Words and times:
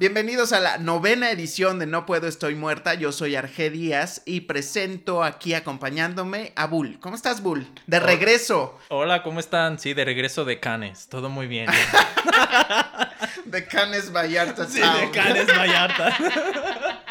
Bienvenidos 0.00 0.54
a 0.54 0.60
la 0.60 0.78
novena 0.78 1.30
edición 1.30 1.78
de 1.78 1.84
No 1.84 2.06
Puedo 2.06 2.26
Estoy 2.26 2.54
Muerta. 2.54 2.94
Yo 2.94 3.12
soy 3.12 3.36
Arge 3.36 3.68
Díaz 3.68 4.22
y 4.24 4.40
presento 4.40 5.22
aquí 5.22 5.52
acompañándome 5.52 6.54
a 6.56 6.66
Bull. 6.68 6.98
¿Cómo 7.00 7.16
estás, 7.16 7.42
Bull? 7.42 7.70
De 7.86 8.00
regreso. 8.00 8.78
Hola, 8.88 9.22
¿cómo 9.22 9.40
están? 9.40 9.78
Sí, 9.78 9.92
de 9.92 10.06
regreso 10.06 10.46
de 10.46 10.58
Canes. 10.58 11.08
Todo 11.08 11.28
muy 11.28 11.46
bien. 11.48 11.68
de 13.44 13.66
Canes 13.66 14.10
Vallarta. 14.10 14.66
Sí, 14.66 14.80
de 14.80 15.10
Canes 15.10 15.46
Vallarta. 15.46 16.16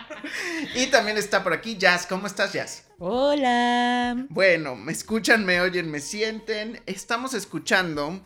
y 0.74 0.88
también 0.88 1.20
está 1.20 1.44
por 1.44 1.54
aquí 1.54 1.78
Jazz. 1.78 2.08
¿Cómo 2.08 2.26
estás, 2.26 2.54
Jazz? 2.54 2.88
Hola. 2.98 4.26
Bueno, 4.30 4.76
me 4.76 4.94
escuchan, 4.94 5.46
me 5.46 5.62
oyen, 5.62 5.92
me 5.92 6.00
sienten. 6.00 6.82
Estamos 6.88 7.36
escuchando 7.36 8.20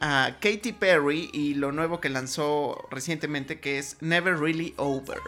a 0.00 0.36
Katy 0.40 0.72
Perry 0.72 1.30
y 1.32 1.54
lo 1.54 1.72
nuevo 1.72 2.00
que 2.00 2.08
lanzó 2.08 2.86
recientemente 2.90 3.60
que 3.60 3.78
es 3.78 3.96
Never 4.00 4.38
Really 4.38 4.74
Over. 4.76 5.18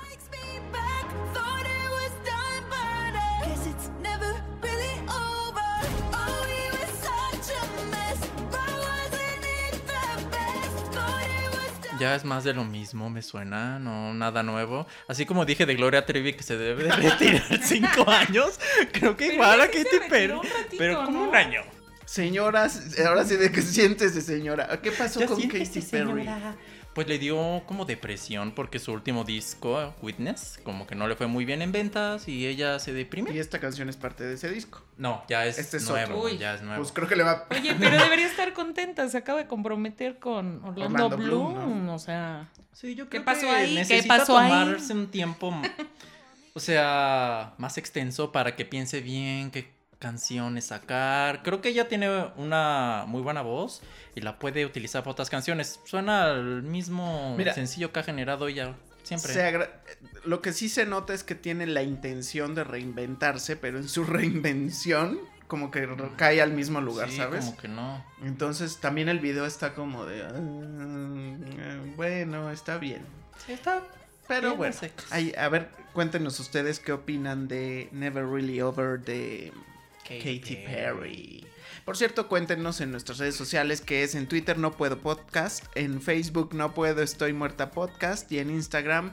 Ya 11.99 12.15
es 12.15 12.25
más 12.25 12.45
de 12.45 12.55
lo 12.55 12.65
mismo, 12.65 13.11
me 13.11 13.23
suena, 13.23 13.81
no 13.81 14.15
nada 14.15 14.45
nuevo. 14.45 14.87
Así 15.09 15.27
como 15.27 15.45
dije 15.45 15.67
de 15.67 15.75
Gloria 15.75 16.07
Trevi 16.07 16.33
que 16.33 16.45
se 16.45 16.57
debe 16.57 16.85
de 16.85 16.91
retirar 16.93 17.61
cinco 17.63 18.09
años, 18.09 18.61
creo 18.93 19.17
que 19.17 19.35
igual 19.35 19.61
a 19.61 19.67
Katy 19.67 20.09
Perry, 20.09 20.39
pero 20.79 21.05
como 21.05 21.29
un 21.29 21.35
año. 21.35 21.78
Señoras, 22.09 22.99
ahora 23.07 23.23
sí 23.23 23.37
de 23.37 23.53
que 23.53 23.61
sientes 23.61 24.15
de 24.15 24.23
señora. 24.23 24.81
¿Qué 24.81 24.93
pasó 24.93 25.27
con 25.27 25.43
Katy 25.43 25.83
Perry? 25.83 26.27
Pues 26.95 27.07
le 27.07 27.19
dio 27.19 27.63
como 27.67 27.85
depresión 27.85 28.53
porque 28.53 28.79
su 28.79 28.93
último 28.93 29.25
disco, 29.25 29.95
Witness, 30.01 30.59
como 30.63 30.87
que 30.87 30.95
no 30.95 31.07
le 31.07 31.17
fue 31.17 31.27
muy 31.27 31.45
bien 31.45 31.61
en 31.61 31.71
ventas 31.71 32.27
y 32.27 32.47
ella 32.47 32.79
se 32.79 32.95
deprime. 32.95 33.31
Y 33.33 33.39
esta 33.39 33.59
canción 33.59 33.91
es 33.91 33.99
parte 33.99 34.25
de 34.25 34.35
ese 34.35 34.49
disco. 34.49 34.83
No, 34.97 35.23
ya 35.29 35.45
es, 35.45 35.59
este 35.59 35.81
nuevo, 35.81 36.31
ya 36.31 36.55
es 36.55 36.63
nuevo. 36.63 36.81
Pues 36.81 36.93
creo 36.93 37.09
que 37.09 37.15
le 37.15 37.25
va. 37.25 37.47
Oye, 37.51 37.75
pero 37.79 38.03
debería 38.03 38.27
estar 38.27 38.55
contenta. 38.55 39.07
Se 39.11 39.19
acaba 39.19 39.41
de 39.41 39.47
comprometer 39.47 40.19
con 40.19 40.65
Orlando, 40.65 41.11
Bloom, 41.11 41.91
o 41.91 41.99
sea. 41.99 42.49
Sí, 42.73 42.95
yo 42.95 43.11
creo 43.11 43.21
¿Qué 43.21 43.25
pasó 43.27 43.51
ahí? 43.51 43.83
¿Qué 43.87 44.03
pasó 44.05 44.33
tomarse 44.33 44.95
un 44.95 45.11
tiempo, 45.11 45.55
o 46.55 46.61
sea, 46.61 47.53
más 47.59 47.77
extenso 47.77 48.33
para 48.33 48.57
que 48.57 48.65
piense 48.65 49.03
bien, 49.03 49.51
que 49.51 49.78
canciones 49.99 50.67
sacar. 50.67 51.43
Creo 51.43 51.61
que 51.61 51.71
ella 51.71 51.89
tiene 51.89 52.09
una 52.37 53.05
muy 53.07 53.23
buena 53.23 53.43
voz 53.43 53.83
y 54.15 54.21
la 54.21 54.39
puede 54.39 54.65
utilizar 54.65 55.03
para 55.03 55.13
otras 55.13 55.31
canciones. 55.31 55.81
Suena 55.85 56.25
al 56.25 56.63
mismo 56.63 57.37
sencillo 57.55 57.93
que 57.93 58.01
ha 58.01 58.03
generado 58.03 58.49
ella 58.49 58.75
siempre. 59.03 59.69
Lo 60.25 60.43
que 60.43 60.53
sí 60.53 60.69
se 60.69 60.87
nota 60.87 61.15
es 61.15 61.25
que 61.25 61.35
tiene 61.35 61.67
la 61.67 61.83
intención 61.83 62.55
de 62.55 62.65
reinventarse, 62.65 63.57
pero 63.57 63.79
en 63.79 63.89
su 63.89 64.05
reinvención 64.05 65.19
como 65.47 65.71
que 65.71 65.89
cae 66.17 66.43
al 66.43 66.53
mismo 66.53 66.81
lugar, 66.83 67.11
¿sabes? 67.11 67.47
Como 67.47 67.57
que 67.57 67.69
no. 67.69 68.05
Entonces 68.23 68.79
también 68.79 69.09
el 69.09 69.19
video 69.19 69.47
está 69.47 69.75
como 69.75 70.05
de 70.05 70.23
ah, 70.23 71.83
bueno, 71.97 72.51
está 72.51 72.77
bien. 72.77 73.03
está 73.49 73.83
pero 74.29 74.57
bueno, 74.57 74.77
a 75.39 75.49
ver, 75.49 75.71
cuéntenos 75.95 76.39
ustedes 76.39 76.81
qué 76.81 76.93
opinan 76.93 77.49
de 77.49 77.89
Never 77.93 78.27
Really 78.27 78.61
Over 78.61 79.01
de 79.01 79.55
Katy, 80.09 80.57
Perry. 80.67 81.47
Por 81.85 81.97
cierto, 81.97 82.29
cuéntenos 82.29 82.81
en 82.81 82.91
nuestras 82.91 83.19
redes 83.19 83.37
sociales 83.37 83.81
que 83.81 84.03
es 84.03 84.15
en 84.15 84.27
Twitter 84.27 84.59
no 84.59 84.73
puedo 84.73 84.99
podcast, 85.01 85.65
en 85.75 86.01
Facebook 86.01 86.55
no 86.55 86.75
puedo 86.75 87.03
estoy 87.03 87.33
muerta 87.33 87.71
podcast 87.71 88.31
y 88.33 88.39
en 88.39 88.51
Instagram 88.51 89.13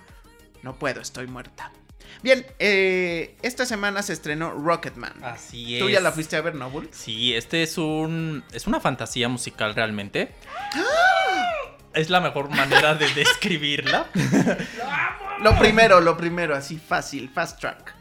no 0.61 0.77
puedo 0.77 1.01
estoy 1.01 1.27
muerta. 1.27 1.71
Bien, 2.21 2.45
eh, 2.59 3.35
esta 3.41 3.65
semana 3.65 4.01
se 4.01 4.13
estrenó 4.13 4.51
Rocketman. 4.51 5.13
Así 5.23 5.75
es. 5.75 5.81
¿Tú 5.81 5.89
ya 5.89 5.99
la 5.99 6.11
fuiste 6.11 6.35
a 6.37 6.41
ver, 6.41 6.55
Noble? 6.55 6.89
Sí, 6.91 7.35
este 7.35 7.63
es 7.63 7.77
un 7.77 8.43
es 8.51 8.67
una 8.67 8.79
fantasía 8.79 9.27
musical 9.27 9.75
realmente. 9.75 10.33
Es 11.93 12.09
la 12.09 12.19
mejor 12.19 12.49
manera 12.49 12.95
de 12.95 13.07
describirla. 13.15 14.07
lo 15.41 15.57
primero, 15.57 16.01
lo 16.01 16.17
primero, 16.17 16.55
así 16.55 16.77
fácil, 16.77 17.29
fast 17.29 17.59
track. 17.59 17.93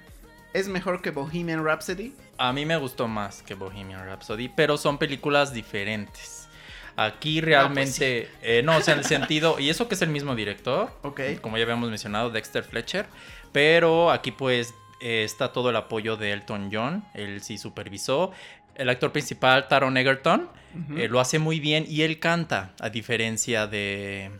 ¿Es 0.53 0.69
mejor 0.69 1.03
que 1.03 1.11
Bohemian 1.11 1.65
Rhapsody? 1.65 2.13
A 2.39 2.53
mí 2.53 2.67
me 2.67 2.77
gustó 2.77 3.09
más 3.09 3.43
que 3.43 3.55
Bohemian 3.55 4.05
Rhapsody, 4.07 4.49
pero 4.49 4.77
son 4.77 4.99
películas 4.99 5.53
diferentes. 5.53 6.49
Aquí 6.97 7.41
realmente, 7.41 8.23
no, 8.23 8.39
pues 8.41 8.43
eh, 8.43 8.63
no, 8.63 8.77
o 8.77 8.81
sea, 8.81 8.95
en 8.95 9.01
el 9.01 9.05
sentido, 9.05 9.59
y 9.59 9.69
eso 9.69 9.89
que 9.89 9.97
es 9.97 10.03
el 10.03 10.11
mismo 10.11 10.37
director, 10.37 10.93
okay. 11.03 11.37
como 11.37 11.57
ya 11.57 11.65
habíamos 11.65 11.91
mencionado, 11.91 12.31
Dexter 12.31 12.63
Fletcher, 12.63 13.07
pero 13.51 14.13
aquí 14.13 14.31
pues 14.31 14.75
eh, 15.01 15.25
está 15.25 15.53
todo 15.53 15.71
el 15.71 15.77
apoyo 15.77 16.17
de 16.17 16.33
Elton 16.33 16.71
John, 16.73 17.05
él 17.15 17.43
sí 17.43 17.59
supervisó. 17.59 18.33
El 18.77 18.89
actor 18.89 19.13
principal, 19.13 19.67
Taron 19.69 19.97
Egerton, 19.97 20.49
eh, 20.97 21.09
lo 21.09 21.21
hace 21.21 21.39
muy 21.39 21.61
bien 21.61 21.85
y 21.89 22.03
él 22.03 22.19
canta, 22.19 22.75
a 22.81 22.91
diferencia 22.91 23.67
de, 23.67 24.31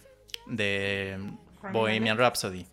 de 0.47 1.19
Bohemian 1.73 2.19
Rhapsody, 2.19 2.67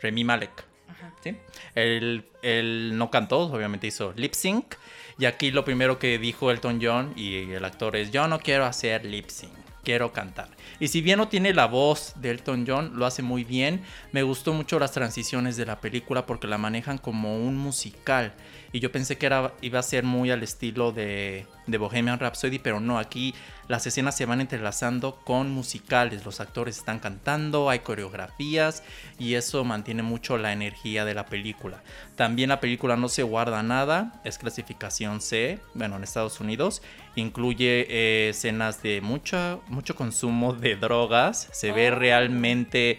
Remy 0.00 0.24
Malek. 0.24 0.73
¿Sí? 1.22 1.36
Él, 1.74 2.92
no 2.96 3.10
cantó, 3.10 3.40
obviamente 3.40 3.86
hizo 3.86 4.12
lip 4.16 4.34
sync. 4.34 4.74
Y 5.18 5.26
aquí 5.26 5.50
lo 5.50 5.64
primero 5.64 5.98
que 5.98 6.18
dijo 6.18 6.50
Elton 6.50 6.80
John 6.82 7.12
y 7.16 7.52
el 7.52 7.64
actor 7.64 7.96
es, 7.96 8.10
yo 8.10 8.26
no 8.26 8.40
quiero 8.40 8.64
hacer 8.64 9.04
lip 9.04 9.28
sync, 9.28 9.52
quiero 9.84 10.12
cantar. 10.12 10.48
Y 10.80 10.88
si 10.88 11.02
bien 11.02 11.18
no 11.18 11.28
tiene 11.28 11.54
la 11.54 11.66
voz 11.66 12.14
de 12.16 12.30
Elton 12.30 12.64
John, 12.66 12.92
lo 12.96 13.06
hace 13.06 13.22
muy 13.22 13.44
bien. 13.44 13.82
Me 14.10 14.22
gustó 14.24 14.52
mucho 14.52 14.78
las 14.78 14.92
transiciones 14.92 15.56
de 15.56 15.66
la 15.66 15.80
película 15.80 16.26
porque 16.26 16.48
la 16.48 16.58
manejan 16.58 16.98
como 16.98 17.38
un 17.38 17.56
musical. 17.56 18.34
Y 18.74 18.80
yo 18.80 18.90
pensé 18.90 19.16
que 19.16 19.26
era, 19.26 19.52
iba 19.60 19.78
a 19.78 19.84
ser 19.84 20.02
muy 20.02 20.32
al 20.32 20.42
estilo 20.42 20.90
de, 20.90 21.46
de 21.68 21.78
Bohemian 21.78 22.18
Rhapsody, 22.18 22.58
pero 22.58 22.80
no, 22.80 22.98
aquí 22.98 23.32
las 23.68 23.86
escenas 23.86 24.16
se 24.16 24.26
van 24.26 24.40
entrelazando 24.40 25.14
con 25.22 25.52
musicales, 25.52 26.24
los 26.24 26.40
actores 26.40 26.78
están 26.78 26.98
cantando, 26.98 27.70
hay 27.70 27.78
coreografías 27.78 28.82
y 29.16 29.34
eso 29.34 29.62
mantiene 29.62 30.02
mucho 30.02 30.38
la 30.38 30.52
energía 30.52 31.04
de 31.04 31.14
la 31.14 31.26
película. 31.26 31.84
También 32.16 32.48
la 32.48 32.58
película 32.58 32.96
no 32.96 33.08
se 33.08 33.22
guarda 33.22 33.62
nada, 33.62 34.20
es 34.24 34.38
clasificación 34.38 35.20
C, 35.20 35.60
bueno, 35.74 35.94
en 35.94 36.02
Estados 36.02 36.40
Unidos, 36.40 36.82
incluye 37.14 37.86
eh, 37.88 38.30
escenas 38.30 38.82
de 38.82 39.00
mucho, 39.00 39.62
mucho 39.68 39.94
consumo 39.94 40.52
de 40.52 40.74
drogas, 40.74 41.48
se 41.52 41.70
ve 41.70 41.92
oh. 41.92 41.94
realmente 41.94 42.98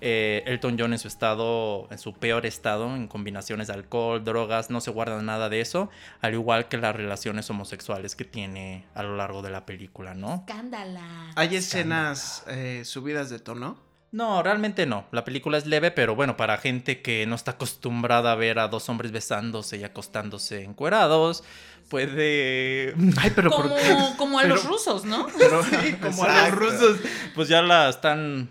eh, 0.00 0.42
Elton 0.46 0.76
John 0.78 0.92
en 0.92 0.98
su 0.98 1.08
estado, 1.08 1.88
en 1.90 1.98
su 1.98 2.14
peor 2.14 2.46
estado, 2.46 2.94
en 2.94 3.08
combinaciones 3.08 3.66
de 3.66 3.74
alcohol, 3.74 4.24
drogas, 4.24 4.70
no 4.70 4.80
se 4.80 4.90
guarda 4.90 5.20
nada 5.22 5.48
de 5.48 5.60
eso, 5.60 5.90
al 6.20 6.34
igual 6.34 6.68
que 6.68 6.78
las 6.78 6.94
relaciones 6.96 7.48
homosexuales 7.50 8.16
que 8.16 8.24
tiene 8.24 8.86
a 8.94 9.02
lo 9.02 9.16
largo 9.16 9.42
de 9.42 9.50
la 9.50 9.66
película, 9.66 10.14
¿no? 10.14 10.44
Escándala. 10.46 11.32
¿Hay 11.36 11.56
escenas 11.56 12.44
eh, 12.48 12.82
subidas 12.84 13.30
de 13.30 13.38
tono? 13.38 13.90
No, 14.12 14.42
realmente 14.42 14.86
no. 14.86 15.06
La 15.12 15.24
película 15.24 15.56
es 15.56 15.66
leve, 15.66 15.92
pero 15.92 16.16
bueno, 16.16 16.36
para 16.36 16.56
gente 16.56 17.00
que 17.00 17.26
no 17.26 17.36
está 17.36 17.52
acostumbrada 17.52 18.32
a 18.32 18.34
ver 18.34 18.58
a 18.58 18.66
dos 18.66 18.88
hombres 18.88 19.12
besándose 19.12 19.76
y 19.76 19.84
acostándose 19.84 20.64
encuerados, 20.64 21.44
puede. 21.88 22.94
Ay, 23.18 23.32
pero 23.34 23.50
como, 23.50 23.76
como 24.16 24.38
a 24.40 24.44
los 24.44 24.64
rusos, 24.64 25.04
¿no? 25.04 25.28
sí, 25.82 25.94
como 26.02 26.24
a 26.24 26.48
los 26.48 26.50
rusos. 26.50 26.98
Pues 27.36 27.48
ya 27.48 27.62
la 27.62 27.88
están 27.88 28.50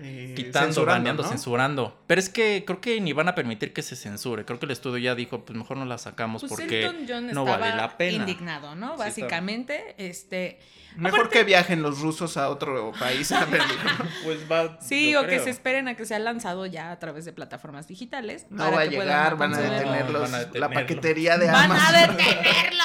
eh, 0.00 0.32
quitando, 0.36 0.84
baneando, 0.84 1.24
censurando. 1.24 1.98
Pero 2.06 2.20
es 2.20 2.28
que 2.28 2.64
creo 2.66 2.80
que 2.80 3.00
ni 3.00 3.12
van 3.12 3.28
a 3.28 3.34
permitir 3.34 3.72
que 3.72 3.82
se 3.82 3.96
censure. 3.96 4.44
Creo 4.44 4.58
que 4.58 4.66
el 4.66 4.72
estudio 4.72 4.98
ya 4.98 5.14
dijo, 5.14 5.44
pues 5.44 5.58
mejor 5.58 5.76
no 5.76 5.84
la 5.84 5.98
sacamos 5.98 6.42
pues 6.42 6.50
porque 6.50 6.90
no 7.32 7.44
vale 7.44 7.74
la 7.74 7.96
pena. 7.96 8.18
Indignado, 8.18 8.74
¿no? 8.74 8.96
Básicamente, 8.96 9.94
este. 9.98 10.58
Mejor 10.96 11.28
que 11.28 11.44
viajen 11.44 11.82
los 11.82 12.00
rusos 12.00 12.36
a 12.36 12.48
otro 12.48 12.92
país 12.98 13.30
a 13.30 13.46
pues 14.24 14.50
va. 14.50 14.80
Sí, 14.80 15.14
o 15.14 15.26
que 15.26 15.38
se 15.38 15.50
esperen 15.50 15.86
a 15.88 15.94
que 15.94 16.04
sea 16.04 16.18
lanzado 16.18 16.66
ya 16.66 16.90
a 16.90 16.98
través 16.98 17.24
de 17.24 17.32
plataformas 17.32 17.86
digitales. 17.86 18.46
No 18.50 18.72
va 18.72 18.80
a 18.80 18.84
llegar, 18.86 19.36
van 19.36 19.54
a, 19.54 19.58
detenerlos, 19.58 20.30
La 20.54 20.70
paquetería 20.70 21.38
de 21.38 21.48
Amazon. 21.48 21.68
Van 21.68 21.94
a 21.94 22.06
detenerlo. 22.06 22.84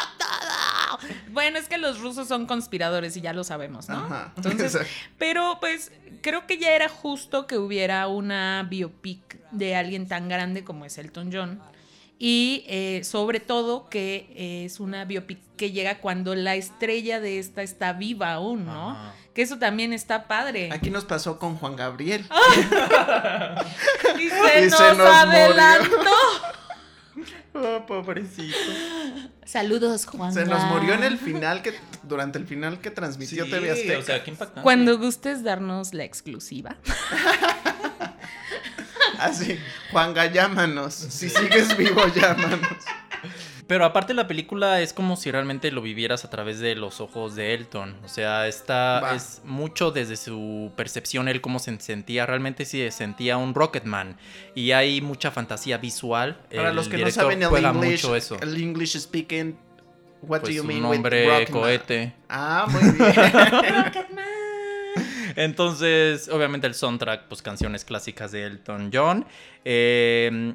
Bueno, 1.34 1.58
es 1.58 1.68
que 1.68 1.78
los 1.78 2.00
rusos 2.00 2.28
son 2.28 2.46
conspiradores 2.46 3.18
y 3.18 3.22
ya 3.22 3.34
lo 3.34 3.44
sabemos, 3.44 3.90
¿no? 3.90 3.98
Ajá. 3.98 4.32
Entonces, 4.38 4.78
pero 5.18 5.58
pues 5.60 5.92
creo 6.22 6.46
que 6.48 6.58
ya 6.58 6.72
era 6.72 6.88
justo 6.88 7.48
que 7.48 7.58
hubiera 7.58 8.08
una 8.08 8.66
biopic 8.70 9.40
de 9.52 9.76
alguien 9.76 10.08
tan 10.08 10.30
grande 10.30 10.64
como 10.64 10.86
es 10.86 10.98
Elton 10.98 11.32
John. 11.34 11.62
y 12.20 12.64
eh, 12.68 13.02
sobre 13.04 13.40
todo 13.40 13.90
que 13.90 14.64
es 14.66 14.80
una 14.80 15.06
biopic 15.06 15.40
que 15.58 15.72
llega 15.72 16.00
cuando 16.00 16.36
la 16.36 16.56
estrella 16.56 17.20
de 17.20 17.40
esta 17.40 17.64
está 17.64 17.94
viva 17.94 18.34
aún, 18.34 18.66
¿no? 18.66 18.96
Que 19.34 19.42
eso 19.42 19.58
también 19.58 19.94
está 19.94 20.28
padre. 20.28 20.70
Aquí 20.72 20.92
nos 20.92 21.06
pasó 21.06 21.40
con 21.40 21.56
Juan 21.58 21.76
Gabriel. 21.76 22.26
y 24.20 24.30
se, 24.30 24.70
nos, 24.70 24.80
adelantó. 24.80 26.12
Oh, 27.56 27.86
pobrecito. 27.86 28.58
Saludos, 29.46 30.08
Juan. 30.08 30.34
Se 30.34 30.44
nos 30.46 30.64
murió 30.66 30.96
en 30.96 31.04
el 31.04 31.20
final 31.20 31.62
que 31.62 31.76
durante 32.02 32.40
el 32.40 32.48
final 32.48 32.80
que 32.80 32.90
transmitió 32.90 33.48
TV 33.48 33.70
Azteca. 33.70 34.00
O 34.00 34.02
sea, 34.02 34.24
qué 34.24 34.32
impactante. 34.32 34.64
Cuando 34.64 34.98
gustes 34.98 35.44
darnos 35.44 35.94
la 35.94 36.04
exclusiva. 36.04 36.78
Así, 39.20 39.60
Juanga, 39.92 40.32
llámanos. 40.32 40.96
Si 40.96 41.30
sigues 41.30 41.78
vivo, 41.78 42.02
llámanos. 42.08 42.60
Pero 43.68 43.86
aparte 43.86 44.14
la 44.14 44.28
película 44.28 44.82
es 44.82 44.94
como 44.94 45.16
si 45.16 45.32
realmente 45.32 45.72
lo 45.72 45.82
vivieras 45.82 46.26
a 46.26 46.30
través 46.30 46.60
de 46.60 46.76
los 46.76 47.00
ojos 47.00 47.36
de 47.36 47.54
Elton. 47.54 47.96
O 48.04 48.08
sea, 48.08 48.48
está 48.48 49.16
es 49.16 49.42
mucho 49.46 49.92
desde 49.92 50.18
su 50.18 50.72
percepción, 50.76 51.28
él 51.28 51.40
cómo 51.42 51.60
se 51.60 51.80
sentía. 51.80 52.26
Realmente 52.26 52.66
sí 52.66 52.90
sentía 52.92 53.38
un 53.38 53.54
Rocketman. 53.54 54.18
Y 54.56 54.72
hay 54.72 55.02
mucha 55.02 55.32
fantasía 55.32 55.78
visual. 55.78 56.40
Para 56.54 56.74
los 56.74 56.90
que 56.90 56.98
no 56.98 57.10
saben 57.12 57.42
el 57.44 57.66
English, 57.66 58.06
eso. 58.06 58.38
el 58.42 58.62
English 58.62 58.98
speaking, 58.98 59.58
what 60.22 60.40
do 60.40 60.46
pues 60.46 60.56
you 60.56 60.64
mean 60.64 60.82
nombre 60.82 61.48
cohete. 61.50 62.14
Ah, 62.30 62.68
muy 62.70 62.82
bien. 62.82 63.14
Rocketman. 63.84 64.26
Entonces, 65.36 66.30
obviamente 66.30 66.68
el 66.68 66.76
soundtrack, 66.76 67.28
pues 67.28 67.42
canciones 67.42 67.86
clásicas 67.86 68.32
de 68.32 68.44
Elton 68.44 68.92
John. 68.94 69.26
Eh, 69.66 70.54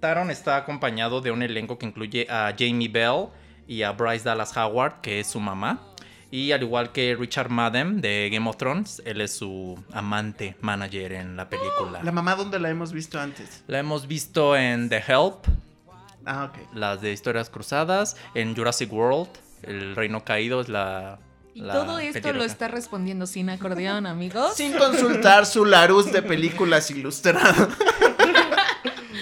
Taron 0.00 0.30
está 0.30 0.56
acompañado 0.56 1.20
de 1.20 1.30
un 1.30 1.42
elenco 1.42 1.78
que 1.78 1.86
incluye 1.86 2.26
a 2.30 2.54
Jamie 2.58 2.88
Bell 2.88 3.26
y 3.68 3.82
a 3.82 3.92
Bryce 3.92 4.24
Dallas 4.24 4.56
Howard, 4.56 5.02
que 5.02 5.20
es 5.20 5.26
su 5.26 5.40
mamá. 5.40 5.80
Y 6.30 6.52
al 6.52 6.62
igual 6.62 6.92
que 6.92 7.16
Richard 7.18 7.50
Madden 7.50 8.00
de 8.00 8.30
Game 8.32 8.48
of 8.48 8.56
Thrones, 8.56 9.02
él 9.04 9.20
es 9.20 9.32
su 9.32 9.78
amante 9.92 10.56
manager 10.60 11.12
en 11.12 11.36
la 11.36 11.48
película. 11.48 12.00
¿La 12.02 12.12
mamá 12.12 12.34
dónde 12.36 12.58
la 12.58 12.70
hemos 12.70 12.92
visto 12.92 13.20
antes? 13.20 13.62
La 13.66 13.78
hemos 13.80 14.06
visto 14.06 14.56
en 14.56 14.88
The 14.88 15.02
Help. 15.06 15.46
Ah, 16.24 16.44
ok. 16.44 16.74
Las 16.74 17.00
de 17.00 17.12
Historias 17.12 17.50
Cruzadas. 17.50 18.16
En 18.34 18.56
Jurassic 18.56 18.92
World, 18.92 19.28
El 19.62 19.96
Reino 19.96 20.24
Caído 20.24 20.60
es 20.60 20.68
la 20.68 21.18
y 21.52 21.62
todo 21.62 21.98
esto 21.98 22.32
lo 22.32 22.44
está 22.44 22.68
respondiendo 22.68 23.26
sin 23.26 23.50
acordeón, 23.50 24.06
amigos. 24.06 24.54
Sin 24.54 24.72
consultar 24.72 25.46
su 25.46 25.64
Larus 25.64 26.12
de 26.12 26.22
películas 26.22 26.90
ilustradas. 26.90 27.68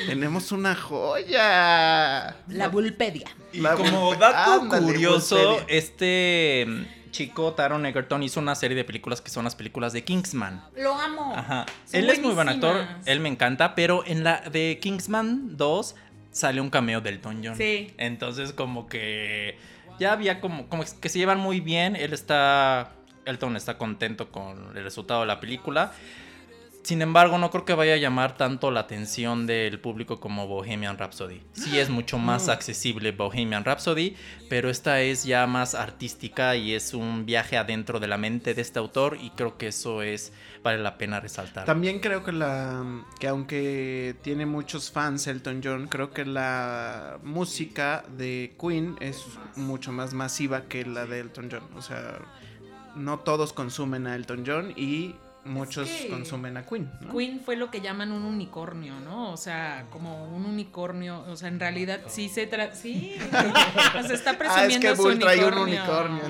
Tenemos 0.08 0.52
una 0.52 0.74
joya. 0.74 2.34
La 2.48 2.68
Bulpedia. 2.68 3.26
Y 3.52 3.60
como 3.60 4.14
dato 4.14 4.66
curioso, 4.68 5.60
este 5.68 6.64
mm, 6.66 7.10
chico, 7.10 7.52
Taron 7.52 7.84
Egerton, 7.84 8.22
hizo 8.22 8.40
una 8.40 8.54
serie 8.54 8.74
de 8.74 8.84
películas 8.84 9.20
que 9.20 9.28
son 9.28 9.44
las 9.44 9.54
películas 9.54 9.92
de 9.92 10.04
Kingsman. 10.04 10.64
Lo 10.76 10.94
amo. 10.94 11.34
Ajá. 11.36 11.66
él 11.92 12.08
es 12.08 12.22
muy 12.22 12.32
buen 12.32 12.48
actor, 12.48 12.86
él 13.04 13.20
me 13.20 13.28
encanta, 13.28 13.74
pero 13.74 14.02
en 14.06 14.24
la 14.24 14.40
de 14.40 14.78
Kingsman 14.80 15.58
2 15.58 15.94
sale 16.30 16.62
un 16.62 16.70
cameo 16.70 17.02
del 17.02 17.16
Elton 17.16 17.42
John. 17.44 17.56
Sí. 17.56 17.92
Entonces 17.98 18.54
como 18.54 18.86
que 18.86 19.58
ya 19.98 20.12
había 20.12 20.40
como, 20.40 20.68
como 20.68 20.84
que 21.00 21.08
se 21.10 21.18
llevan 21.18 21.38
muy 21.38 21.60
bien, 21.60 21.96
él 21.96 22.14
está, 22.14 22.92
Elton 23.26 23.56
está 23.56 23.76
contento 23.76 24.32
con 24.32 24.74
el 24.74 24.82
resultado 24.82 25.20
de 25.20 25.26
la 25.26 25.38
película. 25.38 25.92
Sin 26.88 27.02
embargo, 27.02 27.36
no 27.36 27.50
creo 27.50 27.66
que 27.66 27.74
vaya 27.74 27.92
a 27.92 27.96
llamar 27.98 28.38
tanto 28.38 28.70
la 28.70 28.80
atención 28.80 29.46
del 29.46 29.78
público 29.78 30.20
como 30.20 30.46
Bohemian 30.46 30.96
Rhapsody. 30.96 31.42
Sí 31.52 31.78
es 31.78 31.90
mucho 31.90 32.16
más 32.18 32.46
mm. 32.46 32.50
accesible 32.50 33.12
Bohemian 33.12 33.62
Rhapsody, 33.62 34.16
pero 34.48 34.70
esta 34.70 35.02
es 35.02 35.24
ya 35.24 35.46
más 35.46 35.74
artística 35.74 36.56
y 36.56 36.72
es 36.72 36.94
un 36.94 37.26
viaje 37.26 37.58
adentro 37.58 38.00
de 38.00 38.06
la 38.06 38.16
mente 38.16 38.54
de 38.54 38.62
este 38.62 38.78
autor 38.78 39.18
y 39.20 39.28
creo 39.32 39.58
que 39.58 39.66
eso 39.68 40.00
es 40.00 40.32
vale 40.62 40.78
la 40.78 40.96
pena 40.96 41.20
resaltar. 41.20 41.66
También 41.66 42.00
creo 42.00 42.24
que 42.24 42.32
la 42.32 42.82
que 43.20 43.28
aunque 43.28 44.16
tiene 44.22 44.46
muchos 44.46 44.90
fans 44.90 45.26
Elton 45.26 45.60
John, 45.62 45.88
creo 45.88 46.12
que 46.12 46.24
la 46.24 47.18
música 47.22 48.02
de 48.16 48.56
Queen 48.58 48.96
es 49.00 49.26
mucho 49.56 49.92
más 49.92 50.14
masiva 50.14 50.62
que 50.68 50.86
la 50.86 51.04
de 51.04 51.20
Elton 51.20 51.50
John, 51.52 51.68
o 51.76 51.82
sea, 51.82 52.18
no 52.96 53.18
todos 53.18 53.52
consumen 53.52 54.06
a 54.06 54.16
Elton 54.16 54.44
John 54.46 54.72
y 54.74 55.16
muchos 55.48 55.88
consumen 56.08 56.56
a 56.56 56.64
Queen. 56.64 56.90
Queen 57.12 57.40
fue 57.40 57.56
lo 57.56 57.70
que 57.70 57.80
llaman 57.80 58.12
un 58.12 58.22
unicornio, 58.22 59.00
¿no? 59.00 59.32
O 59.32 59.36
sea, 59.36 59.86
como 59.90 60.26
un 60.28 60.44
unicornio. 60.44 61.24
O 61.28 61.36
sea, 61.36 61.48
en 61.48 61.58
realidad 61.58 62.00
sí 62.06 62.28
se 62.28 62.46
trata. 62.46 62.74
Sí. 62.74 63.16
o 63.98 64.02
sea, 64.02 64.14
está 64.14 64.38
presumiendo 64.38 64.88
ah, 64.88 64.92
es 64.92 64.96
que 64.98 65.02
Bull 65.02 65.18
trae 65.18 65.44
un 65.44 65.58
unicornio. 65.58 66.22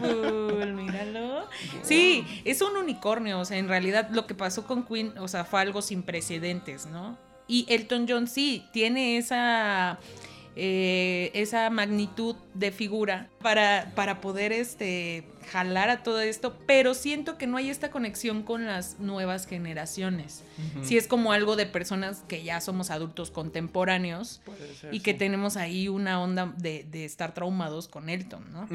Bull, 0.00 0.74
míralo. 0.74 1.48
Sí, 1.82 2.26
es 2.44 2.60
un 2.60 2.76
unicornio. 2.76 3.40
O 3.40 3.44
sea, 3.44 3.58
en 3.58 3.68
realidad 3.68 4.10
lo 4.10 4.26
que 4.26 4.34
pasó 4.34 4.66
con 4.66 4.84
Queen, 4.84 5.16
o 5.18 5.28
sea, 5.28 5.44
fue 5.44 5.60
algo 5.60 5.82
sin 5.82 6.02
precedentes, 6.02 6.86
¿no? 6.86 7.18
Y 7.48 7.66
Elton 7.68 8.06
John 8.08 8.28
sí 8.28 8.64
tiene 8.72 9.18
esa 9.18 9.98
eh, 10.54 11.30
esa 11.32 11.70
magnitud 11.70 12.36
de 12.52 12.72
figura 12.72 13.30
para, 13.40 13.90
para 13.94 14.20
poder 14.20 14.52
este, 14.52 15.24
jalar 15.42 15.90
a 15.90 16.02
todo 16.02 16.20
esto, 16.20 16.56
pero 16.66 16.94
siento 16.94 17.38
que 17.38 17.46
no 17.46 17.56
hay 17.56 17.70
esta 17.70 17.90
conexión 17.90 18.42
con 18.42 18.66
las 18.66 18.98
nuevas 18.98 19.46
generaciones. 19.46 20.44
Si 20.82 20.96
es 20.96 21.06
como 21.06 21.32
algo 21.32 21.56
de 21.56 21.66
personas 21.66 22.22
que 22.28 22.42
ya 22.42 22.60
somos 22.60 22.90
adultos 22.90 23.30
contemporáneos 23.30 24.40
y 24.90 25.00
que 25.00 25.14
tenemos 25.14 25.56
ahí 25.56 25.88
una 25.88 26.20
onda 26.20 26.54
de, 26.56 26.86
estar 27.04 27.34
traumados 27.34 27.88
con 27.88 28.08
Elton, 28.08 28.52
¿no? 28.52 28.68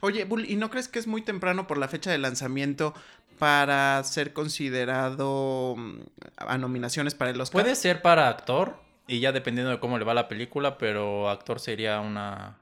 Oye, 0.00 0.24
Bull, 0.24 0.48
¿y 0.48 0.56
no 0.56 0.70
crees 0.70 0.88
que 0.88 0.98
es 0.98 1.06
muy 1.06 1.22
temprano 1.22 1.66
por 1.66 1.78
la 1.78 1.88
fecha 1.88 2.10
de 2.10 2.18
lanzamiento 2.18 2.94
para 3.38 4.02
ser 4.04 4.32
considerado 4.32 5.74
mm, 5.76 6.00
a 6.36 6.58
nominaciones 6.58 7.14
para 7.14 7.30
el 7.30 7.40
Oscar? 7.40 7.62
Puede 7.62 7.74
ser 7.74 8.02
para 8.02 8.28
actor, 8.28 8.76
y 9.06 9.20
ya 9.20 9.32
dependiendo 9.32 9.70
de 9.70 9.80
cómo 9.80 9.98
le 9.98 10.04
va 10.04 10.14
la 10.14 10.28
película, 10.28 10.78
pero 10.78 11.28
actor 11.28 11.60
sería 11.60 12.00
una, 12.00 12.58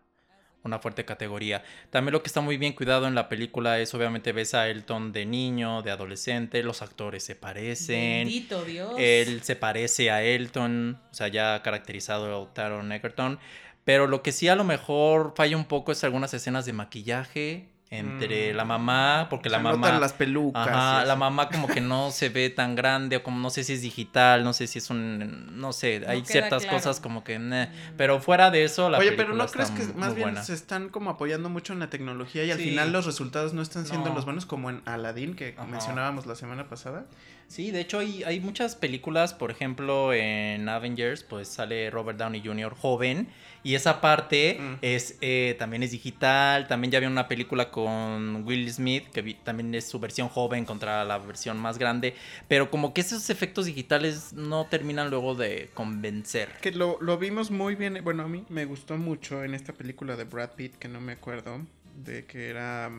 una 0.65 0.79
fuerte 0.79 1.05
categoría. 1.05 1.63
También 1.91 2.13
lo 2.13 2.23
que 2.23 2.29
está 2.29 2.41
muy 2.41 2.57
bien 2.57 2.73
cuidado 2.73 3.07
en 3.07 3.15
la 3.15 3.29
película 3.29 3.79
es 3.81 3.93
obviamente 3.95 4.33
ves 4.33 4.55
a 4.55 4.69
Elton 4.69 5.13
de 5.13 5.27
niño, 5.27 5.83
de 5.83 5.91
adolescente, 5.91 6.63
los 6.63 6.83
actores 6.83 7.25
se 7.25 7.35
parecen. 7.35 8.27
Bendito 8.27 8.65
Dios. 8.65 8.95
Él 8.99 9.43
se 9.43 9.57
parece 9.57 10.11
a 10.11 10.23
Elton, 10.23 10.99
o 11.11 11.15
sea, 11.15 11.29
ya 11.29 11.63
caracterizado 11.63 12.43
a 12.43 12.55
Taron 12.55 12.93
Egerton. 12.93 13.39
Pero 13.85 14.07
lo 14.07 14.23
que 14.23 14.31
sí 14.31 14.49
a 14.49 14.55
lo 14.55 14.65
mejor 14.65 15.35
falla 15.37 15.57
un 15.57 15.65
poco 15.65 15.91
es 15.91 16.05
algunas 16.05 16.33
escenas 16.35 16.65
de 16.67 16.73
maquillaje 16.73 17.72
entre 17.93 18.53
mm. 18.53 18.57
la 18.57 18.65
mamá, 18.65 19.27
porque 19.29 19.51
la 19.51 19.59
mamá... 19.59 20.01
las 20.01 20.15
pelucas. 20.15 20.67
Ajá, 20.67 21.05
la 21.05 21.15
mamá 21.15 21.51
como 21.51 21.69
que 21.69 21.83
no 21.83 22.11
se 22.11 22.31
ve 22.31 22.49
tan 22.49 22.75
grande, 22.75 23.17
o 23.17 23.23
como 23.23 23.39
no 23.39 23.51
sé 23.51 23.65
si 23.65 23.75
es 23.75 23.83
digital, 23.83 24.45
no 24.45 24.55
sé 24.55 24.67
si 24.67 24.79
es 24.79 24.89
un... 24.89 25.61
No 25.61 25.75
sé, 25.75 26.03
hay 26.09 26.25
ciertas 26.25 26.65
cosas 26.65 27.01
como 27.01 27.23
que... 27.23 27.39
Mm. 27.39 27.97
Pero 27.99 28.21
fuera 28.21 28.51
de 28.51 28.65
eso, 28.65 28.89
la 28.89 28.99
Oye, 28.99 29.13
pero 29.13 29.35
¿no 29.35 29.47
crees 29.47 29.71
que 29.71 29.85
más 29.95 30.15
bien 30.15 30.43
se 30.43 30.55
están 30.55 30.89
como 30.89 31.11
apoyando 31.11 31.51
mucho 31.51 31.75
en 31.75 31.81
la 31.81 31.91
tecnología 31.91 32.45
y 32.45 32.51
al 32.51 32.59
final 32.59 32.93
los 32.93 33.05
resultados 33.05 33.53
no 33.53 33.61
están 33.61 33.85
siendo 33.87 34.13
los 34.15 34.25
buenos 34.25 34.47
como 34.47 34.71
en 34.71 34.81
Aladdin, 34.87 35.37
que 35.37 35.55
mencionábamos 35.69 36.25
la 36.25 36.35
semana 36.35 36.69
pasada? 36.69 37.05
Sí, 37.53 37.71
de 37.71 37.83
hecho 37.83 37.99
hay, 37.99 38.23
hay 38.23 38.41
muchas 38.41 38.77
películas, 38.77 39.35
por 39.35 39.51
ejemplo 39.51 40.15
en 40.15 40.71
Avengers, 40.71 41.23
pues 41.23 41.49
sale 41.49 41.91
Robert 41.91 42.19
Downey 42.19 42.41
Jr. 42.43 42.75
joven 42.75 43.29
y 43.63 43.75
esa 43.75 44.01
parte 44.01 44.57
mm. 44.59 44.75
es 44.81 45.19
eh, 45.21 45.55
también 45.59 45.83
es 45.83 45.91
digital. 45.91 46.67
También 46.67 46.91
ya 46.91 46.97
había 46.97 47.11
una 47.11 47.29
película 47.29 47.71
con 47.71 48.47
Will 48.47 48.73
Smith, 48.73 49.09
que 49.13 49.35
también 49.45 49.75
es 49.75 49.87
su 49.87 50.01
versión 50.01 50.31
joven 50.31 50.65
contra 50.65 51.05
la 51.05 51.19
versión 51.19 51.59
más 51.59 51.77
grande. 51.77 52.15
Pero 52.49 52.71
como 52.71 52.95
que 52.95 53.03
esos 53.03 53.29
efectos 53.29 53.67
digitales 53.67 54.33
no 54.33 54.67
terminan 54.67 55.11
luego 55.11 55.35
de 55.35 55.69
convencer. 55.75 56.49
Que 56.63 56.73
lo, 56.73 56.97
lo 57.03 57.19
vimos 57.19 57.51
muy 57.51 57.75
bien. 57.75 58.01
Bueno, 58.03 58.23
a 58.23 58.29
mí 58.29 58.47
me 58.49 58.65
gustó 58.65 58.97
mucho 58.97 59.45
en 59.45 59.53
esta 59.53 59.75
película 59.75 60.17
de 60.17 60.25
Brad 60.25 60.53
Pitt, 60.53 60.77
que 60.77 60.89
no 60.89 61.03
me 61.03 61.13
acuerdo. 61.13 61.61
De 61.95 62.25
que 62.25 62.49
era 62.49 62.91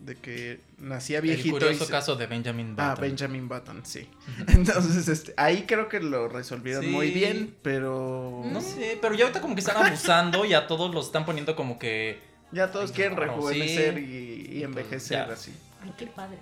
de 0.00 0.16
que 0.16 0.60
nacía 0.78 1.20
viejito. 1.20 1.56
El 1.56 1.62
curioso 1.64 1.88
caso 1.88 2.16
de 2.16 2.26
Benjamin 2.26 2.68
ah, 2.68 2.70
Button. 2.70 2.90
Ah, 2.90 2.94
Benjamin 2.94 3.48
Button, 3.48 3.80
sí. 3.84 4.08
Entonces, 4.48 5.08
este, 5.08 5.34
ahí 5.36 5.64
creo 5.66 5.88
que 5.88 6.00
lo 6.00 6.28
resolvieron 6.28 6.90
muy 6.90 7.10
bien, 7.10 7.54
pero... 7.62 8.42
No 8.44 8.60
sé, 8.60 8.98
pero 9.00 9.14
ya 9.14 9.24
ahorita 9.24 9.40
como 9.40 9.54
que 9.54 9.60
están 9.60 9.84
abusando 9.84 10.44
y 10.44 10.54
a 10.54 10.66
todos 10.66 10.94
los 10.94 11.06
están 11.06 11.24
poniendo 11.24 11.56
como 11.56 11.78
que... 11.78 12.20
Ya 12.50 12.70
todos 12.70 12.92
quieren 12.92 13.16
rejuvenecer 13.16 13.98
y, 13.98 14.62
envejecer 14.62 15.30
así. 15.30 15.52
Ay, 15.82 15.92
qué 15.98 16.06
padre. 16.06 16.38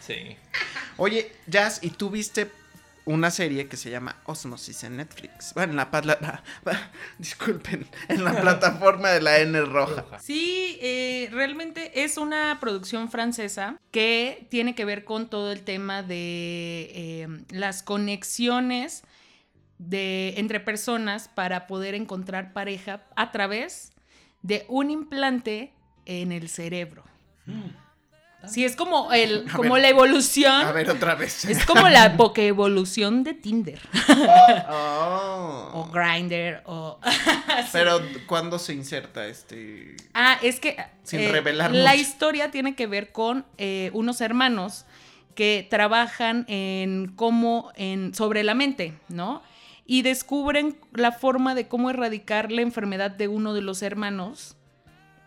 Sí. 0.00 0.36
Oye, 0.98 1.32
Jazz, 1.46 1.80
¿y 1.82 1.90
tú 1.90 2.10
viste 2.10 2.50
una 3.06 3.30
serie 3.30 3.68
que 3.68 3.76
se 3.76 3.88
llama 3.88 4.16
Osmosis 4.24 4.82
en 4.84 4.96
Netflix. 4.96 5.54
Bueno, 5.54 5.72
en 5.72 5.76
la, 5.76 6.42
disculpen, 7.18 7.86
en 8.08 8.24
la 8.24 8.32
plataforma 8.40 9.10
de 9.10 9.22
la 9.22 9.38
N 9.38 9.58
roja. 9.62 10.04
Sí, 10.20 10.76
eh, 10.82 11.28
realmente 11.32 12.04
es 12.04 12.18
una 12.18 12.58
producción 12.60 13.08
francesa 13.08 13.80
que 13.92 14.46
tiene 14.50 14.74
que 14.74 14.84
ver 14.84 15.04
con 15.04 15.30
todo 15.30 15.52
el 15.52 15.62
tema 15.62 16.02
de 16.02 16.90
eh, 16.94 17.28
las 17.50 17.84
conexiones 17.84 19.04
de, 19.78 20.34
entre 20.38 20.58
personas 20.58 21.28
para 21.28 21.68
poder 21.68 21.94
encontrar 21.94 22.52
pareja 22.52 23.06
a 23.14 23.30
través 23.30 23.92
de 24.42 24.66
un 24.68 24.90
implante 24.90 25.72
en 26.06 26.32
el 26.32 26.48
cerebro. 26.48 27.04
Mm. 27.46 27.85
Sí, 28.48 28.64
es 28.64 28.76
como 28.76 29.12
el, 29.12 29.50
como 29.52 29.78
la 29.78 29.88
evolución. 29.88 30.52
A 30.52 30.72
ver, 30.72 30.90
otra 30.90 31.14
vez. 31.14 31.44
Es 31.44 31.64
como 31.64 31.88
la 31.88 32.14
evolución 32.36 33.24
de 33.24 33.34
Tinder. 33.34 33.80
Oh. 34.68 35.70
O 35.74 35.90
Grinder. 35.92 36.62
O. 36.66 36.98
Pero, 37.72 38.00
¿cuándo 38.26 38.58
se 38.58 38.74
inserta 38.74 39.26
este? 39.26 39.96
Ah, 40.14 40.38
es 40.42 40.60
que. 40.60 40.76
Sin 41.02 41.20
eh, 41.20 41.32
revelar. 41.32 41.72
La 41.72 41.94
historia 41.94 42.50
tiene 42.50 42.74
que 42.74 42.86
ver 42.86 43.12
con 43.12 43.44
eh, 43.58 43.90
unos 43.92 44.20
hermanos 44.20 44.86
que 45.34 45.66
trabajan 45.68 46.44
en 46.48 47.12
cómo. 47.16 47.72
En, 47.76 48.14
sobre 48.14 48.44
la 48.44 48.54
mente, 48.54 48.98
¿no? 49.08 49.42
Y 49.86 50.02
descubren 50.02 50.76
la 50.92 51.12
forma 51.12 51.54
de 51.54 51.68
cómo 51.68 51.90
erradicar 51.90 52.50
la 52.50 52.62
enfermedad 52.62 53.10
de 53.10 53.28
uno 53.28 53.54
de 53.54 53.62
los 53.62 53.82
hermanos. 53.82 54.56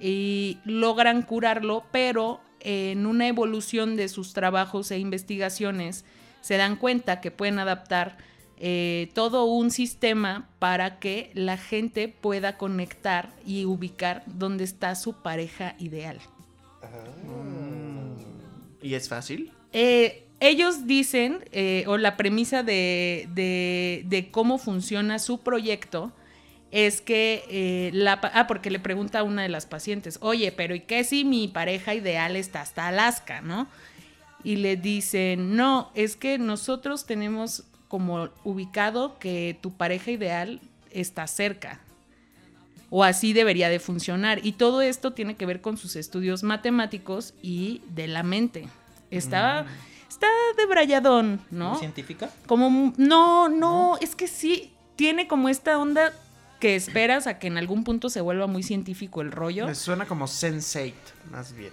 Y 0.02 0.60
logran 0.64 1.24
curarlo, 1.24 1.84
pero 1.92 2.42
en 2.62 3.06
una 3.06 3.28
evolución 3.28 3.96
de 3.96 4.10
sus 4.10 4.34
trabajos 4.34 4.92
e 4.92 5.00
investigaciones 5.00 6.06
se 6.42 6.58
dan 6.58 6.75
cuenta 6.75 7.22
que 7.22 7.32
pueden 7.32 7.60
adaptar 7.60 8.18
eh, 8.62 9.10
todo 9.13 9.46
un 9.46 9.72
sistema 9.72 10.50
para 10.60 11.00
que 11.00 11.32
la 11.34 11.58
gente 11.58 12.10
pueda 12.10 12.58
conectar 12.58 13.34
y 13.46 13.66
ubicar 13.66 14.24
dónde 14.25 14.66
está 14.66 14.96
su 14.96 15.13
pareja 15.13 15.75
ideal. 15.80 16.20
Mm. 17.24 18.20
¿Y 18.82 18.94
es 18.96 19.08
fácil? 19.08 19.51
Eh, 19.72 20.25
ellos 20.42 20.88
dicen, 20.88 21.39
eh, 21.51 21.84
o 21.88 21.98
la 21.98 22.18
premisa 22.18 22.63
de, 22.63 23.28
de, 23.34 24.30
cómo 24.32 24.58
funciona 24.58 25.20
su 25.20 25.42
proyecto, 25.42 26.12
es 26.72 27.02
que 27.02 27.44
eh, 27.50 27.92
la... 27.94 28.20
Ah, 28.34 28.48
porque 28.48 28.70
le 28.70 28.80
pregunta 28.80 29.20
a 29.20 29.24
una 29.24 29.42
de 29.42 29.50
las 29.50 29.66
pacientes, 29.66 30.20
oye, 30.22 30.52
pero 30.52 30.76
¿y 30.76 30.82
qué 30.82 31.04
si 31.04 31.26
mi 31.26 31.48
pareja 31.48 31.96
ideal 31.96 32.36
está 32.36 32.62
hasta 32.62 32.88
Alaska, 32.88 33.42
no? 33.42 33.68
Y 34.44 34.58
le 34.58 34.78
dicen, 34.78 35.56
no, 35.56 35.92
es 35.96 36.16
que 36.16 36.38
nosotros 36.38 37.06
tenemos 37.06 37.64
como 37.88 38.30
ubicado 38.44 39.18
que 39.20 39.58
tu 39.62 39.72
pareja 39.72 40.12
ideal 40.12 40.62
está 40.92 41.28
cerca. 41.28 41.80
O 42.92 43.04
así 43.04 43.34
debería 43.34 43.70
de 43.70 43.80
funcionar. 43.80 44.40
Y 44.46 44.54
todo 44.54 44.82
esto 44.82 45.14
tiene 45.14 45.36
que 45.36 45.46
ver 45.46 45.62
con 45.62 45.78
sus 45.78 45.96
estudios 45.96 46.44
matemáticos 46.44 47.34
y 47.42 47.82
de 47.90 48.08
la 48.08 48.24
mente. 48.24 48.68
Está, 49.12 49.64
mm. 49.64 50.10
está 50.10 50.28
debrayadón, 50.58 51.42
¿no? 51.52 51.78
¿Científica? 51.78 52.30
Como, 52.46 52.94
no, 52.98 53.50
no, 53.50 53.98
es 54.02 54.16
que 54.16 54.28
sí, 54.28 54.72
tiene 54.96 55.28
como 55.28 55.50
esta 55.50 55.78
onda 55.78 56.14
que 56.60 56.75
esperas 56.75 57.28
a 57.28 57.39
que 57.39 57.48
en 57.48 57.58
algún 57.58 57.84
punto 57.84 58.10
se 58.10 58.22
vuelva 58.22 58.48
muy 58.48 58.63
científico 58.63 59.22
el 59.22 59.32
rollo. 59.32 59.66
Me 59.66 59.75
suena 59.75 60.06
como 60.06 60.25
Sense8, 60.25 60.94
más 61.32 61.54
bien. 61.54 61.72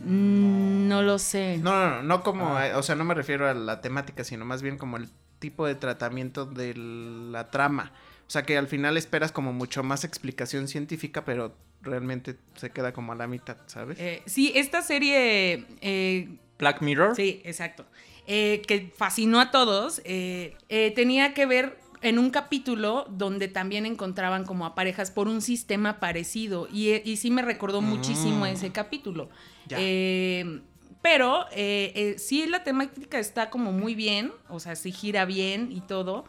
Mm, 0.00 0.88
no 0.88 1.02
lo 1.02 1.18
sé. 1.18 1.58
No, 1.58 1.72
no, 1.72 1.90
no, 1.96 2.02
no 2.02 2.22
como, 2.22 2.56
ah. 2.56 2.68
eh, 2.68 2.74
o 2.74 2.82
sea, 2.82 2.94
no 2.94 3.04
me 3.04 3.14
refiero 3.14 3.48
a 3.48 3.54
la 3.54 3.80
temática, 3.80 4.24
sino 4.24 4.44
más 4.44 4.62
bien 4.62 4.78
como 4.78 4.96
el 4.96 5.08
tipo 5.38 5.66
de 5.66 5.74
tratamiento 5.74 6.46
de 6.46 6.74
la 6.74 7.50
trama. 7.50 7.92
O 8.26 8.30
sea, 8.32 8.44
que 8.44 8.56
al 8.56 8.68
final 8.68 8.96
esperas 8.96 9.32
como 9.32 9.52
mucho 9.52 9.82
más 9.82 10.04
explicación 10.04 10.66
científica, 10.68 11.24
pero 11.24 11.54
realmente 11.82 12.36
se 12.56 12.70
queda 12.70 12.92
como 12.92 13.12
a 13.12 13.16
la 13.16 13.26
mitad, 13.26 13.58
¿sabes? 13.66 13.98
Eh, 14.00 14.22
sí, 14.26 14.52
esta 14.54 14.80
serie... 14.82 15.66
Eh, 15.80 16.38
Black 16.58 16.80
Mirror. 16.80 17.16
Sí, 17.16 17.42
exacto. 17.44 17.84
que 18.26 18.92
fascinó 18.96 19.40
a 19.40 19.50
todos. 19.50 20.00
tenía 20.68 21.34
que 21.34 21.44
ver 21.44 21.81
en 22.02 22.18
un 22.18 22.30
capítulo 22.30 23.06
donde 23.08 23.48
también 23.48 23.86
encontraban 23.86 24.44
como 24.44 24.66
a 24.66 24.74
parejas 24.74 25.10
por 25.10 25.28
un 25.28 25.40
sistema 25.40 26.00
parecido 26.00 26.68
y, 26.70 27.08
y 27.08 27.16
sí 27.16 27.30
me 27.30 27.42
recordó 27.42 27.80
muchísimo 27.80 28.44
mm. 28.44 28.48
ese 28.48 28.70
capítulo. 28.70 29.28
Eh, 29.70 30.60
pero 31.02 31.46
eh, 31.52 31.92
eh, 31.94 32.14
sí 32.18 32.46
la 32.46 32.62
temática 32.62 33.18
está 33.18 33.50
como 33.50 33.72
muy 33.72 33.94
bien, 33.94 34.32
o 34.48 34.60
sea, 34.60 34.76
sí 34.76 34.92
gira 34.92 35.24
bien 35.24 35.72
y 35.72 35.80
todo. 35.80 36.24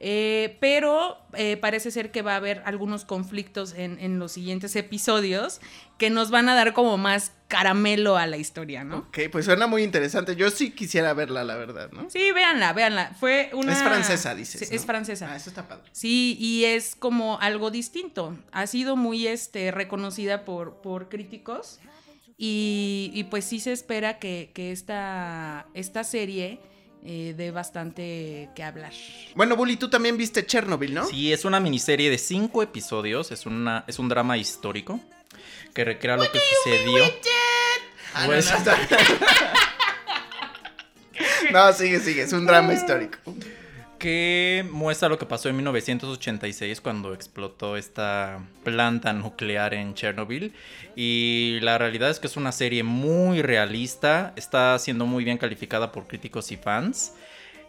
Eh, 0.00 0.56
pero 0.60 1.18
eh, 1.34 1.56
parece 1.56 1.90
ser 1.90 2.12
que 2.12 2.22
va 2.22 2.34
a 2.34 2.36
haber 2.36 2.62
algunos 2.64 3.04
conflictos 3.04 3.74
en, 3.76 4.18
los 4.20 4.30
siguientes 4.32 4.76
episodios 4.76 5.60
que 5.98 6.08
nos 6.08 6.30
van 6.30 6.48
a 6.48 6.54
dar 6.54 6.72
como 6.72 6.96
más 6.98 7.32
caramelo 7.48 8.16
a 8.16 8.26
la 8.28 8.36
historia, 8.36 8.84
¿no? 8.84 8.98
Ok, 8.98 9.18
pues 9.32 9.46
suena 9.46 9.66
muy 9.66 9.82
interesante. 9.82 10.36
Yo 10.36 10.50
sí 10.50 10.70
quisiera 10.70 11.14
verla, 11.14 11.42
la 11.42 11.56
verdad, 11.56 11.90
¿no? 11.90 12.08
Sí, 12.10 12.30
véanla, 12.30 12.72
véanla. 12.72 13.12
Fue 13.18 13.50
una... 13.54 13.72
Es 13.72 13.82
francesa, 13.82 14.36
dices. 14.36 14.70
Es 14.70 14.86
francesa. 14.86 15.32
Ah, 15.32 15.36
eso 15.36 15.50
está 15.50 15.66
padre. 15.66 15.90
Sí, 15.90 16.36
y 16.38 16.64
es 16.64 16.94
como 16.94 17.40
algo 17.40 17.72
distinto. 17.72 18.38
Ha 18.52 18.68
sido 18.68 18.94
muy 18.94 19.26
este, 19.26 19.72
reconocida 19.72 20.44
por, 20.44 20.76
por 20.80 21.08
críticos. 21.08 21.80
Y, 22.40 23.26
pues 23.30 23.44
sí 23.44 23.58
se 23.58 23.72
espera 23.72 24.20
que, 24.20 24.52
que 24.54 24.70
esta, 24.70 25.66
esta 25.74 26.04
serie 26.04 26.60
eh, 27.04 27.34
de 27.36 27.50
bastante 27.50 28.50
que 28.54 28.62
hablar. 28.62 28.92
Bueno, 29.34 29.56
Bully, 29.56 29.76
tú 29.76 29.88
también 29.88 30.16
viste 30.16 30.44
Chernobyl, 30.44 30.94
¿no? 30.94 31.06
Sí, 31.06 31.32
es 31.32 31.44
una 31.44 31.60
miniserie 31.60 32.10
de 32.10 32.18
cinco 32.18 32.62
episodios, 32.62 33.32
es, 33.32 33.46
una, 33.46 33.84
es 33.86 33.98
un 33.98 34.08
drama 34.08 34.36
histórico 34.36 35.00
que 35.74 35.84
recrea 35.84 36.16
lo 36.16 36.30
que 36.30 36.38
sucedió. 36.64 37.04
Ah, 38.14 38.24
pues 38.26 38.50
no, 41.52 41.72
sigue, 41.72 42.00
sigue, 42.00 42.22
es 42.22 42.32
un 42.32 42.46
drama 42.46 42.72
histórico 42.72 43.18
que 43.98 44.64
muestra 44.70 45.08
lo 45.08 45.18
que 45.18 45.26
pasó 45.26 45.48
en 45.48 45.56
1986 45.56 46.80
cuando 46.80 47.12
explotó 47.12 47.76
esta 47.76 48.40
planta 48.64 49.12
nuclear 49.12 49.74
en 49.74 49.94
Chernobyl. 49.94 50.52
Y 50.96 51.58
la 51.60 51.78
realidad 51.78 52.10
es 52.10 52.20
que 52.20 52.26
es 52.26 52.36
una 52.36 52.52
serie 52.52 52.82
muy 52.82 53.42
realista, 53.42 54.32
está 54.36 54.78
siendo 54.78 55.06
muy 55.06 55.24
bien 55.24 55.38
calificada 55.38 55.92
por 55.92 56.06
críticos 56.06 56.52
y 56.52 56.56
fans. 56.56 57.14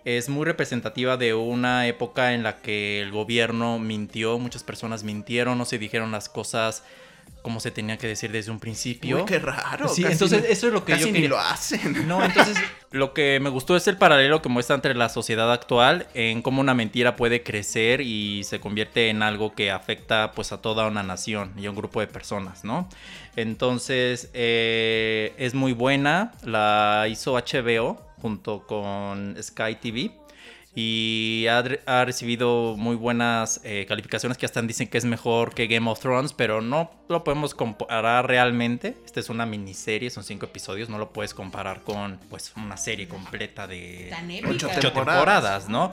Es 0.05 0.29
muy 0.29 0.45
representativa 0.45 1.17
de 1.17 1.33
una 1.33 1.87
época 1.87 2.33
en 2.33 2.43
la 2.43 2.57
que 2.57 3.01
el 3.01 3.11
gobierno 3.11 3.79
mintió, 3.79 4.39
muchas 4.39 4.63
personas 4.63 5.03
mintieron, 5.03 5.57
no 5.57 5.65
se 5.65 5.77
dijeron 5.77 6.11
las 6.11 6.29
cosas 6.29 6.83
como 7.41 7.59
se 7.59 7.71
tenía 7.71 7.97
que 7.97 8.07
decir 8.07 8.31
desde 8.31 8.51
un 8.51 8.59
principio. 8.59 9.17
Uy, 9.17 9.25
qué 9.25 9.39
raro. 9.39 9.87
Sí, 9.87 10.03
entonces 10.05 10.45
eso 10.49 10.67
es 10.67 10.73
lo 10.73 10.83
que 10.85 10.93
casi 10.93 11.05
yo 11.05 11.11
ni 11.11 11.27
lo 11.27 11.39
hacen. 11.39 12.07
No, 12.07 12.23
entonces 12.23 12.57
lo 12.91 13.13
que 13.13 13.39
me 13.39 13.49
gustó 13.49 13.75
es 13.75 13.87
el 13.87 13.97
paralelo 13.97 14.41
que 14.41 14.49
muestra 14.49 14.75
entre 14.75 14.95
la 14.95 15.09
sociedad 15.09 15.51
actual 15.51 16.07
en 16.13 16.41
cómo 16.41 16.61
una 16.61 16.73
mentira 16.73 17.15
puede 17.15 17.43
crecer 17.43 18.01
y 18.01 18.43
se 18.43 18.59
convierte 18.59 19.09
en 19.09 19.23
algo 19.23 19.53
que 19.53 19.71
afecta 19.71 20.31
pues 20.33 20.51
a 20.51 20.61
toda 20.61 20.87
una 20.87 21.03
nación 21.03 21.53
y 21.57 21.65
a 21.65 21.69
un 21.69 21.75
grupo 21.75 21.99
de 21.99 22.07
personas, 22.07 22.63
¿no? 22.63 22.89
Entonces 23.35 24.29
eh, 24.33 25.33
es 25.37 25.53
muy 25.53 25.73
buena, 25.73 26.33
la 26.43 27.07
hizo 27.09 27.33
HBO 27.33 28.01
junto 28.21 28.65
con 28.67 29.35
Sky 29.41 29.75
TV 29.75 30.18
y 30.81 31.45
ha, 31.47 32.05
recibido 32.05 32.75
muy 32.77 32.95
buenas 32.95 33.59
eh, 33.65 33.85
calificaciones 33.85 34.37
que 34.37 34.45
hasta 34.45 34.61
dicen 34.61 34.87
que 34.87 34.97
es 34.97 35.03
mejor 35.03 35.53
que 35.53 35.67
Game 35.67 35.89
of 35.89 35.99
Thrones, 35.99 36.31
pero 36.31 36.61
no 36.61 36.89
lo 37.09 37.25
podemos 37.25 37.53
comparar 37.53 38.27
realmente. 38.27 38.95
Esta 39.03 39.19
es 39.19 39.29
una 39.29 39.45
miniserie, 39.45 40.09
son 40.09 40.23
cinco 40.23 40.45
episodios, 40.45 40.87
no 40.87 40.97
lo 40.97 41.11
puedes 41.11 41.33
comparar 41.33 41.81
con 41.81 42.17
pues 42.29 42.53
una 42.55 42.77
serie 42.77 43.09
completa 43.09 43.67
de 43.67 44.09
ocho 44.47 44.69
temporadas. 44.69 45.67
¿no? 45.67 45.91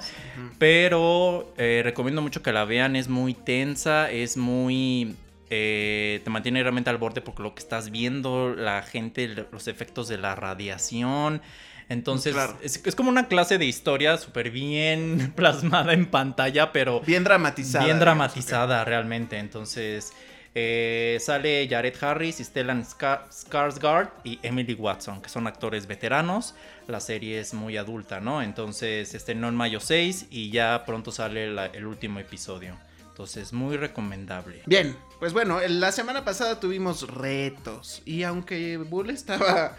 Pero 0.59 1.52
eh, 1.57 1.81
recomiendo 1.83 2.23
mucho 2.23 2.43
que 2.43 2.52
la 2.52 2.64
vean, 2.64 2.95
es 2.95 3.09
muy 3.09 3.35
tensa, 3.35 4.09
es 4.09 4.37
muy 4.37 5.16
eh, 5.50 6.21
te 6.23 6.31
mantiene 6.31 6.62
realmente 6.62 6.90
al 6.90 6.99
borde 6.99 7.23
porque 7.23 7.43
lo 7.43 7.57
que 7.57 7.61
estás 7.61 7.90
viendo, 7.90 8.55
la 8.55 8.83
gente, 8.83 9.47
los 9.50 9.66
efectos 9.66 10.07
de 10.07 10.19
la 10.19 10.37
radiación, 10.37 11.43
entonces, 11.88 12.35
es, 12.62 12.95
como 12.97 13.11
una 13.11 13.28
clase 13.28 13.59
de 13.59 13.64
historia 13.64 14.16
súper 14.19 14.50
bien 14.50 15.33
plasmada 15.37 15.93
en 15.93 16.07
pantalla, 16.07 16.73
pero... 16.73 17.00
Bien 17.00 17.23
dramatizada. 17.23 17.85
Bien 17.85 18.00
dramatizada, 18.00 18.85
realmente. 18.85 19.38
Entonces, 19.38 20.12
eh, 20.55 21.19
sale 21.21 21.69
Jared 21.71 21.95
Harris, 22.02 22.38
Stellan 22.38 22.85
Skarsgård 22.85 24.11
y 24.25 24.40
Emily 24.43 24.75
Watson, 24.75 25.23
que 25.23 25.28
son 25.28 25.47
actores 25.47 25.87
veteranos. 25.87 26.57
La 26.88 26.99
serie 26.99 27.38
es 27.38 27.55
muy 27.55 27.76
adulta, 27.76 28.21
¿no? 28.21 28.43
Entonces, 28.43 29.14
estrenó 29.14 29.49
en 29.49 29.55
mayo 29.55 29.78
6 29.78 30.26
y 30.31 30.50
ya 30.50 30.85
pronto 30.87 31.12
sale 31.12 31.45
el 31.73 31.87
último 31.87 32.19
episodio. 32.19 32.76
Entonces, 33.16 33.52
muy 33.52 33.76
recomendable. 33.76 34.62
Bien, 34.66 34.95
pues 35.21 35.33
bueno, 35.33 35.59
la 35.69 35.90
semana 35.90 36.25
pasada 36.25 36.61
tuvimos 36.61 37.09
retos. 37.09 38.02
Y 38.05 38.25
aunque 38.25 38.76
Bull 38.76 39.09
estaba 39.09 39.76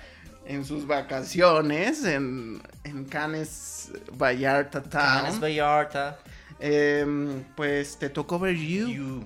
en 0.47 0.65
sus 0.65 0.87
vacaciones 0.87 2.03
en, 2.05 2.61
en 2.83 3.05
Canes 3.05 3.91
Vallarta 4.13 4.81
Town. 4.81 5.23
Canes 5.23 5.39
Vallarta. 5.39 6.19
Em, 6.59 7.43
pues 7.55 7.99
te 7.99 8.09
tocó 8.09 8.39
ver 8.39 8.55
you. 8.55 9.25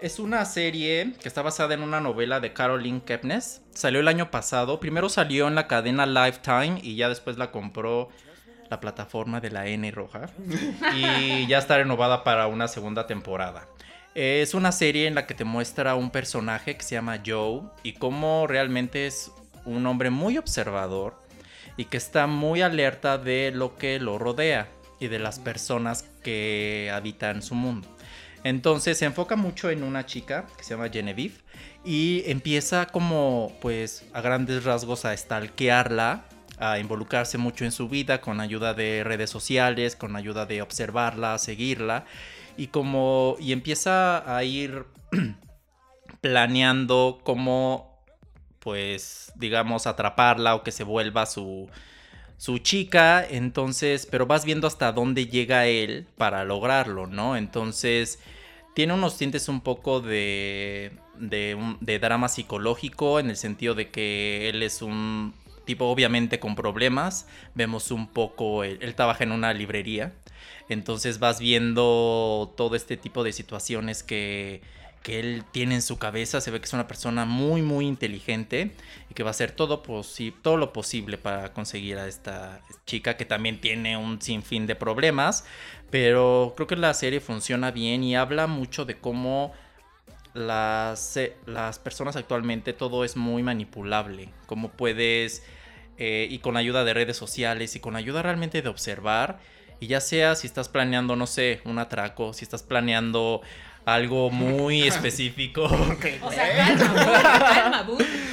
Es 0.00 0.18
una 0.18 0.44
serie 0.44 1.14
que 1.20 1.28
está 1.28 1.42
basada 1.42 1.74
en 1.74 1.82
una 1.82 2.00
novela 2.00 2.38
de 2.40 2.52
Caroline 2.52 3.02
Kepnes. 3.04 3.62
Salió 3.74 4.00
el 4.00 4.08
año 4.08 4.30
pasado. 4.30 4.78
Primero 4.78 5.08
salió 5.08 5.48
en 5.48 5.54
la 5.54 5.66
cadena 5.66 6.06
Lifetime 6.06 6.80
y 6.82 6.96
ya 6.96 7.08
después 7.08 7.38
la 7.38 7.50
compró 7.50 8.08
la 8.70 8.80
plataforma 8.80 9.40
de 9.40 9.50
la 9.50 9.66
N 9.66 9.90
roja. 9.90 10.30
Y 10.94 11.46
ya 11.48 11.58
está 11.58 11.78
renovada 11.78 12.24
para 12.24 12.46
una 12.46 12.68
segunda 12.68 13.06
temporada. 13.06 13.66
Es 14.14 14.54
una 14.54 14.72
serie 14.72 15.06
en 15.08 15.14
la 15.14 15.26
que 15.26 15.34
te 15.34 15.44
muestra 15.44 15.94
un 15.94 16.10
personaje 16.10 16.76
que 16.76 16.82
se 16.82 16.94
llama 16.94 17.20
Joe 17.24 17.62
y 17.82 17.94
cómo 17.94 18.46
realmente 18.46 19.06
es 19.06 19.30
un 19.66 19.86
hombre 19.86 20.10
muy 20.10 20.38
observador 20.38 21.20
y 21.76 21.84
que 21.84 21.96
está 21.96 22.26
muy 22.26 22.62
alerta 22.62 23.18
de 23.18 23.50
lo 23.52 23.76
que 23.76 24.00
lo 24.00 24.18
rodea 24.18 24.68
y 24.98 25.08
de 25.08 25.18
las 25.18 25.38
personas 25.38 26.04
que 26.22 26.90
habitan 26.92 27.42
su 27.42 27.54
mundo. 27.54 27.88
Entonces 28.44 28.98
se 28.98 29.04
enfoca 29.04 29.36
mucho 29.36 29.70
en 29.70 29.82
una 29.82 30.06
chica 30.06 30.46
que 30.56 30.64
se 30.64 30.70
llama 30.70 30.88
Genevieve 30.88 31.34
y 31.84 32.22
empieza 32.26 32.86
como 32.86 33.52
pues 33.60 34.04
a 34.12 34.20
grandes 34.20 34.64
rasgos 34.64 35.04
a 35.04 35.16
stalkearla, 35.16 36.24
a 36.58 36.78
involucrarse 36.78 37.38
mucho 37.38 37.64
en 37.64 37.72
su 37.72 37.88
vida 37.88 38.20
con 38.20 38.40
ayuda 38.40 38.72
de 38.72 39.02
redes 39.04 39.30
sociales, 39.30 39.96
con 39.96 40.16
ayuda 40.16 40.46
de 40.46 40.62
observarla, 40.62 41.38
seguirla 41.38 42.04
y 42.56 42.68
como 42.68 43.36
y 43.40 43.52
empieza 43.52 44.36
a 44.36 44.44
ir 44.44 44.84
planeando 46.20 47.20
cómo 47.24 47.95
pues 48.66 49.30
digamos 49.36 49.86
atraparla 49.86 50.56
o 50.56 50.64
que 50.64 50.72
se 50.72 50.82
vuelva 50.82 51.24
su 51.24 51.68
su 52.36 52.58
chica, 52.58 53.24
entonces, 53.24 54.08
pero 54.10 54.26
vas 54.26 54.44
viendo 54.44 54.66
hasta 54.66 54.90
dónde 54.90 55.28
llega 55.28 55.66
él 55.66 56.08
para 56.16 56.44
lograrlo, 56.44 57.06
¿no? 57.06 57.36
Entonces, 57.36 58.18
tiene 58.74 58.92
unos 58.92 59.16
tintes 59.18 59.48
un 59.48 59.60
poco 59.60 60.00
de, 60.00 60.90
de, 61.14 61.98
drama 62.00 62.28
psicológico, 62.28 63.20
en 63.20 63.30
el 63.30 63.36
sentido 63.36 63.76
de 63.76 63.90
que 63.92 64.48
él 64.48 64.64
es 64.64 64.82
un 64.82 65.32
tipo 65.64 65.84
obviamente 65.86 66.40
con 66.40 66.56
problemas, 66.56 67.28
vemos 67.54 67.92
un 67.92 68.08
poco, 68.08 68.64
él, 68.64 68.78
él 68.82 68.96
trabaja 68.96 69.22
en 69.22 69.30
una 69.30 69.54
librería, 69.54 70.12
entonces 70.68 71.20
vas 71.20 71.38
viendo 71.38 72.52
todo 72.56 72.74
este 72.74 72.96
tipo 72.96 73.22
de 73.22 73.32
situaciones 73.32 74.02
que 74.02 74.60
que 75.06 75.20
él 75.20 75.44
tiene 75.52 75.76
en 75.76 75.82
su 75.82 75.98
cabeza. 75.98 76.40
Se 76.40 76.50
ve 76.50 76.58
que 76.58 76.64
es 76.64 76.72
una 76.72 76.88
persona 76.88 77.24
muy, 77.24 77.62
muy 77.62 77.86
inteligente 77.86 78.72
y 79.08 79.14
que 79.14 79.22
va 79.22 79.28
a 79.28 79.30
hacer 79.30 79.52
todo, 79.52 79.80
todo 80.42 80.56
lo 80.56 80.72
posible 80.72 81.16
para 81.16 81.52
conseguir 81.52 81.96
a 81.98 82.08
esta 82.08 82.60
chica 82.86 83.16
que 83.16 83.24
también 83.24 83.60
tiene 83.60 83.96
un 83.96 84.20
sinfín 84.20 84.66
de 84.66 84.74
problemas. 84.74 85.46
Pero 85.90 86.54
creo 86.56 86.66
que 86.66 86.74
la 86.74 86.92
serie 86.92 87.20
funciona 87.20 87.70
bien 87.70 88.02
y 88.02 88.16
habla 88.16 88.48
mucho 88.48 88.84
de 88.84 88.98
cómo 88.98 89.52
las, 90.34 91.16
las 91.46 91.78
personas 91.78 92.16
actualmente 92.16 92.72
todo 92.72 93.04
es 93.04 93.14
muy 93.14 93.44
manipulable. 93.44 94.30
Cómo 94.46 94.72
puedes, 94.72 95.44
eh, 95.98 96.26
y 96.28 96.40
con 96.40 96.56
ayuda 96.56 96.82
de 96.82 96.94
redes 96.94 97.16
sociales 97.16 97.76
y 97.76 97.80
con 97.80 97.94
ayuda 97.94 98.22
realmente 98.22 98.60
de 98.60 98.68
observar. 98.68 99.38
Y 99.78 99.86
ya 99.86 100.00
sea 100.00 100.34
si 100.34 100.48
estás 100.48 100.68
planeando, 100.68 101.14
no 101.14 101.28
sé, 101.28 101.60
un 101.64 101.78
atraco, 101.78 102.32
si 102.32 102.44
estás 102.44 102.64
planeando 102.64 103.42
algo 103.86 104.30
muy 104.30 104.82
específico. 104.82 105.62
O 106.22 106.30
sea, 106.30 106.76
calma, 106.76 107.86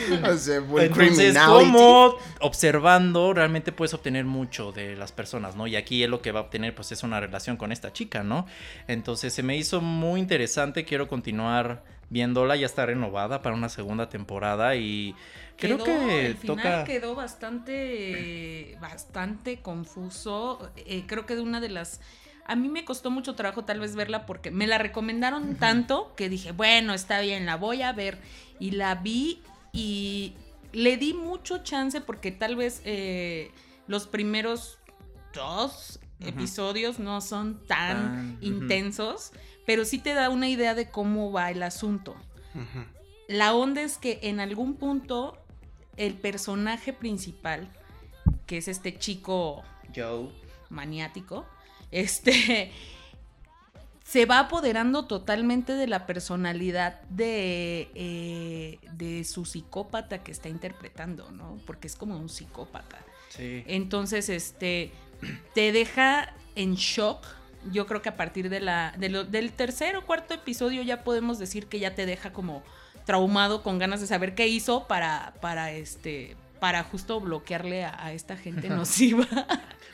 Entonces, 0.10 1.38
como 1.46 2.18
observando, 2.42 3.34
realmente 3.34 3.72
puedes 3.72 3.94
obtener 3.94 4.26
mucho 4.26 4.72
de 4.72 4.96
las 4.96 5.12
personas, 5.12 5.56
¿no? 5.56 5.68
Y 5.68 5.76
aquí 5.76 6.04
es 6.04 6.10
lo 6.10 6.22
que 6.22 6.32
va 6.32 6.42
a 6.42 6.44
obtener, 6.44 6.74
pues 6.74 6.92
es 6.92 7.04
una 7.04 7.20
relación 7.20 7.56
con 7.58 7.72
esta 7.72 7.94
chica, 7.94 8.24
¿no? 8.24 8.48
Entonces 8.88 9.34
se 9.34 9.44
me 9.44 9.56
hizo 9.56 9.80
muy 9.80 10.20
interesante, 10.20 10.86
quiero 10.86 11.08
continuar 11.08 11.84
viéndola, 12.10 12.56
ya 12.56 12.66
está 12.66 12.86
renovada 12.86 13.42
para 13.42 13.56
una 13.56 13.70
segunda 13.70 14.10
temporada 14.10 14.76
y 14.76 15.16
creo 15.58 15.84
que 15.84 16.28
el 16.28 16.36
final 16.36 16.84
quedó 16.84 17.16
bastante, 17.16 18.78
bastante 18.82 19.62
confuso. 19.62 20.72
Eh, 20.76 21.04
creo 21.08 21.26
que 21.26 21.36
de 21.36 21.42
una 21.42 21.62
de 21.62 21.70
las 21.70 22.02
a 22.46 22.56
mí 22.56 22.70
me 22.70 22.86
costó 22.86 23.10
mucho 23.10 23.36
trabajo 23.36 23.64
tal 23.64 23.80
vez 23.80 23.96
verla 23.96 24.26
porque 24.26 24.52
me 24.52 24.68
la 24.68 24.78
recomendaron 24.78 25.56
tanto 25.56 26.14
que 26.16 26.30
dije, 26.30 26.52
bueno, 26.52 26.94
está 26.94 27.20
bien, 27.22 27.46
la 27.46 27.56
voy 27.56 27.82
a 27.82 27.94
ver. 27.94 28.20
Y 28.60 28.72
la 28.72 28.96
vi 28.96 29.42
y 29.72 30.34
le 30.72 30.98
di 30.98 31.14
mucho 31.14 31.60
chance 31.60 32.02
porque 32.02 32.32
tal 32.32 32.56
vez 32.56 32.82
eh, 32.86 33.52
los 33.88 34.08
primeros 34.08 34.78
dos 35.34 36.00
episodios 36.20 37.00
no 37.00 37.22
son 37.22 37.66
tan 37.66 38.38
intensos, 38.42 39.32
pero 39.66 39.86
sí 39.86 40.00
te 40.00 40.14
da 40.14 40.30
una 40.30 40.48
idea 40.48 40.74
de 40.76 40.90
cómo 40.90 41.32
va 41.32 41.52
el 41.52 41.64
asunto. 41.64 42.16
La 43.28 43.54
onda 43.54 43.82
es 43.82 43.98
que 43.98 44.20
en 44.24 44.40
algún 44.40 44.76
punto 44.76 45.38
el 45.98 46.14
personaje 46.14 46.94
principal, 46.94 47.70
que 48.46 48.58
es 48.58 48.68
este 48.68 48.98
chico 48.98 49.64
Joe. 49.96 50.30
maniático, 50.70 51.46
este, 51.94 52.72
se 54.04 54.26
va 54.26 54.40
apoderando 54.40 55.06
totalmente 55.06 55.74
de 55.74 55.88
la 55.88 56.06
personalidad 56.06 57.02
de, 57.04 57.90
eh, 57.96 58.80
de 58.92 59.24
su 59.24 59.46
psicópata 59.46 60.24
que 60.24 60.32
está 60.32 60.50
interpretando, 60.50 61.32
¿no? 61.32 61.60
Porque 61.66 61.88
es 61.88 61.96
como 61.96 62.18
un 62.18 62.30
psicópata. 62.30 63.00
Sí. 63.30 63.64
Entonces, 63.68 64.30
este, 64.30 64.92
te 65.54 65.72
deja 65.72 66.34
en 66.56 66.76
shock. 66.76 67.26
Yo 67.72 67.86
creo 67.86 68.02
que 68.02 68.10
a 68.10 68.18
partir 68.18 68.50
de 68.50 68.60
la, 68.60 68.94
del 68.98 69.54
tercer 69.54 69.96
o 69.96 70.06
cuarto 70.06 70.34
episodio 70.34 70.82
ya 70.82 71.04
podemos 71.06 71.40
decir 71.40 71.68
que 71.68 71.80
ya 71.80 71.96
te 71.96 72.06
deja 72.06 72.34
como 72.34 72.62
traumado 73.06 73.64
con 73.64 73.80
ganas 73.80 74.02
de 74.02 74.08
saber 74.08 74.36
qué 74.36 74.48
hizo 74.48 74.86
para, 74.88 75.34
para 75.40 75.72
este, 75.72 76.36
para 76.60 76.84
justo 76.84 77.22
bloquearle 77.22 77.86
a, 77.86 78.06
a 78.06 78.12
esta 78.12 78.36
gente 78.36 78.68
nociva. 78.70 79.28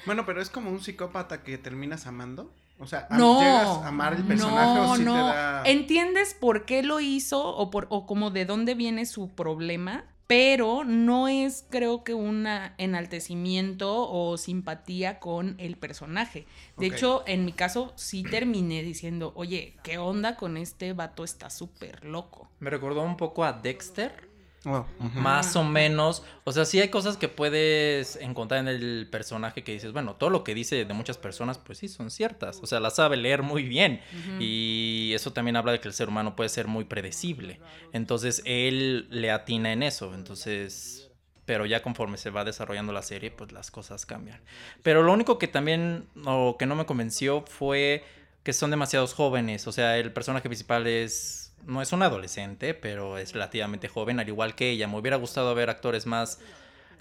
Bueno, 0.05 0.25
pero 0.25 0.41
es 0.41 0.49
como 0.49 0.69
un 0.69 0.81
psicópata 0.81 1.43
que 1.43 1.57
terminas 1.57 2.07
amando. 2.07 2.51
O 2.79 2.87
sea, 2.87 3.07
no, 3.11 3.39
llegas 3.39 3.67
a 3.67 3.87
amar 3.89 4.13
el 4.13 4.23
personaje 4.23 4.79
o 4.79 4.95
sí 4.95 5.03
te 5.03 5.09
da... 5.09 5.63
Entiendes 5.65 6.33
por 6.33 6.65
qué 6.65 6.81
lo 6.81 7.01
hizo 7.01 7.45
o, 7.45 7.69
por, 7.69 7.87
o 7.89 8.05
como 8.05 8.31
de 8.31 8.45
dónde 8.45 8.73
viene 8.73 9.05
su 9.05 9.29
problema, 9.35 10.05
pero 10.27 10.85
no 10.85 11.27
es 11.27 11.65
creo 11.69 12.05
que 12.05 12.13
un 12.13 12.47
enaltecimiento 12.77 14.09
o 14.09 14.37
simpatía 14.37 15.19
con 15.19 15.55
el 15.57 15.75
personaje. 15.75 16.45
De 16.77 16.85
hecho, 16.85 17.23
en 17.25 17.43
mi 17.43 17.51
caso 17.51 17.91
sí 17.95 18.23
terminé 18.23 18.81
diciendo, 18.83 19.33
oye, 19.35 19.75
¿qué 19.83 19.97
onda 19.97 20.37
con 20.37 20.55
este 20.55 20.93
vato? 20.93 21.25
Está 21.25 21.49
súper 21.49 22.05
loco. 22.05 22.47
Me 22.59 22.69
recordó 22.69 23.01
un 23.01 23.17
poco 23.17 23.43
a 23.43 23.51
Dexter 23.51 24.28
Oh, 24.65 24.85
más 25.13 25.55
o 25.55 25.63
menos. 25.63 26.23
O 26.43 26.51
sea, 26.51 26.65
sí 26.65 26.81
hay 26.81 26.89
cosas 26.89 27.15
que 27.15 27.29
puedes 27.29 28.17
encontrar 28.17 28.59
en 28.59 28.67
el 28.67 29.07
personaje 29.09 29.63
que 29.63 29.71
dices, 29.71 29.93
bueno, 29.93 30.15
todo 30.15 30.29
lo 30.29 30.43
que 30.43 30.53
dice 30.53 30.83
de 30.83 30.93
muchas 30.93 31.17
personas, 31.17 31.57
pues 31.57 31.77
sí, 31.77 31.87
son 31.87 32.11
ciertas. 32.11 32.59
O 32.61 32.67
sea, 32.67 32.81
la 32.81 32.89
sabe 32.89 33.15
leer 33.15 33.41
muy 33.41 33.63
bien. 33.63 34.01
Y 34.39 35.11
eso 35.15 35.31
también 35.31 35.55
habla 35.55 35.71
de 35.71 35.79
que 35.79 35.87
el 35.87 35.93
ser 35.93 36.09
humano 36.09 36.35
puede 36.35 36.49
ser 36.49 36.67
muy 36.67 36.83
predecible. 36.83 37.59
Entonces, 37.93 38.41
él 38.45 39.07
le 39.09 39.31
atina 39.31 39.71
en 39.71 39.81
eso. 39.81 40.13
Entonces, 40.13 41.09
pero 41.45 41.65
ya 41.65 41.81
conforme 41.81 42.17
se 42.17 42.29
va 42.29 42.43
desarrollando 42.43 42.91
la 42.91 43.01
serie, 43.01 43.31
pues 43.31 43.53
las 43.53 43.71
cosas 43.71 44.05
cambian. 44.05 44.41
Pero 44.83 45.03
lo 45.03 45.13
único 45.13 45.39
que 45.39 45.47
también, 45.47 46.07
o 46.25 46.57
que 46.59 46.65
no 46.65 46.75
me 46.75 46.85
convenció 46.85 47.45
fue 47.47 48.03
que 48.43 48.51
son 48.51 48.71
demasiados 48.71 49.13
jóvenes. 49.13 49.67
O 49.67 49.71
sea, 49.71 49.97
el 49.97 50.11
personaje 50.11 50.49
principal 50.49 50.85
es 50.85 51.48
no 51.65 51.81
es 51.81 51.91
un 51.91 52.01
adolescente, 52.01 52.73
pero 52.73 53.17
es 53.17 53.33
relativamente 53.33 53.87
joven, 53.87 54.19
al 54.19 54.27
igual 54.27 54.55
que 54.55 54.69
ella. 54.69 54.87
Me 54.87 54.97
hubiera 54.97 55.17
gustado 55.17 55.53
ver 55.55 55.69
actores 55.69 56.05
más... 56.05 56.39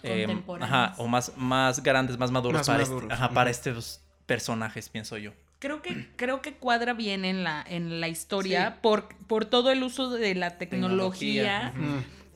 Eh, 0.05 0.27
ajá, 0.61 0.95
o 0.99 1.09
más, 1.09 1.33
más 1.37 1.83
grandes, 1.83 2.19
más 2.19 2.31
maduros, 2.31 2.67
para, 2.67 2.83
este, 2.85 3.09
para 3.35 3.51
estos 3.51 4.01
personajes, 4.27 4.89
pienso 4.89 5.17
yo. 5.17 5.33
Creo 5.59 5.83
que, 5.83 6.09
creo 6.15 6.41
que 6.41 6.55
cuadra 6.55 6.95
bien 6.95 7.25
en 7.25 7.43
la, 7.43 7.65
en 7.69 8.01
la 8.01 8.07
historia 8.07 8.79
por, 8.81 9.09
por 9.27 9.45
todo 9.45 9.73
el 9.73 9.83
uso 9.83 10.11
de 10.11 10.37
la 10.37 10.57
tecnología, 10.57 11.73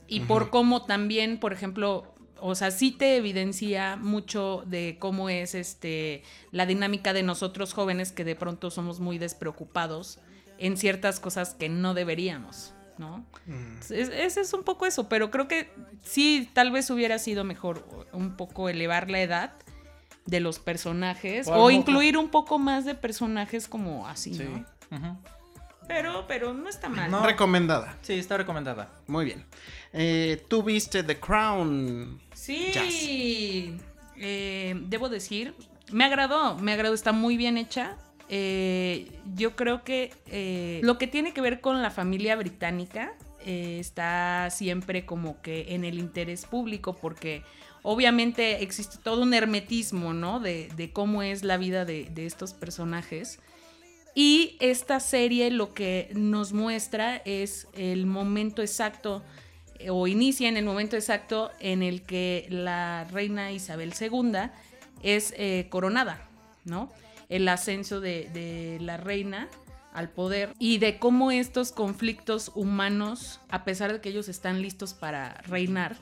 y 0.09 0.19
por 0.21 0.49
cómo 0.49 0.83
también, 0.83 1.39
por 1.39 1.53
ejemplo, 1.53 2.13
o 2.41 2.55
sea, 2.55 2.71
sí 2.71 2.91
te 2.91 3.15
evidencia 3.15 3.95
mucho 3.95 4.63
de 4.65 4.97
cómo 4.99 5.29
es 5.29 5.55
este 5.55 6.23
la 6.51 6.65
dinámica 6.65 7.13
de 7.13 7.23
nosotros 7.23 7.71
jóvenes 7.71 8.11
que 8.11 8.25
de 8.25 8.35
pronto 8.35 8.69
somos 8.69 8.99
muy 8.99 9.17
despreocupados 9.17 10.19
en 10.57 10.77
ciertas 10.77 11.19
cosas 11.19 11.53
que 11.53 11.69
no 11.69 11.93
deberíamos, 11.93 12.73
¿no? 12.97 13.25
Mm. 13.45 13.79
Ese 13.89 14.41
es 14.41 14.53
un 14.53 14.63
poco 14.63 14.85
eso, 14.85 15.09
pero 15.09 15.31
creo 15.31 15.47
que 15.47 15.71
sí, 16.03 16.49
tal 16.53 16.71
vez 16.71 16.89
hubiera 16.89 17.19
sido 17.19 17.43
mejor 17.43 18.07
un 18.11 18.35
poco 18.35 18.69
elevar 18.69 19.09
la 19.09 19.21
edad 19.21 19.53
de 20.25 20.39
los 20.39 20.59
personajes 20.59 21.47
o, 21.47 21.69
incluir 21.69 22.17
un 22.17 22.29
poco 22.29 22.59
más 22.59 22.85
de 22.85 22.95
personajes 22.95 23.67
como 23.67 24.07
así, 24.07 24.31
¿no? 24.31 25.17
Pero, 25.87 26.25
pero 26.27 26.53
no 26.53 26.69
está 26.69 26.87
mal. 26.87 27.11
No. 27.11 27.25
Recomendada. 27.25 27.97
Sí, 28.01 28.13
está 28.13 28.37
recomendada. 28.37 28.89
Muy 29.07 29.25
bien. 29.25 29.45
Eh, 29.91 30.43
¿Tú 30.47 30.63
viste 30.63 31.03
The 31.03 31.19
Crown? 31.19 32.21
Sí. 32.33 33.77
Eh, 34.15 34.75
debo 34.87 35.09
decir, 35.09 35.55
me 35.91 36.05
agradó, 36.05 36.57
me 36.57 36.73
agradó, 36.73 36.93
está 36.93 37.11
muy 37.11 37.37
bien 37.37 37.57
hecha. 37.57 37.97
Eh, 38.35 39.11
yo 39.35 39.55
creo 39.55 39.83
que 39.83 40.11
eh, 40.25 40.79
lo 40.81 40.97
que 40.97 41.05
tiene 41.05 41.35
que 41.35 41.41
ver 41.41 41.61
con 41.61 41.83
la 41.83 41.91
familia 41.91 42.35
británica 42.35 43.13
eh, 43.45 43.77
está 43.79 44.49
siempre 44.49 45.05
como 45.05 45.39
que 45.43 45.75
en 45.75 45.83
el 45.83 45.99
interés 45.99 46.47
público 46.47 46.95
porque 46.95 47.43
obviamente 47.83 48.63
existe 48.63 48.97
todo 48.97 49.21
un 49.21 49.35
hermetismo, 49.35 50.15
¿no? 50.15 50.39
De, 50.39 50.89
cómo 50.93 51.21
es 51.21 51.43
la 51.43 51.57
vida 51.57 51.85
de, 51.85 52.11
estos 52.15 52.53
personajes. 52.53 53.37
Y 54.15 54.57
esta 54.59 54.99
serie 54.99 55.51
lo 55.51 55.75
que 55.75 56.09
nos 56.15 56.53
muestra 56.53 57.17
es 57.25 57.67
el 57.73 58.07
momento 58.07 58.63
exacto 58.63 59.21
o 59.87 60.07
inicia 60.07 60.49
en 60.49 60.57
el 60.57 60.65
momento 60.65 60.95
exacto 60.95 61.51
en 61.59 61.83
el 61.83 62.01
que 62.01 62.47
la 62.49 63.03
reina 63.11 63.51
Isabel 63.51 63.93
II 63.99 64.49
es 65.03 65.35
coronada, 65.69 66.27
¿no? 66.65 66.91
El 67.29 67.47
ascenso 67.47 68.01
de 68.01 68.77
la 68.81 68.97
reina 68.97 69.49
al 69.93 70.09
poder 70.09 70.53
y 70.59 70.79
de 70.79 70.97
cómo 70.97 71.31
estos 71.31 71.71
conflictos 71.71 72.51
humanos, 72.55 73.39
a 73.49 73.63
pesar 73.63 73.93
de 73.93 74.01
que 74.01 74.09
ellos 74.09 74.27
están 74.27 74.61
listos 74.61 74.93
para 74.93 75.35
reinar, 75.47 75.95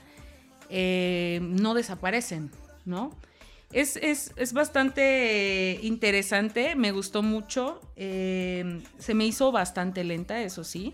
eh, 0.70 1.40
no 1.42 1.74
desaparecen, 1.74 2.50
¿no? 2.86 3.16
Es, 3.74 4.54
bastante 4.54 5.80
interesante, 5.82 6.76
me 6.76 6.92
gustó 6.92 7.24
mucho, 7.24 7.82
eh, 7.96 8.82
se 8.98 9.14
me 9.14 9.26
hizo 9.26 9.52
bastante 9.52 10.04
lenta, 10.04 10.42
eso 10.42 10.64
sí. 10.64 10.94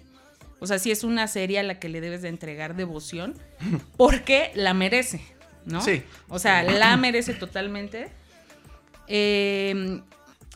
O 0.59 0.67
sea, 0.67 0.79
sí 0.79 0.91
es 0.91 1.03
una 1.03 1.27
serie 1.27 1.59
a 1.59 1.63
la 1.63 1.79
que 1.79 1.89
le 1.89 2.01
debes 2.01 2.23
de 2.23 2.29
entregar 2.29 2.75
devoción, 2.75 3.35
porque 3.97 4.51
la 4.55 4.73
merece, 4.73 5.21
¿no? 5.65 5.81
Sí. 5.81 6.03
O 6.29 6.39
sea, 6.39 6.63
la 6.63 6.97
merece 6.97 7.33
totalmente. 7.33 8.09
Eh, 9.07 10.01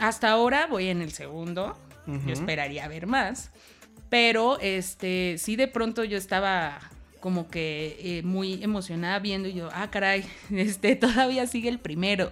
hasta 0.01 0.31
ahora 0.31 0.65
voy 0.65 0.87
en 0.87 1.01
el 1.01 1.11
segundo, 1.11 1.77
yo 2.07 2.33
esperaría 2.33 2.87
ver 2.87 3.05
más. 3.05 3.51
Pero 4.09 4.59
este, 4.59 5.37
sí 5.37 5.55
de 5.55 5.67
pronto 5.67 6.03
yo 6.03 6.17
estaba 6.17 6.79
como 7.21 7.49
que 7.49 7.97
eh, 7.99 8.23
muy 8.23 8.63
emocionada 8.63 9.19
viendo 9.19 9.47
y 9.47 9.53
yo, 9.53 9.69
ah, 9.73 9.89
caray, 9.91 10.25
este 10.49 10.95
todavía 10.95 11.45
sigue 11.45 11.69
el 11.69 11.79
primero. 11.79 12.29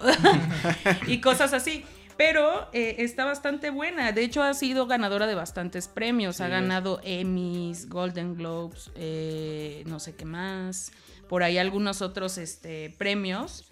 y 1.06 1.20
cosas 1.20 1.52
así. 1.52 1.84
Pero 2.16 2.68
eh, 2.74 2.96
está 2.98 3.24
bastante 3.24 3.70
buena. 3.70 4.12
De 4.12 4.22
hecho, 4.22 4.42
ha 4.42 4.52
sido 4.52 4.86
ganadora 4.86 5.26
de 5.26 5.34
bastantes 5.34 5.88
premios. 5.88 6.42
ha 6.42 6.48
ganado 6.48 7.00
Emmys, 7.02 7.88
Golden 7.88 8.34
Globes, 8.34 8.90
eh, 8.96 9.84
no 9.86 10.00
sé 10.00 10.14
qué 10.16 10.26
más. 10.26 10.92
Por 11.28 11.44
ahí 11.44 11.56
algunos 11.56 12.02
otros 12.02 12.36
este, 12.36 12.92
premios 12.98 13.69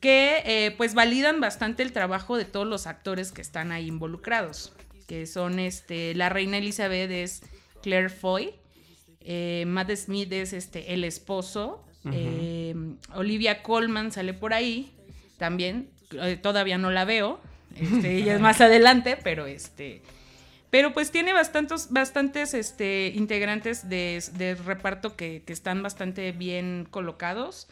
que 0.00 0.74
pues 0.76 0.94
validan 0.94 1.40
bastante 1.40 1.82
el 1.82 1.92
trabajo 1.92 2.36
de 2.36 2.44
todos 2.44 2.66
los 2.66 2.86
actores 2.86 3.32
que 3.32 3.42
están 3.42 3.72
ahí 3.72 3.86
involucrados 3.86 4.72
que 5.08 5.26
son 5.26 5.58
este, 5.58 6.14
la 6.14 6.28
reina 6.28 6.58
Elizabeth 6.58 7.10
es 7.10 7.42
Claire 7.82 8.10
Foy, 8.10 8.52
eh, 9.22 9.64
Matt 9.66 9.90
Smith 9.96 10.30
es 10.32 10.52
este, 10.52 10.92
el 10.92 11.02
esposo, 11.02 11.82
eh, 12.12 12.74
Olivia 13.14 13.62
Colman 13.62 14.12
sale 14.12 14.34
por 14.34 14.52
ahí 14.52 14.92
también, 15.38 15.88
eh, 16.12 16.36
todavía 16.36 16.76
no 16.76 16.90
la 16.90 17.06
veo, 17.06 17.40
este, 17.74 18.16
ella 18.16 18.34
es 18.34 18.40
más 18.48 18.60
adelante, 18.60 19.18
pero 19.24 19.46
este... 19.46 20.02
Pero 20.70 20.92
pues 20.92 21.10
tiene 21.10 21.32
bastantes, 21.32 21.90
bastantes 21.90 22.52
este, 22.52 23.10
integrantes 23.16 23.88
de, 23.88 24.54
reparto 24.66 25.16
que, 25.16 25.42
que, 25.46 25.54
están 25.54 25.82
bastante 25.82 26.30
bien 26.32 26.86
colocados. 26.90 27.68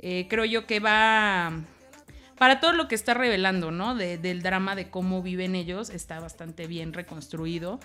Creo 0.00 0.44
yo 0.44 0.66
que 0.66 0.80
va 0.80 1.52
para 2.38 2.60
todo 2.60 2.72
lo 2.72 2.88
que 2.88 2.94
está 2.94 3.14
revelando, 3.14 3.70
¿no? 3.70 3.94
del 3.94 4.42
drama 4.42 4.76
de 4.76 4.90
cómo 4.90 5.22
viven 5.22 5.54
ellos, 5.54 5.90
está 5.90 6.20
bastante 6.20 6.66
bien 6.66 6.92
reconstruido. 6.92 7.80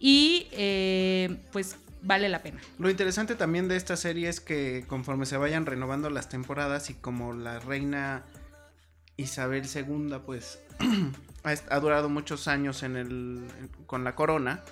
Y 0.00 0.48
eh, 0.50 1.36
pues 1.52 1.76
vale 2.02 2.28
la 2.28 2.42
pena. 2.42 2.60
Lo 2.78 2.90
interesante 2.90 3.36
también 3.36 3.68
de 3.68 3.76
esta 3.76 3.96
serie 3.96 4.28
es 4.28 4.40
que 4.40 4.84
conforme 4.88 5.24
se 5.24 5.36
vayan 5.36 5.64
renovando 5.64 6.10
las 6.10 6.28
temporadas 6.28 6.90
y 6.90 6.94
como 6.94 7.32
la 7.32 7.60
reina 7.60 8.24
Isabel 9.16 9.64
II, 9.72 10.16
pues 10.26 10.58
ha, 11.44 11.80
durado 11.80 12.08
muchos 12.08 12.48
años 12.48 12.82
en 12.82 12.96
el, 12.96 13.46
con 13.86 14.02
la 14.02 14.16
corona, 14.16 14.64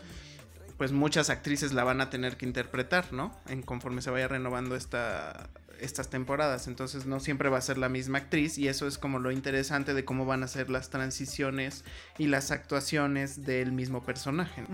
pues 0.76 0.90
muchas 0.90 1.30
actrices 1.30 1.72
la 1.72 1.84
van 1.84 2.00
a 2.00 2.10
tener 2.10 2.36
que 2.36 2.44
interpretar, 2.44 3.12
¿no? 3.12 3.34
En 3.46 3.62
conforme 3.62 4.02
se 4.02 4.10
vaya 4.10 4.26
renovando 4.26 4.74
esta, 4.74 5.48
estas 5.82 6.08
temporadas, 6.08 6.68
entonces 6.68 7.06
no 7.06 7.20
siempre 7.20 7.48
va 7.48 7.58
a 7.58 7.60
ser 7.60 7.78
la 7.78 7.88
misma 7.88 8.18
actriz 8.18 8.58
y 8.58 8.68
eso 8.68 8.86
es 8.86 8.98
como 8.98 9.18
lo 9.18 9.30
interesante 9.30 9.94
de 9.94 10.04
cómo 10.04 10.24
van 10.24 10.42
a 10.42 10.48
ser 10.48 10.70
las 10.70 10.90
transiciones 10.90 11.84
y 12.18 12.26
las 12.26 12.50
actuaciones 12.50 13.44
del 13.44 13.72
mismo 13.72 14.02
personaje. 14.02 14.64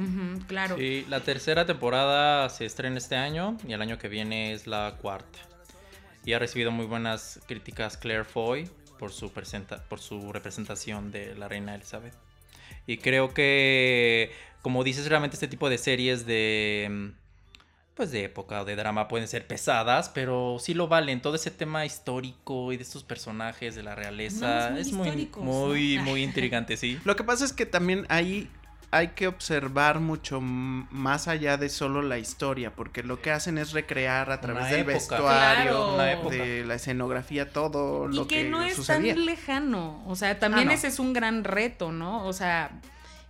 claro. 0.47 0.77
Sí, 0.77 1.07
la 1.09 1.21
tercera 1.21 1.67
temporada 1.67 2.49
se 2.49 2.67
estrena 2.67 2.99
este 2.99 3.17
año 3.17 3.57
y 3.67 3.73
el 3.73 3.83
año 3.83 3.99
que 3.99 4.09
viene 4.09 4.53
es 4.53 4.67
la 4.67 4.97
cuarta. 5.01 5.39
Y 6.25 6.33
ha 6.35 6.39
recibido 6.39 6.71
muy 6.71 6.87
buenas 6.87 7.41
críticas 7.47 7.97
Claire 7.97 8.25
Foy 8.25 8.71
por 8.99 9.13
su, 9.13 9.33
por 9.33 10.01
su 10.01 10.33
representación 10.33 11.11
de 11.11 11.35
la 11.35 11.49
reina 11.49 11.75
Elizabeth. 11.75 12.15
Y 12.87 12.99
creo 12.99 13.33
que, 13.33 14.33
como 14.63 14.85
dices, 14.85 15.09
realmente 15.09 15.37
este 15.37 15.49
tipo 15.49 15.69
de 15.71 15.79
series 15.79 16.27
de 16.27 17.13
pues 17.99 18.13
de 18.13 18.23
época 18.23 18.63
o 18.63 18.65
de 18.65 18.77
drama 18.77 19.09
pueden 19.09 19.27
ser 19.27 19.49
pesadas, 19.49 20.09
pero 20.09 20.59
sí 20.61 20.73
lo 20.73 20.87
valen. 20.87 21.21
Todo 21.21 21.35
ese 21.35 21.51
tema 21.51 21.85
histórico 21.85 22.73
y 22.73 22.77
de 22.77 22.85
estos 22.85 23.03
personajes 23.03 23.75
de 23.75 23.83
la 23.83 23.97
realeza 23.97 24.79
es 24.79 24.93
muy, 24.93 25.29
muy, 25.37 25.99
muy 25.99 26.23
intrigante, 26.23 26.77
sí. 26.77 26.97
Lo 27.05 27.17
que 27.17 27.25
pasa 27.25 27.45
es 27.45 27.53
que 27.53 27.67
también 27.67 28.07
ahí 28.09 28.49
hay 28.93 29.09
que 29.09 29.27
observar 29.27 29.99
mucho 29.99 30.41
más 30.41 31.27
allá 31.27 31.57
de 31.57 31.69
solo 31.69 32.01
la 32.01 32.19
historia, 32.19 32.73
porque 32.73 33.03
lo 33.03 33.21
que 33.21 33.33
hacen 33.33 33.59
es 33.59 33.73
recrear 33.73 34.31
a 34.31 34.41
través 34.41 34.71
del 34.71 34.85
vestuario, 34.85 35.97
de 36.31 36.65
la 36.65 36.77
escenografía, 36.77 37.53
todo 37.53 38.07
lo 38.07 38.29
que, 38.29 38.45
que 38.45 38.49
no 38.49 38.63
es 38.63 38.87
tan 38.87 39.03
lejano. 39.27 40.05
O 40.07 40.15
sea, 40.15 40.39
también 40.39 40.69
ah, 40.69 40.75
ese 40.75 40.87
es 40.87 41.01
un 41.01 41.13
gran 41.13 41.43
reto, 41.43 41.91
¿no? 41.91 42.25
O 42.27 42.33
sea 42.33 42.71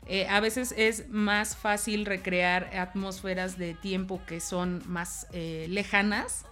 eh, 0.09 0.27
a 0.29 0.41
veces 0.41 0.73
es 0.77 1.11
más 1.11 1.55
fácil 1.55 2.07
recrear 2.07 2.75
atmósferas 2.77 3.59
de 3.59 3.75
tiempo 3.75 4.21
que 4.27 4.41
son 4.41 4.83
más 4.87 5.27
eh, 5.33 5.67
lejanas, 5.69 6.47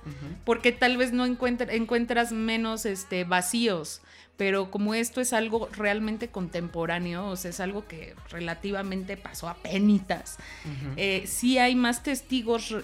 porque 0.44 0.72
tal 0.72 0.98
vez 0.98 1.12
no 1.12 1.24
encuentras 1.24 2.32
menos 2.32 2.84
este, 2.84 3.24
vacíos, 3.24 4.02
pero 4.36 4.70
como 4.70 4.92
esto 4.92 5.22
es 5.22 5.32
algo 5.32 5.70
realmente 5.72 6.28
contemporáneo, 6.28 7.26
o 7.28 7.36
sea, 7.36 7.48
es 7.48 7.60
algo 7.60 7.88
que 7.88 8.14
relativamente 8.28 9.16
pasó 9.16 9.48
a 9.48 9.54
penitas, 9.54 10.36
eh, 10.98 11.24
sí 11.26 11.56
hay 11.56 11.74
más 11.74 12.02
testigos 12.02 12.74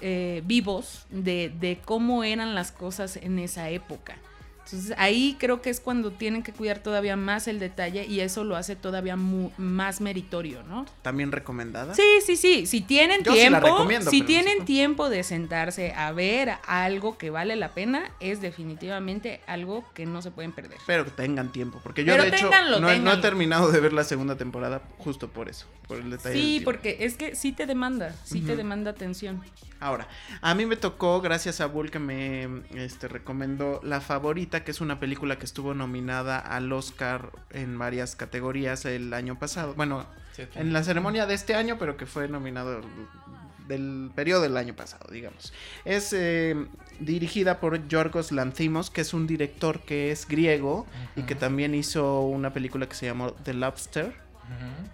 vivos 0.44 1.06
de 1.11 1.78
cómo 1.85 2.24
eran 2.24 2.54
las 2.54 2.72
cosas 2.72 3.16
en 3.16 3.38
esa 3.38 3.68
época. 3.68 4.16
Entonces 4.64 4.94
ahí 4.96 5.37
creo 5.38 5.61
que 5.61 5.70
es 5.70 5.81
cuando 5.81 6.12
tienen 6.12 6.42
que 6.42 6.53
cuidar 6.53 6.79
todavía 6.79 7.16
más 7.16 7.48
el 7.48 7.59
detalle 7.59 8.07
y 8.07 8.20
eso 8.20 8.44
lo 8.44 8.57
hace 8.57 8.77
todavía 8.77 9.16
más 9.16 10.01
meritorio, 10.01 10.62
¿no? 10.62 10.87
¿También 11.03 11.33
recomendada? 11.33 11.94
Sí, 11.94 12.20
sí, 12.25 12.37
sí. 12.37 12.66
Si 12.66 12.81
tienen 12.81 13.22
tiempo, 13.22 13.88
si 14.09 14.22
tienen 14.22 14.64
tiempo 14.64 15.11
de 15.11 15.25
sentarse 15.25 15.92
a 15.92 16.12
ver 16.12 16.55
algo 16.66 17.18
que 17.18 17.31
vale 17.31 17.57
la 17.57 17.75
pena, 17.75 18.11
es 18.20 18.40
definitivamente 18.40 19.40
algo 19.46 19.85
que 19.94 20.07
no 20.07 20.22
se 20.22 20.31
pueden 20.31 20.53
perder. 20.53 20.79
Pero 20.87 21.05
que 21.05 21.11
tengan 21.11 21.51
tiempo, 21.51 21.81
porque 21.83 22.05
yo 22.05 22.16
de 22.16 22.29
hecho 22.29 22.51
no, 22.81 23.12
he 23.12 23.16
terminado 23.18 23.70
de 23.70 23.81
ver 23.81 23.92
la 23.92 24.05
segunda 24.05 24.37
temporada 24.37 24.83
justo 24.98 25.29
por 25.29 25.48
eso, 25.48 25.66
por 25.88 25.98
el 25.98 26.11
detalle. 26.11 26.35
Sí, 26.35 26.61
porque 26.64 26.98
es 27.01 27.16
que 27.16 27.35
sí 27.35 27.53
te 27.53 27.66
demanda, 27.66 28.14
sí 28.25 28.40
te 28.40 28.57
demanda 28.57 28.90
atención. 28.90 29.42
Ahora, 29.81 30.07
a 30.40 30.55
mí 30.55 30.64
me 30.64 30.77
tocó, 30.77 31.20
gracias 31.20 31.61
a 31.61 31.66
Bull 31.66 31.90
que 31.90 31.98
me 31.98 32.62
este, 32.77 33.09
recomendó 33.09 33.81
La 33.83 34.01
Favorita, 34.01 34.51
que 34.60 34.70
es 34.70 34.80
una 34.80 35.00
película 35.00 35.38
que 35.38 35.44
estuvo 35.44 35.74
nominada 35.74 36.38
al 36.38 36.72
Oscar 36.72 37.32
en 37.50 37.78
varias 37.78 38.16
categorías 38.16 38.84
el 38.84 39.12
año 39.14 39.38
pasado. 39.38 39.74
Bueno, 39.74 40.06
en 40.54 40.72
la 40.72 40.82
ceremonia 40.84 41.26
de 41.26 41.34
este 41.34 41.54
año, 41.54 41.76
pero 41.78 41.96
que 41.96 42.06
fue 42.06 42.28
nominado 42.28 42.80
del 43.68 44.10
periodo 44.14 44.42
del 44.42 44.56
año 44.56 44.74
pasado, 44.74 45.10
digamos. 45.10 45.52
Es 45.84 46.12
eh, 46.12 46.66
dirigida 47.00 47.60
por 47.60 47.88
Yorgos 47.88 48.32
Lanthimos, 48.32 48.90
que 48.90 49.00
es 49.00 49.14
un 49.14 49.26
director 49.26 49.80
que 49.80 50.10
es 50.10 50.26
griego 50.26 50.86
y 51.16 51.22
que 51.22 51.34
también 51.34 51.74
hizo 51.74 52.20
una 52.22 52.52
película 52.52 52.88
que 52.88 52.94
se 52.94 53.06
llamó 53.06 53.32
The 53.32 53.54
Lobster 53.54 54.21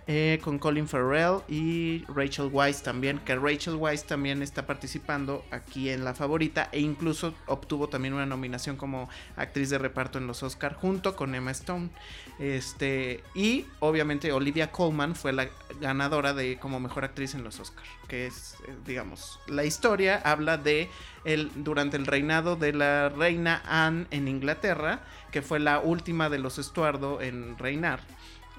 eh, 0.07 0.41
con 0.43 0.59
Colin 0.59 0.89
Farrell 0.89 1.41
y 1.49 2.05
Rachel 2.09 2.49
Weisz 2.51 2.83
también, 2.83 3.19
que 3.19 3.37
Rachel 3.37 3.75
Weisz 3.75 4.05
también 4.05 4.43
está 4.43 4.67
participando 4.67 5.45
aquí 5.51 5.91
en 5.91 6.03
La 6.05 6.15
Favorita 6.15 6.69
e 6.73 6.81
incluso 6.81 7.35
obtuvo 7.47 7.89
también 7.89 8.15
una 8.15 8.25
nominación 8.25 8.77
como 8.77 9.09
actriz 9.37 9.69
de 9.69 9.79
reparto 9.79 10.19
en 10.19 10.27
los 10.27 10.43
Oscar 10.43 10.75
junto 10.75 11.15
con 11.15 11.35
Emma 11.35 11.51
Stone. 11.51 11.91
Este, 12.39 13.23
y 13.35 13.67
obviamente 13.81 14.33
Olivia 14.33 14.71
Colman 14.71 15.15
fue 15.15 15.33
la 15.33 15.49
ganadora 15.81 16.33
de 16.33 16.59
como 16.59 16.81
mejor 16.81 17.05
actriz 17.05 17.35
en 17.35 17.45
los 17.45 17.61
Oscar, 17.61 17.85
que 18.07 18.27
es, 18.27 18.55
eh, 18.67 18.75
digamos, 18.87 19.41
la 19.47 19.65
historia 19.65 20.23
habla 20.25 20.57
de 20.57 20.89
el, 21.25 21.51
durante 21.57 21.97
el 21.97 22.07
reinado 22.07 22.57
de 22.57 22.73
la 22.73 23.11
reina 23.11 23.63
Anne 23.67 24.07
en 24.11 24.29
Inglaterra, 24.29 25.01
que 25.31 25.43
fue 25.43 25.59
la 25.59 25.81
última 25.81 26.31
de 26.31 26.39
los 26.39 26.59
Estuardo 26.59 27.21
en 27.21 27.59
reinar 27.59 28.01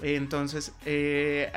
Entonces, 0.01 0.73
eh, 0.85 1.51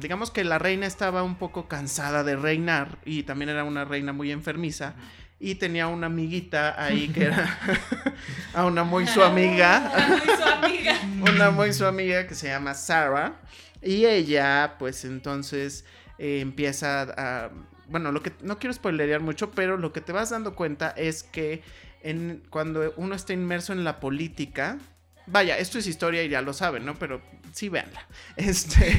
digamos 0.00 0.30
que 0.30 0.44
la 0.44 0.58
reina 0.58 0.86
estaba 0.86 1.22
un 1.22 1.36
poco 1.36 1.68
cansada 1.68 2.24
de 2.24 2.36
reinar 2.36 2.98
y 3.04 3.24
también 3.24 3.50
era 3.50 3.64
una 3.64 3.84
reina 3.84 4.12
muy 4.12 4.32
enfermiza 4.32 4.94
y 5.38 5.54
tenía 5.54 5.86
una 5.86 6.06
amiguita 6.06 6.82
ahí 6.82 7.08
que 7.08 7.24
era 7.24 7.58
a 8.54 8.66
una 8.66 8.84
muy 8.84 9.06
su 9.06 9.22
amiga, 9.22 9.92
muy 10.08 10.36
su 10.36 10.42
amiga. 10.42 11.00
una 11.32 11.50
muy 11.50 11.72
su 11.72 11.86
amiga 11.86 12.26
que 12.26 12.34
se 12.34 12.48
llama 12.48 12.74
Sarah 12.74 13.40
y 13.82 14.04
ella 14.04 14.76
pues 14.78 15.04
entonces 15.04 15.84
eh, 16.18 16.40
empieza 16.40 17.02
a 17.02 17.50
bueno, 17.90 18.12
lo 18.12 18.22
que 18.22 18.32
no 18.42 18.58
quiero 18.58 18.72
spoilerear 18.72 19.20
mucho, 19.20 19.50
pero 19.50 19.76
lo 19.76 19.92
que 19.92 20.00
te 20.00 20.12
vas 20.12 20.30
dando 20.30 20.54
cuenta 20.54 20.90
es 20.90 21.24
que 21.24 21.62
en, 22.02 22.42
cuando 22.48 22.94
uno 22.96 23.14
está 23.14 23.32
inmerso 23.32 23.72
en 23.72 23.82
la 23.82 23.98
política, 23.98 24.78
vaya, 25.26 25.58
esto 25.58 25.78
es 25.78 25.86
historia 25.86 26.22
y 26.22 26.28
ya 26.28 26.42
lo 26.42 26.52
saben, 26.52 26.84
¿no? 26.84 26.94
Pero 26.94 27.20
sí, 27.52 27.68
véanla. 27.68 28.06
Este, 28.36 28.98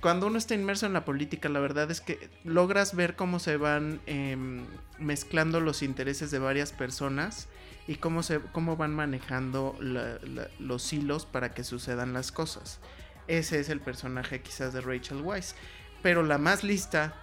cuando 0.00 0.26
uno 0.26 0.38
está 0.38 0.54
inmerso 0.54 0.86
en 0.86 0.92
la 0.92 1.04
política, 1.04 1.48
la 1.48 1.60
verdad 1.60 1.90
es 1.90 2.00
que 2.00 2.30
logras 2.44 2.94
ver 2.94 3.16
cómo 3.16 3.38
se 3.38 3.56
van 3.56 4.00
em, 4.06 4.64
mezclando 4.98 5.60
los 5.60 5.82
intereses 5.82 6.30
de 6.30 6.38
varias 6.38 6.72
personas 6.72 7.48
y 7.86 7.96
cómo, 7.96 8.22
se, 8.22 8.40
cómo 8.52 8.76
van 8.76 8.94
manejando 8.94 9.76
los 9.80 10.92
hilos 10.92 11.26
para 11.26 11.52
que 11.52 11.64
sucedan 11.64 12.12
las 12.12 12.32
cosas. 12.32 12.78
Ese 13.26 13.60
es 13.60 13.68
el 13.68 13.80
personaje 13.80 14.42
quizás 14.42 14.72
de 14.72 14.80
Rachel 14.80 15.22
Weisz. 15.22 15.54
Pero 16.02 16.22
la 16.22 16.38
más 16.38 16.64
lista 16.64 17.14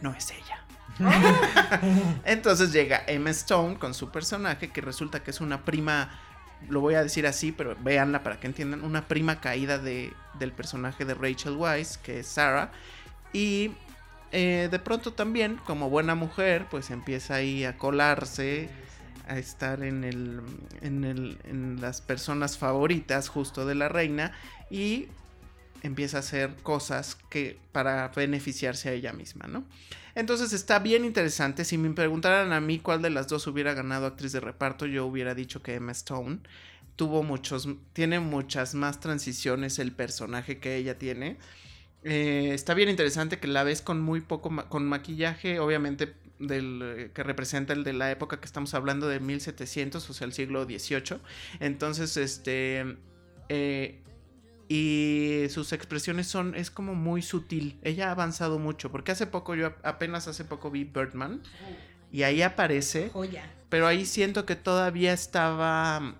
no 0.00 0.12
es 0.14 0.30
ella. 0.30 0.62
Entonces 2.24 2.72
llega 2.72 3.02
Emma 3.06 3.30
Stone 3.30 3.78
con 3.78 3.94
su 3.94 4.10
personaje 4.10 4.70
que 4.70 4.80
resulta 4.80 5.22
que 5.22 5.30
es 5.30 5.40
una 5.40 5.64
prima 5.64 6.10
lo 6.68 6.80
voy 6.80 6.94
a 6.94 7.02
decir 7.02 7.26
así, 7.26 7.52
pero 7.52 7.76
véanla 7.82 8.22
para 8.22 8.40
que 8.40 8.46
entiendan, 8.46 8.84
una 8.84 9.06
prima 9.08 9.40
caída 9.40 9.78
de, 9.78 10.12
del 10.38 10.52
personaje 10.52 11.04
de 11.04 11.14
Rachel 11.14 11.56
Weisz, 11.56 11.98
que 11.98 12.20
es 12.20 12.26
Sarah, 12.26 12.72
y 13.32 13.72
eh, 14.32 14.68
de 14.70 14.78
pronto 14.78 15.12
también, 15.12 15.56
como 15.66 15.90
buena 15.90 16.14
mujer, 16.14 16.66
pues 16.70 16.90
empieza 16.90 17.36
ahí 17.36 17.64
a 17.64 17.76
colarse, 17.76 18.68
a 19.28 19.38
estar 19.38 19.82
en, 19.82 20.04
el, 20.04 20.40
en, 20.82 21.04
el, 21.04 21.38
en 21.44 21.80
las 21.80 22.00
personas 22.00 22.58
favoritas 22.58 23.28
justo 23.28 23.66
de 23.66 23.74
la 23.74 23.88
reina, 23.88 24.32
y 24.70 25.08
empieza 25.86 26.18
a 26.18 26.20
hacer 26.20 26.54
cosas 26.62 27.16
que 27.30 27.58
para 27.72 28.08
beneficiarse 28.08 28.88
a 28.88 28.92
ella 28.92 29.12
misma, 29.12 29.46
¿no? 29.46 29.64
Entonces 30.14 30.52
está 30.52 30.78
bien 30.78 31.04
interesante. 31.04 31.64
Si 31.64 31.76
me 31.76 31.90
preguntaran 31.90 32.52
a 32.52 32.60
mí 32.60 32.78
cuál 32.78 33.02
de 33.02 33.10
las 33.10 33.28
dos 33.28 33.46
hubiera 33.46 33.74
ganado 33.74 34.06
actriz 34.06 34.32
de 34.32 34.40
reparto, 34.40 34.86
yo 34.86 35.04
hubiera 35.06 35.34
dicho 35.34 35.62
que 35.62 35.74
Emma 35.74 35.92
Stone 35.92 36.38
tuvo 36.96 37.22
muchos, 37.22 37.68
tiene 37.92 38.20
muchas 38.20 38.74
más 38.74 39.00
transiciones 39.00 39.78
el 39.78 39.92
personaje 39.92 40.58
que 40.58 40.76
ella 40.76 40.98
tiene. 40.98 41.36
Eh, 42.02 42.52
está 42.54 42.72
bien 42.72 42.88
interesante 42.88 43.38
que 43.38 43.46
la 43.46 43.62
ves 43.62 43.82
con 43.82 44.00
muy 44.00 44.20
poco, 44.20 44.50
con 44.68 44.86
maquillaje, 44.86 45.58
obviamente 45.58 46.14
del 46.38 47.10
que 47.14 47.22
representa 47.22 47.72
el 47.72 47.84
de 47.84 47.92
la 47.92 48.10
época 48.10 48.40
que 48.40 48.46
estamos 48.46 48.74
hablando 48.74 49.08
de 49.08 49.20
1700, 49.20 50.08
o 50.08 50.12
sea, 50.12 50.26
el 50.26 50.32
siglo 50.32 50.64
XVIII. 50.64 51.18
Entonces, 51.60 52.16
este, 52.16 52.96
eh, 53.48 54.00
y 54.68 55.46
sus 55.50 55.72
expresiones 55.72 56.26
son 56.26 56.54
es 56.54 56.70
como 56.70 56.94
muy 56.94 57.22
sutil. 57.22 57.78
Ella 57.82 58.08
ha 58.08 58.10
avanzado 58.12 58.58
mucho 58.58 58.90
porque 58.90 59.12
hace 59.12 59.26
poco 59.26 59.54
yo 59.54 59.72
apenas 59.82 60.26
hace 60.26 60.44
poco 60.44 60.70
vi 60.70 60.84
Birdman 60.84 61.42
y 62.10 62.24
ahí 62.24 62.42
aparece. 62.42 63.10
Pero 63.68 63.86
ahí 63.86 64.06
siento 64.06 64.46
que 64.46 64.56
todavía 64.56 65.12
estaba 65.12 66.14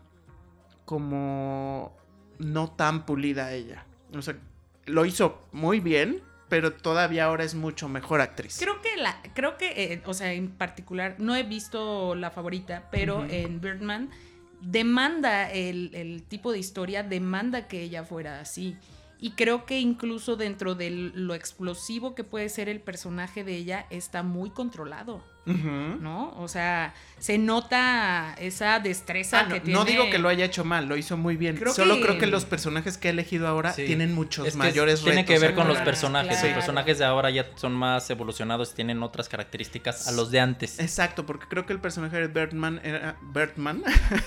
como 0.84 1.96
no 2.38 2.70
tan 2.70 3.06
pulida 3.06 3.52
ella. 3.52 3.84
O 4.14 4.22
sea, 4.22 4.36
lo 4.84 5.04
hizo 5.06 5.42
muy 5.52 5.80
bien, 5.80 6.22
pero 6.48 6.72
todavía 6.72 7.24
ahora 7.24 7.44
es 7.44 7.54
mucho 7.54 7.88
mejor 7.88 8.20
actriz. 8.20 8.58
Creo 8.60 8.80
que 8.80 8.96
la 8.96 9.20
creo 9.34 9.56
que 9.56 9.92
eh, 9.92 10.02
o 10.06 10.14
sea, 10.14 10.32
en 10.32 10.50
particular 10.50 11.16
no 11.18 11.34
he 11.34 11.42
visto 11.42 12.14
la 12.14 12.30
favorita, 12.30 12.88
pero 12.90 13.24
en 13.28 13.60
Birdman 13.60 14.10
demanda 14.60 15.50
el, 15.50 15.94
el, 15.94 16.22
tipo 16.22 16.52
de 16.52 16.58
historia, 16.58 17.02
demanda 17.02 17.68
que 17.68 17.82
ella 17.82 18.04
fuera 18.04 18.40
así. 18.40 18.76
Y 19.18 19.30
creo 19.30 19.64
que 19.64 19.80
incluso 19.80 20.36
dentro 20.36 20.74
de 20.74 20.90
lo 20.90 21.34
explosivo 21.34 22.14
que 22.14 22.24
puede 22.24 22.48
ser 22.48 22.68
el 22.68 22.80
personaje 22.80 23.44
de 23.44 23.56
ella, 23.56 23.86
está 23.90 24.22
muy 24.22 24.50
controlado. 24.50 25.22
¿No? 25.46 26.34
O 26.38 26.48
sea, 26.48 26.94
se 27.18 27.38
nota 27.38 28.34
esa 28.38 28.80
destreza 28.80 29.40
ah, 29.40 29.48
que 29.48 29.60
tiene. 29.60 29.78
No 29.78 29.84
digo 29.84 30.10
que 30.10 30.18
lo 30.18 30.28
haya 30.28 30.44
hecho 30.44 30.64
mal, 30.64 30.86
lo 30.86 30.96
hizo 30.96 31.16
muy 31.16 31.36
bien. 31.36 31.58
Solo 31.74 32.00
creo 32.00 32.18
que 32.18 32.26
los 32.26 32.44
personajes 32.44 32.98
que 32.98 33.08
ha 33.08 33.10
elegido 33.10 33.48
ahora 33.48 33.72
tienen 33.72 34.14
muchos 34.14 34.54
mayores 34.56 35.02
Tiene 35.02 35.24
que 35.24 35.38
ver 35.38 35.54
con 35.54 35.68
los 35.68 35.78
personajes. 35.78 36.42
Los 36.42 36.52
personajes 36.52 36.98
de 36.98 37.04
ahora 37.04 37.30
ya 37.30 37.46
son 37.56 37.72
más 37.72 38.08
evolucionados 38.10 38.72
y 38.72 38.74
tienen 38.76 39.02
otras 39.02 39.28
características 39.28 40.08
a 40.08 40.12
los 40.12 40.30
de 40.30 40.40
antes. 40.40 40.78
Exacto, 40.78 41.26
porque 41.26 41.46
creo 41.48 41.66
que 41.66 41.72
el 41.72 41.80
personaje 41.80 42.16
de 42.16 42.26
Bertman 42.28 42.80
era, 42.82 43.16
Bertman 43.22 43.82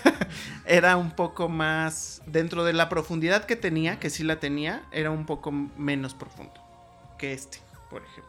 era 0.66 0.98
un 0.98 1.12
poco 1.12 1.50
más. 1.50 2.22
Dentro 2.26 2.64
de 2.64 2.74
la 2.74 2.90
profundidad 2.90 3.46
que 3.46 3.56
tenía, 3.56 4.00
que 4.00 4.10
sí 4.10 4.24
la 4.24 4.40
tenía, 4.40 4.84
era 4.92 5.12
un 5.12 5.26
poco 5.26 5.52
menos 5.52 6.14
profundo 6.14 6.70
que 7.20 7.34
este, 7.34 7.60
por 7.92 8.02
ejemplo. 8.02 8.29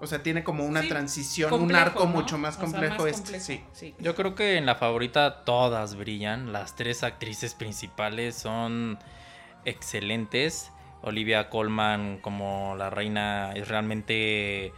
O 0.00 0.06
sea, 0.06 0.22
tiene 0.22 0.44
como 0.44 0.64
una 0.64 0.82
transición, 0.82 1.52
un 1.52 1.74
arco 1.74 2.06
mucho 2.06 2.38
más 2.38 2.56
complejo, 2.56 3.06
este. 3.06 3.40
Sí. 3.40 3.94
Yo 3.98 4.14
creo 4.14 4.34
que 4.34 4.56
en 4.56 4.64
la 4.64 4.76
favorita 4.76 5.44
todas 5.44 5.96
brillan. 5.96 6.52
Las 6.52 6.76
tres 6.76 7.02
actrices 7.02 7.54
principales 7.54 8.36
son 8.36 8.98
excelentes. 9.64 10.70
Olivia 11.02 11.48
Colman 11.48 12.18
como 12.18 12.74
la 12.76 12.90
reina 12.90 13.52
es 13.52 13.68
realmente 13.68 14.72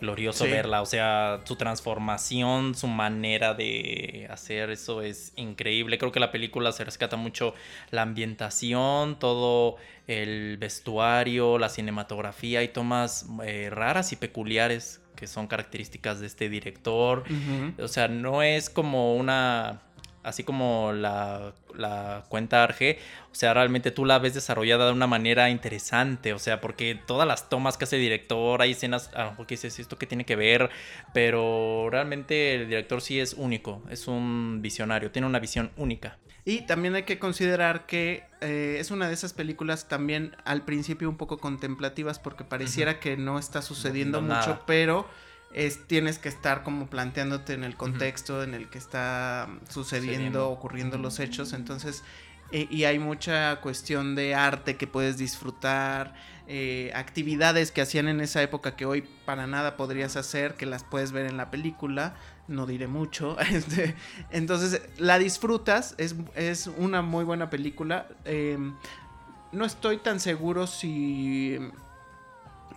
glorioso 0.00 0.44
verla. 0.44 0.82
O 0.82 0.86
sea, 0.86 1.40
su 1.44 1.56
transformación, 1.56 2.74
su 2.74 2.86
manera 2.86 3.54
de 3.54 4.26
hacer 4.30 4.70
eso 4.70 5.02
es 5.02 5.32
increíble. 5.36 5.98
Creo 5.98 6.12
que 6.12 6.20
la 6.20 6.32
película 6.32 6.72
se 6.72 6.84
rescata 6.84 7.16
mucho 7.16 7.54
la 7.90 8.02
ambientación, 8.02 9.18
todo 9.18 9.76
el 10.06 10.56
vestuario, 10.58 11.58
la 11.58 11.68
cinematografía 11.68 12.62
y 12.62 12.68
tomas 12.68 13.26
eh, 13.44 13.68
raras 13.70 14.12
y 14.12 14.16
peculiares 14.16 15.00
que 15.16 15.26
son 15.26 15.48
características 15.48 16.20
de 16.20 16.26
este 16.26 16.48
director. 16.48 17.24
O 17.82 17.88
sea, 17.88 18.06
no 18.06 18.42
es 18.42 18.70
como 18.70 19.16
una 19.16 19.82
así 20.22 20.44
como 20.44 20.92
la, 20.92 21.52
la, 21.74 22.24
cuenta 22.28 22.62
Arge, 22.62 22.98
o 23.30 23.34
sea, 23.34 23.54
realmente 23.54 23.90
tú 23.90 24.04
la 24.04 24.18
ves 24.18 24.34
desarrollada 24.34 24.86
de 24.86 24.92
una 24.92 25.06
manera 25.06 25.50
interesante, 25.50 26.32
o 26.32 26.38
sea, 26.38 26.60
porque 26.60 26.98
todas 27.06 27.26
las 27.26 27.48
tomas 27.48 27.76
que 27.76 27.84
hace 27.84 27.96
el 27.96 28.02
director, 28.02 28.60
hay 28.62 28.72
escenas, 28.72 29.10
a 29.14 29.24
lo 29.24 29.30
mejor 29.30 29.46
que 29.46 29.54
dices, 29.54 29.78
¿esto 29.78 29.98
qué 29.98 30.06
tiene 30.06 30.24
que 30.24 30.36
ver? 30.36 30.70
Pero 31.14 31.88
realmente 31.90 32.54
el 32.54 32.68
director 32.68 33.00
sí 33.00 33.20
es 33.20 33.34
único, 33.34 33.82
es 33.90 34.08
un 34.08 34.60
visionario, 34.62 35.10
tiene 35.10 35.26
una 35.26 35.38
visión 35.38 35.70
única. 35.76 36.18
Y 36.44 36.62
también 36.62 36.94
hay 36.94 37.02
que 37.02 37.18
considerar 37.18 37.84
que 37.84 38.24
eh, 38.40 38.76
es 38.80 38.90
una 38.90 39.06
de 39.08 39.12
esas 39.12 39.34
películas 39.34 39.86
también 39.86 40.34
al 40.46 40.64
principio 40.64 41.08
un 41.10 41.18
poco 41.18 41.36
contemplativas 41.36 42.18
porque 42.18 42.42
pareciera 42.42 43.00
que 43.00 43.18
no 43.18 43.38
está 43.38 43.60
sucediendo 43.60 44.22
mucho, 44.22 44.62
pero 44.66 45.06
es, 45.52 45.86
tienes 45.86 46.18
que 46.18 46.28
estar 46.28 46.62
como 46.62 46.88
planteándote 46.88 47.54
en 47.54 47.64
el 47.64 47.76
contexto 47.76 48.42
en 48.42 48.54
el 48.54 48.68
que 48.68 48.78
está 48.78 49.48
sucediendo, 49.68 50.50
ocurriendo 50.50 50.98
los 50.98 51.20
hechos. 51.20 51.52
Entonces, 51.52 52.04
eh, 52.50 52.66
y 52.70 52.84
hay 52.84 52.98
mucha 52.98 53.60
cuestión 53.60 54.14
de 54.14 54.34
arte 54.34 54.76
que 54.76 54.86
puedes 54.86 55.18
disfrutar, 55.18 56.14
eh, 56.46 56.90
actividades 56.94 57.70
que 57.72 57.82
hacían 57.82 58.08
en 58.08 58.20
esa 58.20 58.42
época 58.42 58.74
que 58.74 58.86
hoy 58.86 59.06
para 59.26 59.46
nada 59.46 59.76
podrías 59.76 60.16
hacer, 60.16 60.54
que 60.54 60.64
las 60.64 60.82
puedes 60.82 61.12
ver 61.12 61.26
en 61.26 61.36
la 61.36 61.50
película. 61.50 62.14
No 62.46 62.66
diré 62.66 62.86
mucho. 62.86 63.36
Este, 63.50 63.94
entonces, 64.30 64.82
la 64.98 65.18
disfrutas, 65.18 65.94
es, 65.98 66.14
es 66.34 66.66
una 66.66 67.02
muy 67.02 67.24
buena 67.24 67.50
película. 67.50 68.08
Em, 68.24 68.74
no 69.52 69.64
estoy 69.64 69.98
tan 69.98 70.20
seguro 70.20 70.66
si 70.66 71.58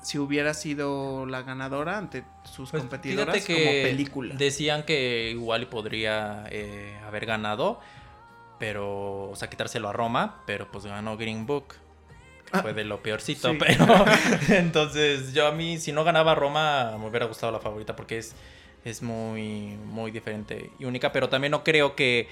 si 0.02 0.18
hubiera 0.18 0.54
sido 0.54 1.26
la 1.26 1.44
ganadora 1.44 1.98
ante 1.98 2.24
sus 2.44 2.72
pues, 2.72 2.82
competidoras 2.82 3.46
como 3.46 3.58
película. 3.58 4.36
Decían 4.36 4.84
que 4.84 5.32
igual 5.32 5.68
podría 5.68 6.46
eh, 6.50 6.98
haber 7.06 7.26
ganado, 7.26 7.80
pero, 8.60 9.30
o 9.30 9.36
sea, 9.36 9.50
quitárselo 9.50 9.90
a 9.90 9.94
Roma, 9.94 10.42
pero 10.46 10.70
pues 10.72 10.86
ganó 10.86 11.18
Green 11.18 11.46
Book. 11.46 11.76
Que 12.46 12.58
ah, 12.58 12.62
fue 12.62 12.74
de 12.74 12.84
lo 12.84 13.02
peorcito, 13.02 13.54
pero 13.60 13.86
entonces 14.50 15.34
yo 15.34 15.48
a 15.48 15.52
mí, 15.52 15.78
si 15.78 15.92
no 15.92 16.04
ganaba 16.04 16.36
Roma, 16.36 16.98
me 17.00 17.08
hubiera 17.08 17.26
gustado 17.26 17.52
la 17.52 17.60
favorita 17.60 17.96
porque 17.96 18.18
es, 18.18 18.36
es 18.84 19.02
muy, 19.02 19.78
muy 19.86 20.12
diferente 20.12 20.72
y 20.80 20.86
única, 20.86 21.12
pero 21.12 21.30
también 21.30 21.52
no 21.52 21.64
creo 21.64 21.96
que 21.96 22.28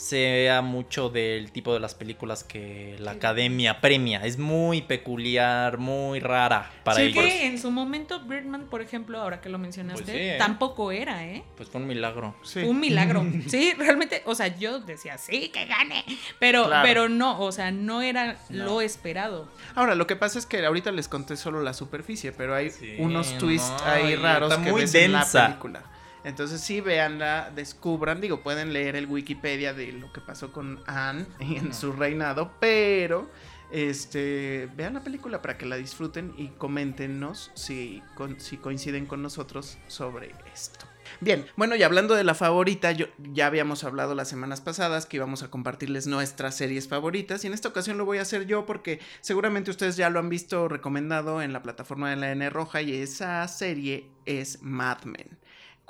sea 0.00 0.62
mucho 0.62 1.10
del 1.10 1.52
tipo 1.52 1.74
de 1.74 1.80
las 1.80 1.94
películas 1.94 2.42
que 2.42 2.96
la 3.00 3.10
academia 3.10 3.82
premia. 3.82 4.24
Es 4.24 4.38
muy 4.38 4.80
peculiar, 4.80 5.76
muy 5.76 6.20
rara 6.20 6.70
para 6.84 6.96
sí, 6.96 7.02
ellos. 7.02 7.22
que 7.22 7.46
en 7.46 7.58
su 7.58 7.70
momento 7.70 8.18
Birdman, 8.20 8.64
por 8.70 8.80
ejemplo, 8.80 9.20
ahora 9.20 9.42
que 9.42 9.50
lo 9.50 9.58
mencionaste, 9.58 10.04
pues 10.04 10.16
¿eh? 10.16 10.36
tampoco 10.38 10.90
era, 10.90 11.26
¿eh? 11.26 11.44
Pues 11.54 11.68
fue 11.68 11.82
un 11.82 11.86
milagro. 11.86 12.34
Sí. 12.42 12.60
Un 12.60 12.80
milagro. 12.80 13.26
sí, 13.46 13.74
realmente, 13.76 14.22
o 14.24 14.34
sea, 14.34 14.46
yo 14.56 14.80
decía, 14.80 15.18
sí, 15.18 15.50
que 15.50 15.66
gane. 15.66 16.02
Pero, 16.38 16.70
pero 16.82 17.10
no, 17.10 17.38
o 17.38 17.52
sea, 17.52 17.70
no 17.70 18.00
era 18.00 18.38
lo 18.48 18.80
esperado. 18.80 19.52
Ahora, 19.74 19.94
lo 19.94 20.06
que 20.06 20.16
pasa 20.16 20.38
es 20.38 20.46
que 20.46 20.64
ahorita 20.64 20.92
les 20.92 21.08
conté 21.08 21.36
solo 21.36 21.62
la 21.62 21.74
superficie, 21.74 22.32
pero 22.32 22.54
hay 22.54 22.72
unos 22.98 23.36
twists 23.36 23.82
ahí 23.82 24.16
raros 24.16 24.56
que 24.56 24.70
muy 24.72 24.80
ves 24.80 24.94
en 24.94 25.12
la 25.12 25.26
película. 25.30 25.82
Entonces 26.24 26.60
sí, 26.60 26.80
véanla, 26.80 27.50
descubran, 27.54 28.20
digo, 28.20 28.42
pueden 28.42 28.72
leer 28.72 28.96
el 28.96 29.06
Wikipedia 29.06 29.72
de 29.72 29.92
lo 29.92 30.12
que 30.12 30.20
pasó 30.20 30.52
con 30.52 30.82
Anne 30.86 31.26
en 31.40 31.72
su 31.72 31.92
reinado, 31.92 32.52
pero 32.60 33.30
este, 33.70 34.68
vean 34.76 34.94
la 34.94 35.02
película 35.02 35.40
para 35.40 35.56
que 35.56 35.66
la 35.66 35.76
disfruten 35.76 36.34
y 36.36 36.48
coméntenos 36.48 37.50
si, 37.54 38.02
si 38.38 38.56
coinciden 38.56 39.06
con 39.06 39.22
nosotros 39.22 39.78
sobre 39.86 40.34
esto. 40.52 40.86
Bien, 41.20 41.46
bueno, 41.56 41.74
y 41.74 41.82
hablando 41.82 42.14
de 42.14 42.22
la 42.22 42.34
favorita, 42.34 42.92
yo, 42.92 43.06
ya 43.32 43.46
habíamos 43.46 43.82
hablado 43.82 44.14
las 44.14 44.28
semanas 44.28 44.60
pasadas 44.60 45.06
que 45.06 45.16
íbamos 45.16 45.42
a 45.42 45.50
compartirles 45.50 46.06
nuestras 46.06 46.56
series 46.56 46.88
favoritas 46.88 47.42
y 47.42 47.48
en 47.48 47.52
esta 47.52 47.68
ocasión 47.68 47.98
lo 47.98 48.04
voy 48.04 48.18
a 48.18 48.22
hacer 48.22 48.46
yo 48.46 48.64
porque 48.64 49.00
seguramente 49.20 49.70
ustedes 49.70 49.96
ya 49.96 50.10
lo 50.10 50.20
han 50.20 50.28
visto 50.28 50.68
recomendado 50.68 51.42
en 51.42 51.52
la 51.52 51.62
plataforma 51.62 52.10
de 52.10 52.16
la 52.16 52.30
N 52.32 52.48
Roja 52.50 52.82
y 52.82 52.94
esa 52.94 53.46
serie 53.48 54.10
es 54.24 54.62
Mad 54.62 55.02
Men 55.04 55.39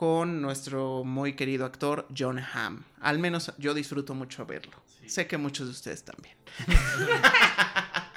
con 0.00 0.40
nuestro 0.40 1.04
muy 1.04 1.34
querido 1.34 1.66
actor 1.66 2.08
John 2.16 2.38
Hamm. 2.38 2.84
Al 3.02 3.18
menos 3.18 3.52
yo 3.58 3.74
disfruto 3.74 4.14
mucho 4.14 4.46
verlo. 4.46 4.72
Sé 5.06 5.26
que 5.26 5.36
muchos 5.36 5.66
de 5.66 5.72
ustedes 5.72 6.04
también. 6.04 6.34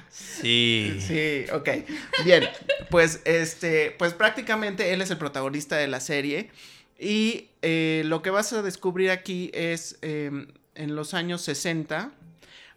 Sí. 0.09 0.99
Sí, 0.99 1.45
ok. 1.51 1.69
Bien, 2.23 2.43
pues 2.91 3.21
este, 3.25 3.95
pues 3.97 4.13
prácticamente 4.13 4.93
él 4.93 5.01
es 5.01 5.09
el 5.09 5.17
protagonista 5.17 5.75
de 5.75 5.87
la 5.87 5.99
serie 5.99 6.51
y 6.99 7.49
eh, 7.63 8.03
lo 8.05 8.21
que 8.21 8.29
vas 8.29 8.53
a 8.53 8.61
descubrir 8.61 9.09
aquí 9.09 9.49
es 9.55 9.97
em, 10.03 10.49
en 10.75 10.95
los 10.95 11.15
años 11.15 11.41
60 11.41 12.11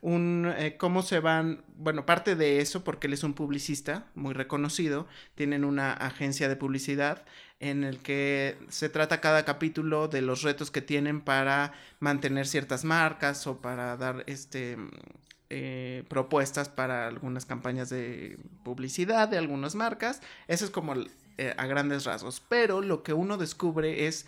un, 0.06 0.54
eh, 0.56 0.76
cómo 0.76 1.02
se 1.02 1.18
van, 1.18 1.64
bueno, 1.78 2.06
parte 2.06 2.36
de 2.36 2.60
eso, 2.60 2.84
porque 2.84 3.08
él 3.08 3.12
es 3.12 3.24
un 3.24 3.34
publicista 3.34 4.06
muy 4.14 4.34
reconocido, 4.34 5.08
tienen 5.34 5.64
una 5.64 5.92
agencia 5.92 6.48
de 6.48 6.54
publicidad 6.54 7.24
en 7.58 7.82
el 7.82 7.98
que 7.98 8.56
se 8.68 8.88
trata 8.88 9.20
cada 9.20 9.44
capítulo 9.44 10.06
de 10.06 10.22
los 10.22 10.42
retos 10.42 10.70
que 10.70 10.80
tienen 10.80 11.20
para 11.20 11.72
mantener 11.98 12.46
ciertas 12.46 12.84
marcas 12.84 13.48
o 13.48 13.60
para 13.60 13.96
dar 13.96 14.22
este 14.28 14.76
eh, 15.50 16.04
propuestas 16.08 16.68
para 16.68 17.08
algunas 17.08 17.44
campañas 17.44 17.90
de 17.90 18.38
publicidad 18.62 19.26
de 19.26 19.38
algunas 19.38 19.74
marcas. 19.74 20.22
Eso 20.46 20.66
es 20.66 20.70
como 20.70 20.94
eh, 21.36 21.52
a 21.56 21.66
grandes 21.66 22.04
rasgos. 22.04 22.40
Pero 22.48 22.80
lo 22.80 23.02
que 23.02 23.12
uno 23.12 23.38
descubre 23.38 24.06
es 24.06 24.24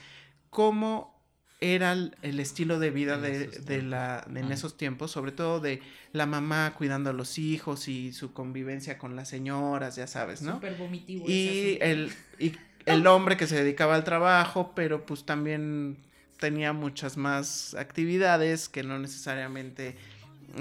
cómo 0.51 1.18
era 1.61 1.93
el, 1.93 2.41
estilo 2.41 2.79
de 2.79 2.91
vida 2.91 3.19
de, 3.19 3.49
de 3.49 3.83
la, 3.83 4.25
en 4.33 4.53
esos 4.53 4.77
tiempos, 4.77 5.11
sobre 5.11 5.33
todo 5.33 5.61
de 5.61 5.83
la 6.13 6.27
mamá 6.27 6.75
cuidando 6.77 7.11
a 7.11 7.13
los 7.13 7.39
hijos 7.39 7.89
y 7.89 8.13
su 8.13 8.33
convivencia 8.33 8.97
con 8.97 9.17
las 9.17 9.29
señoras, 9.29 9.97
ya 9.97 10.07
sabes, 10.07 10.43
¿no? 10.43 10.55
Súper 10.55 10.77
vomitivo. 10.77 11.25
Y, 11.29 11.79
el, 11.81 12.13
y 12.39 12.53
el 12.87 13.07
hombre 13.07 13.37
que 13.37 13.47
se 13.47 13.57
dedicaba 13.57 13.97
al 13.97 14.05
trabajo, 14.05 14.73
pero 14.75 15.05
pues 15.05 15.25
también 15.25 15.97
tenía 16.39 16.73
muchas 16.73 17.17
más 17.17 17.75
actividades 17.75 18.69
que 18.69 18.85
no 18.85 18.99
necesariamente 18.99 19.97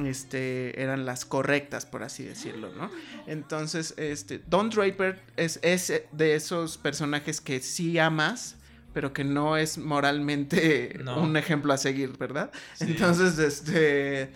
este, 0.04 0.82
eran 0.82 1.06
las 1.06 1.26
correctas, 1.26 1.86
por 1.86 2.04
así 2.04 2.24
decirlo, 2.24 2.74
¿no? 2.74 2.92
Entonces, 3.26 3.94
este, 3.98 4.42
Don 4.48 4.70
Draper 4.70 5.22
es, 5.38 5.60
es 5.62 6.04
de 6.12 6.36
esos 6.36 6.78
personajes 6.78 7.40
que 7.40 7.62
sí 7.62 7.98
amas, 7.98 8.57
pero 8.98 9.14
que 9.14 9.24
no 9.24 9.58
es 9.58 9.78
moralmente 9.78 11.00
un 11.18 11.38
ejemplo 11.38 11.72
a 11.72 11.78
seguir, 11.78 12.18
¿verdad? 12.18 12.52
Entonces, 12.80 13.38
este 13.38 14.32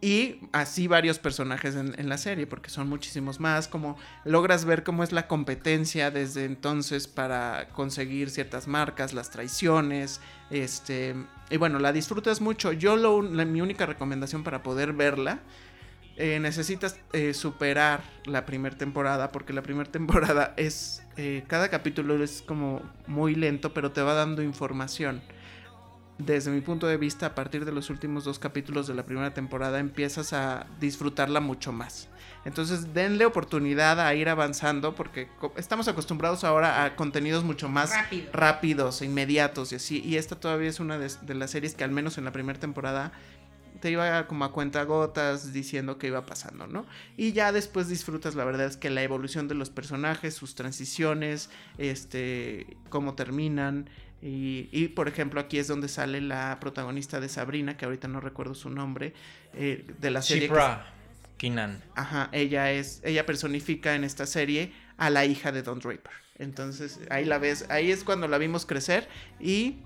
y 0.00 0.42
así 0.52 0.86
varios 0.86 1.18
personajes 1.18 1.74
en, 1.74 2.08
la 2.08 2.16
serie, 2.16 2.46
porque 2.46 2.70
son 2.70 2.88
muchísimos 2.88 3.40
más, 3.40 3.66
como 3.66 3.96
logras 4.24 4.64
ver 4.64 4.84
cómo 4.84 5.02
es 5.02 5.10
la 5.10 5.26
competencia 5.26 6.12
desde 6.12 6.44
entonces 6.44 7.08
para 7.08 7.66
conseguir 7.70 8.30
ciertas 8.30 8.68
marcas, 8.68 9.12
las 9.12 9.30
traiciones, 9.30 10.20
este, 10.50 11.16
y 11.50 11.56
bueno, 11.56 11.80
la 11.80 11.92
disfrutas 11.92 12.40
mucho. 12.40 12.70
Yo 12.70 12.94
lo, 12.94 13.22
mi 13.22 13.60
única 13.60 13.86
recomendación 13.86 14.44
para 14.44 14.62
poder 14.62 14.92
verla, 14.92 15.40
eh, 16.16 16.38
necesitas 16.38 17.00
eh, 17.12 17.34
superar 17.34 18.04
la 18.24 18.46
primera 18.46 18.78
temporada, 18.78 19.32
porque 19.32 19.52
la 19.52 19.62
primera 19.62 19.90
temporada 19.90 20.54
es, 20.56 21.02
eh, 21.16 21.44
cada 21.46 21.68
capítulo 21.68 22.22
es 22.22 22.42
como 22.46 22.82
muy 23.06 23.34
lento, 23.34 23.72
pero 23.72 23.92
te 23.92 24.02
va 24.02 24.14
dando 24.14 24.42
información 24.42 25.22
desde 26.18 26.50
mi 26.50 26.60
punto 26.60 26.86
de 26.86 26.96
vista, 26.96 27.26
a 27.26 27.34
partir 27.34 27.64
de 27.64 27.72
los 27.72 27.90
últimos 27.90 28.24
dos 28.24 28.38
capítulos 28.38 28.86
de 28.86 28.94
la 28.94 29.04
primera 29.04 29.34
temporada, 29.34 29.78
empiezas 29.78 30.32
a 30.32 30.66
disfrutarla 30.80 31.40
mucho 31.40 31.72
más. 31.72 32.08
Entonces, 32.46 32.94
denle 32.94 33.26
oportunidad 33.26 34.00
a 34.00 34.14
ir 34.14 34.28
avanzando 34.28 34.94
porque 34.94 35.28
estamos 35.56 35.88
acostumbrados 35.88 36.44
ahora 36.44 36.84
a 36.84 36.96
contenidos 36.96 37.44
mucho 37.44 37.68
más 37.68 37.92
rápidos, 38.32 39.02
inmediatos 39.02 39.72
y 39.72 39.76
así. 39.76 40.00
Y 40.04 40.16
esta 40.16 40.36
todavía 40.36 40.70
es 40.70 40.80
una 40.80 40.96
de, 40.96 41.34
las 41.34 41.50
series 41.50 41.74
que 41.74 41.84
al 41.84 41.90
menos 41.90 42.18
en 42.18 42.24
la 42.24 42.32
primera 42.32 42.58
temporada 42.58 43.12
te 43.86 43.92
iba 43.92 44.26
como 44.26 44.44
a 44.44 44.50
cuenta 44.50 44.82
gotas 44.82 45.52
diciendo 45.52 45.96
que 45.96 46.08
iba 46.08 46.26
pasando, 46.26 46.66
¿no? 46.66 46.86
Y 47.16 47.30
ya 47.30 47.52
después 47.52 47.86
disfrutas, 47.86 48.34
la 48.34 48.44
verdad 48.44 48.66
es 48.66 48.76
que 48.76 48.90
la 48.90 49.04
evolución 49.04 49.46
de 49.46 49.54
los 49.54 49.70
personajes, 49.70 50.34
sus 50.34 50.56
transiciones, 50.56 51.50
este, 51.78 52.76
cómo 52.88 53.14
terminan, 53.14 53.88
y, 54.20 54.88
por 54.88 55.06
ejemplo, 55.06 55.38
aquí 55.38 55.58
es 55.58 55.68
donde 55.68 55.86
sale 55.86 56.20
la 56.20 56.58
protagonista 56.58 57.20
de 57.20 57.28
Sabrina, 57.28 57.76
que 57.76 57.84
ahorita 57.84 58.08
no 58.08 58.18
recuerdo 58.18 58.56
su 58.56 58.70
nombre, 58.70 59.14
eh, 59.54 59.86
de 60.00 60.10
la 60.10 60.20
serie. 60.20 60.48
Chipra 60.48 60.92
Kinan. 61.36 61.80
Ajá, 61.94 62.28
ella 62.32 62.72
es, 62.72 63.00
ella 63.04 63.24
personifica 63.24 63.94
en 63.94 64.02
esta 64.02 64.26
serie 64.26 64.72
a 64.96 65.10
la 65.10 65.26
hija 65.26 65.52
de 65.52 65.62
Don 65.62 65.78
Draper. 65.78 66.10
Entonces, 66.40 66.98
ahí 67.08 67.24
la 67.24 67.38
ves, 67.38 67.66
ahí 67.68 67.92
es 67.92 68.02
cuando 68.02 68.26
la 68.26 68.38
vimos 68.38 68.66
crecer 68.66 69.08
y 69.38 69.76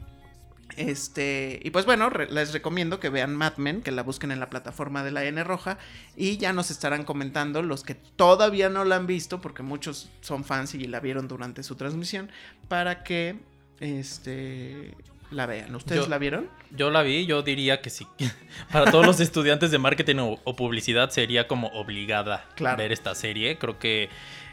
este, 0.77 1.61
y 1.63 1.71
pues 1.71 1.87
bueno, 1.87 2.11
les 2.11 2.53
recomiendo 2.53 3.01
que 3.01 3.09
vean 3.09 3.35
Mad 3.35 3.57
Men, 3.57 3.83
que 3.83 3.91
la 3.91 4.03
busquen 4.03 4.31
en 4.31 4.41
la 4.41 4.51
plataforma 4.51 5.03
de 5.05 5.11
la 5.11 5.25
N 5.25 5.43
Roja 5.45 5.79
y 6.17 6.37
ya 6.37 6.53
nos 6.53 6.71
estarán 6.71 7.05
comentando 7.05 7.63
los 7.63 7.83
que 7.83 7.95
todavía 7.95 8.69
no 8.69 8.85
la 8.85 8.97
han 8.97 9.07
visto, 9.07 9.41
porque 9.41 9.63
muchos 9.63 10.11
son 10.21 10.45
fans 10.45 10.75
y 10.75 10.85
la 10.87 11.01
vieron 11.01 11.29
durante 11.29 11.63
su 11.63 11.77
transmisión, 11.77 12.31
para 12.69 13.03
que 13.03 13.37
este 13.81 14.95
la 15.31 15.47
vean. 15.47 15.75
¿Ustedes 15.75 16.09
la 16.09 16.19
vieron? 16.19 16.49
Yo 16.71 16.91
la 16.91 17.03
vi, 17.03 17.27
yo 17.27 17.43
diría 17.43 17.81
que 17.81 17.91
sí. 17.91 18.07
Para 18.73 18.91
todos 18.91 19.07
los 19.07 19.21
estudiantes 19.21 19.71
de 19.71 19.79
marketing 19.79 20.17
o, 20.19 20.57
publicidad 20.57 21.11
sería 21.11 21.47
como 21.47 21.69
obligada 21.69 22.47
ver 22.77 22.93
esta 22.93 23.15
serie. 23.15 23.57
Creo 23.59 23.79
que 23.79 24.09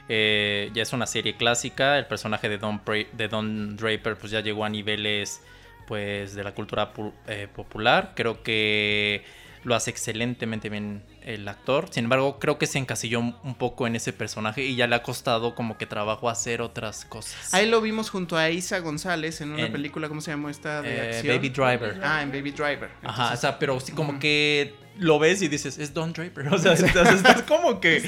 eh, 0.07 0.69
ya 0.73 0.83
es 0.83 0.93
una 0.93 1.07
serie 1.07 1.35
clásica. 1.35 1.97
El 1.97 2.05
personaje 2.05 2.47
de 2.47 2.57
Don, 2.57 2.81
de 2.85 3.27
Don 3.27 3.75
Draper 3.75 4.17
pues 4.17 4.31
ya 4.31 4.41
llegó 4.41 4.65
a 4.65 4.69
niveles 4.69 5.41
pues 5.87 6.35
de 6.35 6.43
la 6.43 6.53
cultura 6.53 6.91
eh, 7.27 7.47
popular. 7.53 8.13
Creo 8.15 8.43
que 8.43 9.23
lo 9.63 9.75
hace 9.75 9.91
excelentemente 9.91 10.69
bien 10.69 11.03
el 11.23 11.47
actor. 11.47 11.87
Sin 11.91 12.05
embargo, 12.05 12.39
creo 12.39 12.57
que 12.57 12.67
se 12.67 12.79
encasilló 12.79 13.19
un 13.19 13.55
poco 13.55 13.87
en 13.87 13.95
ese 13.95 14.13
personaje 14.13 14.63
y 14.63 14.75
ya 14.75 14.87
le 14.87 14.95
ha 14.95 15.03
costado 15.03 15.55
como 15.55 15.77
que 15.77 15.85
trabajo 15.85 16.29
hacer 16.29 16.61
otras 16.61 17.05
cosas. 17.05 17.53
Ahí 17.53 17.69
lo 17.69 17.81
vimos 17.81 18.09
junto 18.09 18.37
a 18.37 18.49
Isa 18.49 18.79
González 18.79 19.41
en 19.41 19.51
una 19.51 19.71
película, 19.71 20.07
¿cómo 20.07 20.21
se 20.21 20.31
llamó 20.31 20.49
esta? 20.49 20.81
De 20.81 20.95
eh, 20.95 21.15
acción? 21.15 21.35
Baby 21.35 21.49
Driver. 21.49 21.99
Ah, 22.03 22.21
en 22.21 22.31
Baby 22.31 22.51
Driver. 22.51 22.89
Ajá, 23.03 23.33
o 23.33 23.37
sea, 23.37 23.59
pero 23.59 23.79
sí 23.79 23.91
como 23.91 24.19
que 24.19 24.73
lo 24.99 25.19
ves 25.19 25.41
y 25.41 25.47
dices, 25.47 25.77
es 25.77 25.93
Don 25.93 26.13
Draper. 26.13 26.47
O 26.53 26.57
sea, 26.57 26.73
estás, 26.73 27.41
como 27.47 27.79
que 27.79 28.01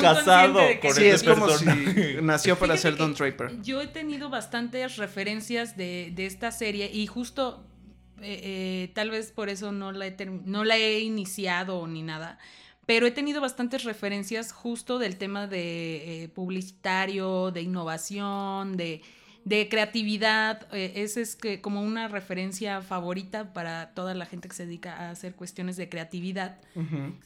casado 0.00 0.60
con 0.80 0.94
Sí, 0.94 1.04
es 1.06 1.22
como 1.22 1.48
si 1.50 1.66
nació 2.22 2.58
para 2.58 2.76
ser 2.76 2.96
Don 2.96 3.14
Draper. 3.14 3.60
Yo 3.62 3.80
he 3.80 3.86
tenido 3.86 4.30
bastantes 4.30 4.96
referencias 4.96 5.76
de, 5.76 6.12
de 6.14 6.26
esta 6.26 6.50
serie 6.50 6.90
y 6.92 7.06
justo 7.06 7.64
eh, 8.20 8.40
eh, 8.42 8.92
tal 8.94 9.10
vez 9.10 9.32
por 9.32 9.48
eso 9.48 9.72
no 9.72 9.92
la, 9.92 10.06
he 10.06 10.16
no 10.44 10.64
la 10.64 10.76
he 10.76 11.00
iniciado 11.00 11.86
ni 11.86 12.02
nada, 12.02 12.38
pero 12.86 13.06
he 13.06 13.10
tenido 13.10 13.40
bastantes 13.40 13.84
referencias 13.84 14.52
justo 14.52 14.98
del 14.98 15.16
tema 15.16 15.46
de 15.46 16.24
eh, 16.24 16.28
publicitario, 16.28 17.50
de 17.50 17.62
innovación, 17.62 18.76
de, 18.76 19.02
creatividad. 19.68 20.66
esa 20.72 21.20
es 21.20 21.36
que 21.36 21.60
como 21.60 21.82
una 21.82 22.08
referencia 22.08 22.80
favorita 22.80 23.52
para 23.52 23.92
toda 23.92 24.14
la 24.14 24.24
gente 24.24 24.48
que 24.48 24.54
se 24.54 24.64
dedica 24.64 24.96
a 24.96 25.10
hacer 25.10 25.34
cuestiones 25.34 25.76
de 25.76 25.90
creatividad, 25.90 26.58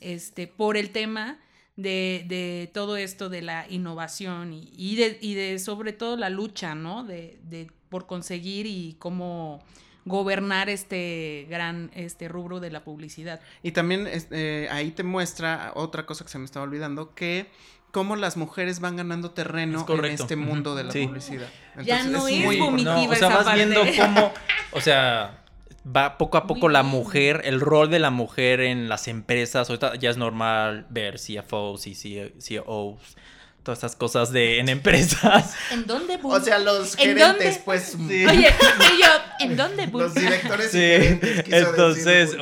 este, 0.01 0.49
por 0.49 0.77
el 0.77 0.91
tema 0.91 1.39
de, 1.77 2.71
todo 2.75 2.97
esto 2.97 3.29
de 3.29 3.43
la 3.43 3.67
innovación 3.71 4.53
y, 4.53 4.97
de, 4.97 5.19
y 5.21 5.35
de 5.35 5.61
sobre 5.61 5.93
todo 5.93 6.17
la 6.17 6.29
lucha, 6.29 6.75
¿no? 6.75 7.05
De, 7.05 7.39
de 7.45 7.71
por 7.89 8.07
conseguir 8.07 8.67
y 8.67 8.97
cómo 8.99 9.61
gobernar 10.09 10.69
este 10.69 11.47
gran 11.49 11.91
este 11.95 12.29
rubro 12.29 12.61
de 12.61 12.71
la 12.71 12.83
publicidad. 12.83 13.41
Y 13.63 13.73
también 13.73 14.09
eh, 14.11 14.69
ahí 14.71 14.91
te 14.91 15.03
muestra 15.03 15.73
otra 15.75 16.07
cosa 16.07 16.25
que 16.25 16.31
se 16.31 16.39
me 16.39 16.45
estaba 16.45 16.65
olvidando, 16.65 17.15
que 17.15 17.47
cómo 17.91 18.17
las 18.17 18.37
mujeres 18.37 18.81
van 18.81 18.97
ganando 18.97 19.31
terreno 19.31 19.87
en 19.89 20.05
este 20.07 20.37
mundo 20.37 20.75
de 20.75 20.85
la 20.85 20.93
publicidad. 20.93 21.49
ya 21.83 22.05
no 22.05 22.27
es, 22.27 22.45
muy 22.45 22.59
vomitiva 22.59 23.13
o 23.13 23.15
sea, 23.15 23.29
vas 23.29 23.55
viendo 23.55 23.81
cómo, 23.97 24.33
o 24.73 24.81
sea, 24.81 25.45
va 25.85 26.19
poco 26.19 26.39
a 26.39 26.47
poco 26.47 26.69
la 26.69 26.83
mujer, 26.83 27.43
el 27.45 27.61
rol 27.61 27.91
de 27.91 27.99
la 27.99 28.11
mujer 28.11 28.61
en 28.61 28.89
las 28.89 29.09
empresas. 29.09 29.69
Ahorita 29.71 29.95
ya 29.97 30.11
es 30.11 30.17
normal 30.17 30.87
ver 30.91 31.17
CFOs 31.17 31.87
y 31.87 31.95
CEOs 31.95 33.17
todas 33.63 33.79
estas 33.79 33.97
cosas 33.97 34.33
de 34.33 34.59
en 34.61 34.69
empresas. 34.69 35.55
¿En 35.71 35.87
dónde 35.87 36.19
O 36.23 36.41
sea, 36.41 36.59
los 36.59 36.97
gerentes, 36.97 37.59
pues. 37.65 37.97
Sí. 37.97 38.27
Oye, 38.27 38.49
y 38.49 39.03
yo, 39.03 39.09
¿en 39.41 39.57
dónde 39.57 39.87
Los 39.89 40.15
directores 40.15 40.71
sí. 40.73 41.19
entonces, 41.51 42.37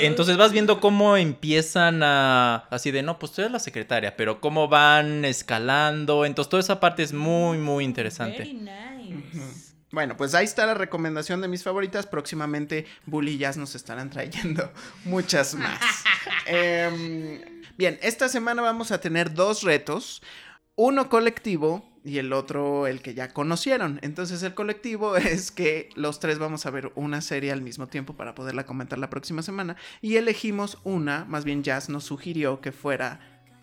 entonces 0.00 0.36
vas 0.36 0.52
viendo 0.52 0.80
cómo 0.80 1.16
empiezan 1.16 2.02
a 2.02 2.64
así 2.70 2.90
de 2.90 3.02
no, 3.02 3.18
pues 3.18 3.32
tú 3.32 3.40
eres 3.42 3.52
la 3.52 3.58
secretaria, 3.58 4.16
pero 4.16 4.40
cómo 4.40 4.68
van 4.68 5.24
escalando. 5.24 6.24
Entonces, 6.24 6.50
toda 6.50 6.60
esa 6.60 6.80
parte 6.80 7.02
es 7.02 7.12
muy, 7.12 7.58
muy 7.58 7.84
interesante. 7.84 8.38
Very 8.38 8.54
nice. 8.54 9.72
Bueno, 9.90 10.16
pues 10.16 10.34
ahí 10.34 10.46
está 10.46 10.64
la 10.64 10.72
recomendación 10.74 11.42
de 11.42 11.48
mis 11.48 11.62
favoritas. 11.62 12.06
Próximamente 12.06 12.86
Bully 13.04 13.36
Jazz 13.36 13.58
nos 13.58 13.74
estarán 13.74 14.08
trayendo 14.08 14.72
muchas 15.04 15.54
más. 15.54 15.78
eh, 16.46 17.51
Bien, 17.76 17.98
esta 18.02 18.28
semana 18.28 18.62
vamos 18.62 18.92
a 18.92 19.00
tener 19.00 19.34
dos 19.34 19.62
retos, 19.62 20.22
uno 20.74 21.08
colectivo 21.08 21.84
y 22.04 22.18
el 22.18 22.32
otro 22.32 22.86
el 22.86 23.00
que 23.02 23.14
ya 23.14 23.28
conocieron. 23.28 23.98
Entonces 24.02 24.42
el 24.42 24.54
colectivo 24.54 25.16
es 25.16 25.50
que 25.50 25.88
los 25.94 26.20
tres 26.20 26.38
vamos 26.38 26.66
a 26.66 26.70
ver 26.70 26.92
una 26.94 27.20
serie 27.20 27.52
al 27.52 27.62
mismo 27.62 27.88
tiempo 27.88 28.14
para 28.14 28.34
poderla 28.34 28.66
comentar 28.66 28.98
la 28.98 29.10
próxima 29.10 29.42
semana 29.42 29.76
y 30.00 30.16
elegimos 30.16 30.78
una, 30.84 31.24
más 31.24 31.44
bien 31.44 31.62
Jazz 31.62 31.88
nos 31.88 32.04
sugirió 32.04 32.60
que 32.60 32.72
fuera 32.72 33.20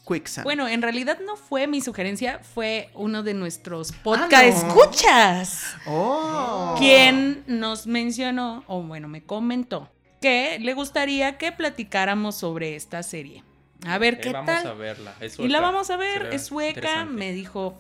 Quicksand. 0.08 0.44
Bueno, 0.44 0.68
en 0.68 0.82
realidad 0.82 1.20
no 1.26 1.36
fue 1.36 1.68
mi 1.68 1.82
sugerencia, 1.82 2.40
fue 2.40 2.90
uno 2.96 3.22
de 3.22 3.34
nuestros 3.34 3.92
ah, 3.92 3.96
podcast 4.04 4.64
escuchas. 4.64 5.76
Oh. 5.86 6.76
Quien 6.80 7.44
nos 7.48 7.86
mencionó, 7.86 8.64
o 8.68 8.82
bueno, 8.82 9.08
me 9.08 9.24
comentó 9.24 9.90
que 10.22 10.58
le 10.60 10.74
gustaría 10.74 11.38
que 11.38 11.52
platicáramos 11.52 12.36
sobre 12.36 12.76
esta 12.76 13.04
serie. 13.04 13.44
A 13.86 13.98
ver 13.98 14.20
qué 14.20 14.32
vamos 14.32 14.48
tal. 14.48 14.68
a 14.68 14.74
verla. 14.74 15.16
y 15.38 15.48
la 15.48 15.62
vamos 15.62 15.90
a 15.90 15.98
ver, 15.98 16.30
es 16.34 16.48
sueca, 16.48 17.06
me 17.06 17.32
dijo, 17.32 17.80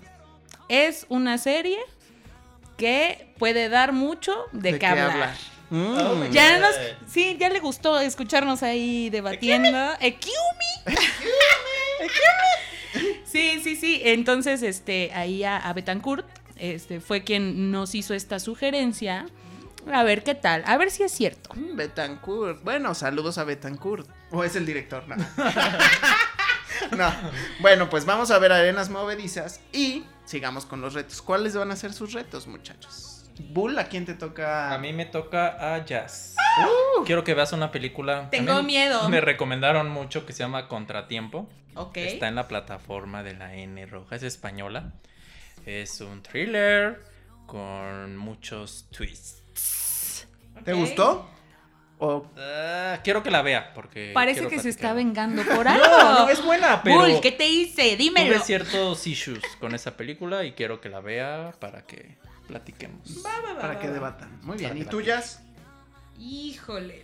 es 0.70 1.06
una 1.10 1.38
serie 1.38 1.80
que 2.78 3.28
puede 3.38 3.70
dar 3.70 3.92
mucho 3.92 4.46
de, 4.54 4.80
qué 4.80 4.86
hablar. 4.86 5.36
Mm. 5.70 6.32
ya 6.32 6.58
nos, 6.58 6.76
sí, 7.08 7.38
ya 7.40 7.50
le 7.50 7.60
gustó 7.60 8.00
escucharnos 8.00 8.64
ahí 8.64 9.10
debatiendo. 9.10 9.78
¡Ekiumi! 10.00 10.98
sí, 13.26 13.60
sí, 13.62 13.76
sí. 13.76 14.02
Entonces, 14.04 14.64
este, 14.64 15.12
ahí 15.14 15.44
a, 15.44 15.58
a 15.58 15.74
Betancourt, 15.74 16.26
este, 16.56 17.02
fue 17.02 17.24
quien 17.24 17.72
nos 17.72 17.94
hizo 17.94 18.14
esta 18.14 18.40
sugerencia. 18.40 19.28
A 19.92 20.04
ver 20.04 20.24
qué 20.24 20.36
tal, 20.36 20.64
a 20.66 20.78
ver 20.78 20.92
si 20.92 21.04
es 21.04 21.12
cierto. 21.12 21.52
Mm, 21.56 21.76
Betancourt. 21.76 22.64
Bueno, 22.64 22.94
saludos 22.94 23.38
a 23.38 23.44
Betancourt. 23.44 24.08
¿O 24.32 24.44
es 24.44 24.56
el 24.56 24.66
director? 24.66 25.08
No. 25.08 25.16
no. 26.98 27.14
Bueno, 27.60 27.90
pues 27.90 28.06
vamos 28.06 28.32
a 28.32 28.40
ver 28.40 28.52
arenas 28.52 28.90
movedizas 28.90 29.62
y 29.72 30.04
sigamos 30.26 30.66
con 30.66 30.82
los 30.82 30.94
retos. 30.94 31.22
¿Cuáles 31.22 31.56
van 31.56 31.72
a 31.72 31.76
ser 31.76 31.94
sus 31.94 32.14
retos, 32.14 32.48
muchachos? 32.48 33.26
Bull, 33.40 33.80
¿a 33.80 33.86
quién 33.86 34.06
te 34.06 34.14
toca? 34.14 34.74
A 34.74 34.78
mí 34.78 34.92
me 34.92 35.06
toca 35.06 35.74
a 35.74 35.86
Jazz. 35.86 36.36
Uh. 36.60 37.06
Quiero 37.06 37.24
que 37.24 37.34
veas 37.34 37.54
una 37.54 37.72
película. 37.72 38.30
Tengo 38.30 38.62
miedo. 38.64 39.08
Me 39.10 39.22
recomendaron 39.22 39.90
mucho 39.90 40.26
que 40.26 40.34
se 40.34 40.40
llama 40.40 40.68
Contratiempo. 40.68 41.50
Ok. 41.76 41.98
Está 41.98 42.28
en 42.28 42.36
la 42.36 42.48
plataforma 42.48 43.24
de 43.24 43.36
la 43.36 43.56
N 43.56 43.86
roja. 43.86 44.18
Es 44.18 44.24
española. 44.24 44.92
Es 45.66 46.02
un 46.02 46.22
thriller 46.22 47.02
con 47.46 48.18
muchos 48.18 48.88
twists. 48.92 49.39
¿Te 50.64 50.74
gustó? 50.74 51.30
Ah, 52.38 53.00
quiero 53.04 53.22
que 53.24 53.30
la 53.30 53.42
vea 53.42 53.74
porque 53.74 54.12
parece 54.14 54.48
que 54.48 54.60
se 54.60 54.70
está 54.70 54.94
vengando 54.94 55.44
por 55.44 55.68
algo. 55.68 55.86
No, 55.86 56.20
no 56.20 56.30
es 56.30 56.44
buena, 56.44 56.82
pero 56.82 57.00
Bull, 57.00 57.20
¿qué 57.22 57.32
te 57.32 57.48
hice? 57.48 57.98
Dímelo. 57.98 58.36
Tuve 58.36 58.46
ciertos 58.46 59.06
issues 59.06 59.44
con 59.60 59.76
esa 59.76 59.98
película 59.98 60.46
y 60.46 60.54
quiero 60.54 60.80
que 60.80 60.90
la 60.90 61.02
vea 61.02 61.54
para 61.60 61.86
que 61.86 62.18
platiquemos. 62.48 63.22
para 63.60 63.80
que 63.80 63.90
debatan. 63.90 64.40
Muy 64.44 64.58
bien. 64.58 64.78
¿Y 64.78 64.86
tuyas? 64.86 65.42
Híjole, 66.18 67.04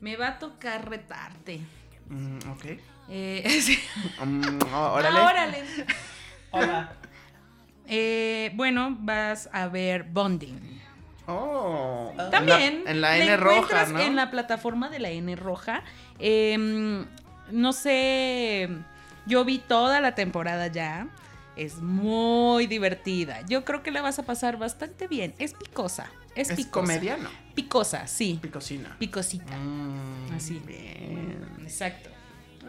me 0.00 0.16
va 0.16 0.28
a 0.28 0.38
tocar 0.38 0.88
retarte. 0.88 1.60
Mm, 2.08 2.50
ok. 2.50 2.64
Eh, 3.08 3.60
sí. 3.62 3.78
Mm, 4.24 4.62
órale. 4.74 5.20
órale. 5.20 5.64
Hola. 6.50 6.92
Eh, 7.86 8.50
bueno, 8.54 8.96
vas 9.00 9.48
a 9.52 9.68
ver 9.68 10.04
Bonding. 10.04 10.81
Oh. 11.26 12.12
También. 12.30 12.84
En 12.86 13.00
la, 13.00 13.18
N 13.18 13.36
roja, 13.36 13.86
¿no? 13.86 14.00
En 14.00 14.16
la 14.16 14.30
plataforma 14.30 14.88
de 14.88 14.98
la 14.98 15.10
N 15.10 15.34
roja. 15.36 15.82
Em, 16.18 17.06
no 17.50 17.72
sé. 17.72 18.68
Yo 19.26 19.44
vi 19.44 19.58
toda 19.58 20.00
la 20.00 20.14
temporada 20.14 20.66
ya. 20.66 21.08
Es 21.56 21.76
muy 21.76 22.66
divertida. 22.66 23.42
Yo 23.46 23.64
creo 23.64 23.82
que 23.82 23.90
la 23.90 24.02
vas 24.02 24.18
a 24.18 24.24
pasar 24.24 24.56
bastante 24.56 25.06
bien. 25.06 25.34
Es 25.38 25.54
picosa. 25.54 26.10
Es, 26.34 26.50
¿Es 26.50 26.66
comedia, 26.66 27.18
no? 27.18 27.28
Picosa, 27.54 28.06
sí. 28.06 28.38
Picosina. 28.40 28.96
Picosita. 28.98 29.54
Mm, 29.56 30.32
Así. 30.34 30.62
Bien. 30.66 31.58
Exacto. 31.62 32.08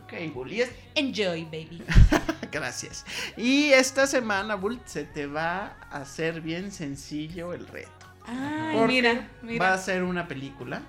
Ok, 0.03 0.33
Bull. 0.33 0.51
Es... 0.51 0.69
Enjoy, 0.95 1.45
baby. 1.45 1.81
Gracias. 2.51 3.05
Y 3.37 3.69
esta 3.69 4.05
semana, 4.05 4.55
Bull, 4.55 4.79
se 4.85 5.05
te 5.05 5.27
va 5.27 5.77
a 5.89 6.01
hacer 6.01 6.41
bien 6.41 6.71
sencillo 6.71 7.53
el 7.53 7.65
reto. 7.67 8.02
Ay, 8.25 8.77
mira, 8.87 9.29
mira. 9.41 9.65
Va 9.65 9.73
a 9.73 9.77
ser 9.77 10.03
una 10.03 10.27
película 10.27 10.81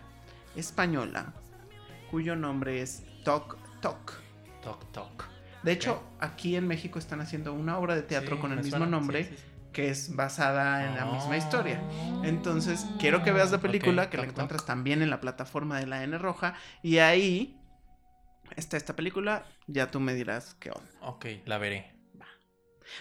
española 0.57 1.33
cuyo 2.11 2.37
nombre 2.37 2.81
es 2.83 3.03
Tok 3.25 3.59
Tok. 3.81 4.13
Tok 4.63 4.93
Tok. 4.93 5.25
De 5.63 5.73
hecho, 5.73 6.03
aquí 6.21 6.57
en 6.57 6.69
México 6.69 6.99
están 6.99 7.21
haciendo 7.21 7.55
una 7.55 7.79
obra 7.79 7.95
de 7.95 8.03
teatro 8.03 8.39
con 8.39 8.53
el 8.53 8.63
mismo 8.63 8.87
nombre. 8.87 9.31
que 9.73 9.91
es 9.91 10.15
basada 10.15 10.87
en 10.87 10.95
la 10.95 11.05
misma 11.05 11.37
historia. 11.37 11.83
Entonces, 12.23 12.87
quiero 13.01 13.25
que 13.25 13.33
veas 13.33 13.51
la 13.51 13.59
película, 13.59 14.09
que 14.09 14.17
la 14.17 14.25
encuentras 14.25 14.65
también 14.65 15.03
en 15.03 15.11
la 15.11 15.21
plataforma 15.21 15.81
de 15.81 15.87
la 15.87 16.05
N 16.05 16.17
Roja, 16.17 16.55
y 16.81 16.99
ahí 16.99 17.61
está 18.57 18.77
esta 18.77 18.95
película, 18.95 19.45
ya 19.67 19.91
tú 19.91 19.99
me 19.99 20.15
dirás 20.15 20.55
qué 20.61 20.71
onda. 20.71 20.91
Ok, 21.01 21.27
la 21.45 21.59
veré. 21.59 21.94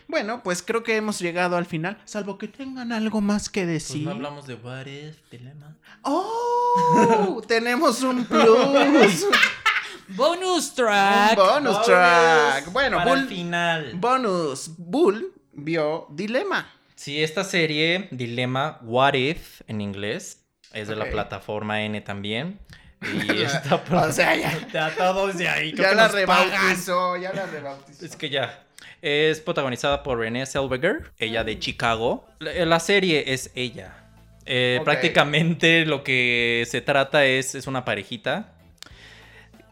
Bueno, 0.08 0.42
pues 0.44 0.62
creo 0.62 0.84
que 0.84 0.96
hemos 0.96 1.20
llegado 1.20 1.58
al 1.58 1.66
final, 1.66 2.02
salvo 2.06 2.38
que 2.38 2.48
tengan 2.48 2.92
algo 2.92 3.22
más 3.22 3.50
que 3.50 3.66
decir. 3.66 4.04
Pues 4.04 4.06
no 4.06 4.12
hablamos 4.12 4.48
de 4.48 4.56
What 4.56 4.86
If 4.88 5.18
Dilemma. 5.32 5.78
¡Oh! 6.04 7.42
tenemos 7.48 8.02
un 8.04 8.26
plus. 8.26 9.26
bonus 10.10 10.74
track. 10.76 11.36
bonus, 11.36 11.82
track. 11.84 12.72
Bueno, 12.72 12.98
Para 12.98 13.12
Bull. 13.16 13.28
final. 13.28 13.94
Bonus. 13.96 14.72
Bull 14.78 15.34
vio 15.54 16.08
Dilema. 16.12 16.70
Sí, 16.96 17.22
esta 17.22 17.44
serie, 17.44 18.08
Dilema, 18.12 18.80
What 18.84 19.14
If 19.16 19.62
en 19.68 19.82
inglés, 19.82 20.44
es 20.72 20.88
de 20.88 20.96
la 20.96 21.10
plataforma 21.10 21.82
N 21.84 22.00
también. 22.02 22.60
Y 23.04 23.42
está 23.42 23.84
o 23.92 24.12
sea, 24.14 24.34
ya. 24.34 24.96
todos 24.96 25.38
de 25.38 25.50
ahí. 25.50 25.74
Ya 25.76 25.94
la 25.94 26.08
rebautizó, 26.08 27.18
ya 27.18 27.34
la 27.34 27.46
rebautizó. 27.46 28.06
Es 28.06 28.16
que 28.16 28.30
ya. 28.30 28.66
Es 29.04 29.42
protagonizada 29.42 30.02
por 30.02 30.18
Renée 30.18 30.46
Zellweger, 30.46 31.12
ella 31.18 31.44
de 31.44 31.60
Chicago. 31.60 32.26
La, 32.40 32.80
serie 32.80 33.34
es 33.34 33.52
ella. 33.54 33.98
Eh, 34.46 34.80
prácticamente 34.86 35.86
lo 35.86 36.06
que 36.06 36.66
se 36.70 36.80
trata 36.80 37.26
es, 37.26 37.54
es 37.54 37.68
una 37.68 37.84
parejita 37.84 38.54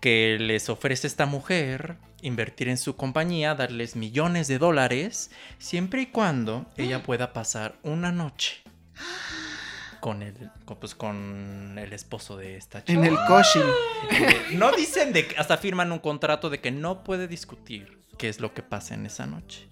que 0.01 0.36
les 0.38 0.67
ofrece 0.67 1.07
esta 1.07 1.27
mujer 1.27 1.95
invertir 2.21 2.67
en 2.67 2.77
su 2.77 2.97
compañía, 2.97 3.55
darles 3.55 3.95
millones 3.95 4.49
de 4.49 4.57
dólares, 4.57 5.32
siempre 5.59 6.01
y 6.01 6.05
cuando 6.07 6.65
ella 6.75 7.01
pueda 7.01 7.32
pasar 7.32 7.75
una 7.84 8.11
noche 8.11 8.57
con 10.01 10.23
el, 10.23 10.36
pues, 10.77 10.93
con 10.93 11.77
el 11.79 11.93
esposo 11.93 12.36
de 12.36 12.57
esta 12.57 12.84
chica. 12.84 12.99
En 12.99 13.05
el 13.05 13.15
coche. 13.29 13.61
no 14.55 14.73
dicen 14.73 15.13
de 15.13 15.27
que 15.27 15.38
hasta 15.38 15.55
firman 15.55 15.93
un 15.93 15.99
contrato 15.99 16.49
de 16.49 16.59
que 16.59 16.71
no 16.71 17.05
puede 17.05 17.29
discutir 17.29 18.00
qué 18.22 18.30
es 18.30 18.39
lo 18.39 18.53
que 18.53 18.61
pasa 18.61 18.93
en 18.93 19.07
esa 19.07 19.26
noche. 19.26 19.67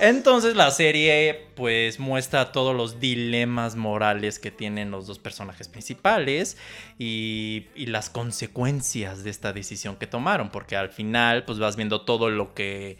Entonces 0.00 0.54
la 0.54 0.70
serie 0.70 1.46
pues 1.54 1.98
muestra 1.98 2.52
todos 2.52 2.76
los 2.76 3.00
dilemas 3.00 3.74
morales 3.74 4.38
que 4.38 4.50
tienen 4.50 4.90
los 4.90 5.06
dos 5.06 5.18
personajes 5.18 5.66
principales 5.66 6.58
y, 6.98 7.68
las 7.86 8.10
consecuencias 8.10 9.24
de 9.24 9.30
esta 9.30 9.54
decisión 9.54 9.96
que 9.96 10.06
tomaron, 10.06 10.50
porque 10.50 10.76
al 10.76 10.90
final 10.90 11.44
pues 11.44 11.58
vas 11.58 11.76
viendo 11.76 12.02
todo 12.02 12.28
lo 12.28 12.52
que 12.52 12.98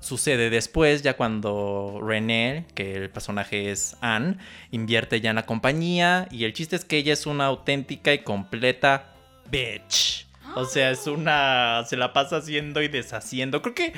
sucede 0.00 0.50
después, 0.50 1.00
ya 1.02 1.16
cuando 1.16 2.00
René, 2.06 2.66
que 2.74 2.96
el 2.96 3.08
personaje 3.08 3.70
es 3.70 3.96
Anne, 4.02 4.36
invierte 4.72 5.22
ya 5.22 5.30
en 5.30 5.36
la 5.36 5.46
compañía 5.46 6.28
y 6.30 6.44
el 6.44 6.52
chiste 6.52 6.76
es 6.76 6.84
que 6.84 6.98
ella 6.98 7.14
es 7.14 7.24
una 7.24 7.46
auténtica 7.46 8.12
y 8.12 8.18
completa 8.18 9.14
bitch. 9.50 10.23
O 10.54 10.64
sea, 10.64 10.90
es 10.90 11.06
una... 11.06 11.84
se 11.86 11.96
la 11.96 12.12
pasa 12.12 12.36
haciendo 12.36 12.82
y 12.82 12.88
deshaciendo. 12.88 13.62
Creo 13.62 13.74
que 13.74 13.92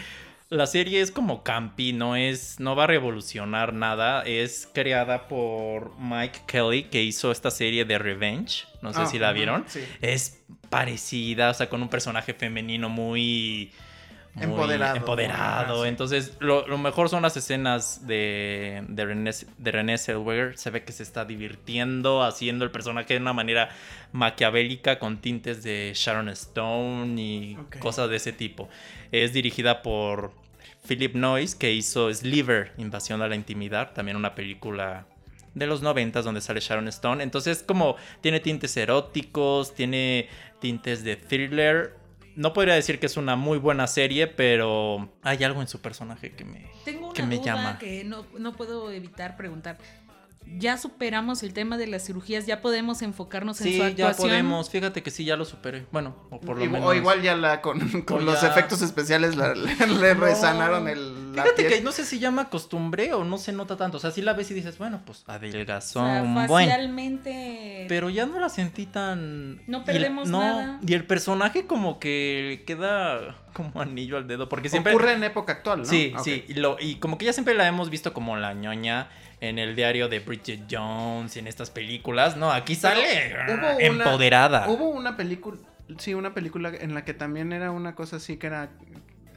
la 0.48 0.66
serie 0.66 1.00
es 1.00 1.10
como 1.10 1.42
campi, 1.42 1.92
no 1.92 2.14
es, 2.14 2.60
no 2.60 2.76
va 2.76 2.84
a 2.84 2.86
revolucionar 2.86 3.72
nada. 3.72 4.22
Es 4.22 4.68
creada 4.72 5.28
por 5.28 5.98
Mike 5.98 6.40
Kelly, 6.46 6.84
que 6.84 7.02
hizo 7.02 7.32
esta 7.32 7.50
serie 7.50 7.84
de 7.84 7.98
Revenge. 7.98 8.64
No 8.82 8.92
sé 8.92 9.06
si 9.06 9.18
la 9.18 9.32
vieron. 9.32 9.64
sí. 9.66 9.80
Es 10.00 10.42
parecida, 10.70 11.50
o 11.50 11.54
sea, 11.54 11.68
con 11.68 11.82
un 11.82 11.88
personaje 11.88 12.34
femenino 12.34 12.88
muy... 12.88 13.72
muy 14.36 14.44
Empoderado. 14.44 14.96
empoderado. 14.96 15.82
Sí. 15.82 15.88
Entonces, 15.88 16.36
lo, 16.40 16.66
lo 16.68 16.76
mejor 16.76 17.08
son 17.08 17.22
las 17.22 17.36
escenas 17.38 18.06
de, 18.06 18.84
de, 18.86 19.04
René, 19.06 19.30
de 19.56 19.72
René 19.72 19.96
Zellweger. 19.96 20.58
Se 20.58 20.70
ve 20.70 20.84
que 20.84 20.92
se 20.92 21.02
está 21.02 21.24
divirtiendo, 21.24 22.22
haciendo 22.22 22.64
el 22.66 22.70
personaje 22.70 23.14
de 23.14 23.20
una 23.20 23.32
manera 23.32 23.70
maquiavélica, 24.12 24.98
con 24.98 25.18
tintes 25.18 25.62
de 25.62 25.92
Sharon 25.94 26.28
Stone 26.28 27.20
y 27.20 27.56
cosas 27.80 28.10
de 28.10 28.16
ese 28.16 28.32
tipo. 28.32 28.68
Es 29.10 29.32
dirigida 29.32 29.80
por 29.82 30.32
Philip 30.86 31.14
Noyce, 31.14 31.56
que 31.56 31.72
hizo 31.72 32.12
Sliver, 32.12 32.72
Invasión 32.76 33.22
a 33.22 33.28
la 33.28 33.36
Intimidad, 33.36 33.92
también 33.94 34.18
una 34.18 34.34
película 34.34 35.06
de 35.54 35.66
los 35.66 35.80
noventas 35.80 36.26
donde 36.26 36.42
sale 36.42 36.60
Sharon 36.60 36.88
Stone. 36.88 37.22
Entonces, 37.22 37.62
como 37.66 37.96
tiene 38.20 38.40
tintes 38.40 38.76
eróticos, 38.76 39.74
tiene 39.74 40.28
tintes 40.60 41.02
de 41.04 41.16
thriller. 41.16 41.94
No 42.36 42.52
podría 42.52 42.74
decir 42.74 43.00
que 43.00 43.06
es 43.06 43.16
una 43.16 43.34
muy 43.34 43.58
buena 43.58 43.86
serie, 43.86 44.26
pero 44.26 45.10
hay 45.22 45.42
algo 45.42 45.62
en 45.62 45.68
su 45.68 45.80
personaje 45.80 46.32
que 46.32 46.44
me... 46.44 46.70
Tengo 46.84 47.06
una 47.06 47.14
que 47.14 47.22
me 47.22 47.36
duda 47.36 47.46
llama. 47.46 47.78
que 47.78 48.04
no, 48.04 48.26
no 48.38 48.52
puedo 48.52 48.92
evitar 48.92 49.36
preguntar. 49.36 49.78
Ya 50.48 50.78
superamos 50.78 51.42
el 51.42 51.52
tema 51.52 51.76
de 51.76 51.86
las 51.86 52.06
cirugías, 52.06 52.46
ya 52.46 52.60
podemos 52.62 53.02
enfocarnos 53.02 53.60
en 53.60 53.66
Sí, 53.66 53.72
su 53.74 53.78
ya 53.80 53.86
actuación. 53.88 54.28
podemos. 54.28 54.70
Fíjate 54.70 55.02
que 55.02 55.10
sí, 55.10 55.24
ya 55.24 55.36
lo 55.36 55.44
superé. 55.44 55.86
Bueno, 55.92 56.14
o 56.30 56.40
por 56.40 56.56
lo 56.56 56.64
Igual- 56.64 56.72
menos... 56.80 56.88
O 56.88 56.94
igual 56.94 57.20
ya 57.22 57.36
la 57.36 57.60
con, 57.60 57.78
los 58.24 58.40
ya- 58.40 58.48
efectos 58.48 58.80
especiales 58.80 59.36
la- 59.36 59.54
le, 59.54 59.74
le 59.74 60.14
No. 60.14 60.20
resanaron 60.20 60.88
el 60.88 61.26
la 61.36 61.42
Fíjate 61.42 61.64
piel. 61.64 61.74
que 61.74 61.80
no 61.82 61.92
sé 61.92 62.06
si 62.06 62.18
ya 62.18 62.30
me 62.30 62.40
acostumbré 62.40 63.12
o 63.12 63.22
no 63.24 63.36
se 63.36 63.52
nota 63.52 63.76
tanto. 63.76 63.98
O 63.98 64.00
sea, 64.00 64.10
si 64.12 64.22
la 64.22 64.32
ves 64.32 64.50
y 64.50 64.54
dices, 64.54 64.78
bueno, 64.78 65.02
pues 65.04 65.24
adelgazó 65.26 66.00
O 66.02 66.06
sea, 66.06 66.46
facialmente. 66.48 67.84
Pero 67.88 68.10
ya 68.10 68.26
no 68.26 68.38
la 68.40 68.48
sentí 68.48 68.86
tan. 68.86 69.60
No 69.66 69.78
y 69.78 69.82
perdemos 69.82 70.28
no, 70.28 70.40
nada. 70.40 70.80
Y 70.86 70.94
el 70.94 71.04
personaje 71.06 71.66
como 71.66 71.98
que 71.98 72.64
queda 72.66 73.36
como 73.52 73.80
anillo 73.80 74.16
al 74.16 74.26
dedo. 74.26 74.48
Porque 74.48 74.68
siempre. 74.68 74.92
Ocurre 74.92 75.12
en 75.12 75.24
época 75.24 75.52
actual, 75.52 75.80
¿no? 75.80 75.84
Sí, 75.84 76.14
sí. 76.24 76.44
Y, 76.48 76.54
lo, 76.54 76.76
y 76.80 76.96
como 76.96 77.18
que 77.18 77.26
ya 77.26 77.32
siempre 77.32 77.54
la 77.54 77.66
hemos 77.66 77.90
visto 77.90 78.12
como 78.12 78.36
la 78.36 78.54
ñoña 78.54 79.08
en 79.46 79.58
el 79.58 79.74
diario 79.76 80.08
de 80.08 80.20
Bridget 80.20 80.64
Jones 80.70 81.36
y 81.36 81.38
en 81.38 81.46
estas 81.46 81.70
películas. 81.70 82.36
No, 82.36 82.50
aquí 82.52 82.74
sale 82.74 83.32
hubo 83.48 83.54
una- 83.54 83.76
empoderada. 83.78 84.68
Hubo 84.68 84.88
una 84.90 85.16
película, 85.16 85.58
sí, 85.98 86.14
una 86.14 86.34
película 86.34 86.70
en 86.78 86.94
la 86.94 87.04
que 87.04 87.14
también 87.14 87.52
era 87.52 87.70
una 87.70 87.94
cosa 87.94 88.16
así 88.16 88.36
que 88.36 88.46
era 88.48 88.70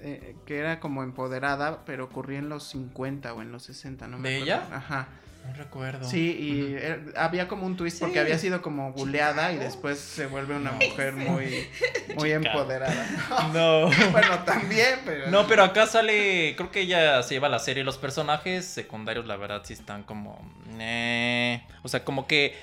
eh, 0.01 0.35
que 0.45 0.57
era 0.57 0.79
como 0.79 1.03
empoderada, 1.03 1.83
pero 1.85 2.05
ocurría 2.05 2.39
en 2.39 2.47
los 2.49 2.63
50 2.69 3.33
o 3.33 3.41
en 3.41 3.51
los 3.51 3.63
60, 3.63 4.07
¿no? 4.07 4.17
me 4.17 4.29
¿De 4.29 4.35
acuerdo. 4.37 4.63
ella? 4.63 4.75
Ajá. 4.77 5.07
No 5.45 5.53
recuerdo. 5.53 6.07
Sí, 6.07 6.29
y 6.29 6.77
había 7.17 7.47
como 7.47 7.65
un 7.65 7.75
twist 7.75 7.99
porque 7.99 8.19
había 8.19 8.37
sido 8.37 8.61
como 8.61 8.91
buleada 8.91 9.51
y 9.51 9.57
después 9.57 9.99
se 9.99 10.27
vuelve 10.27 10.55
una 10.55 10.71
mujer 10.71 11.13
muy 11.13 11.67
muy 12.15 12.31
empoderada. 12.31 13.05
No. 13.53 13.89
bueno, 14.11 14.39
también, 14.45 14.99
pero 15.05 15.29
No, 15.31 15.47
pero 15.47 15.63
acá 15.63 15.87
sale, 15.87 16.55
creo 16.55 16.71
que 16.71 16.81
ella 16.81 17.23
se 17.23 17.35
lleva 17.35 17.49
la 17.49 17.59
serie. 17.59 17.83
Los 17.83 17.97
personajes 17.97 18.65
secundarios, 18.65 19.25
la 19.25 19.37
verdad, 19.37 19.61
sí 19.63 19.73
están 19.73 20.03
como... 20.03 20.39
eh. 20.79 21.63
O 21.83 21.87
sea, 21.87 22.03
como 22.03 22.27
que 22.27 22.55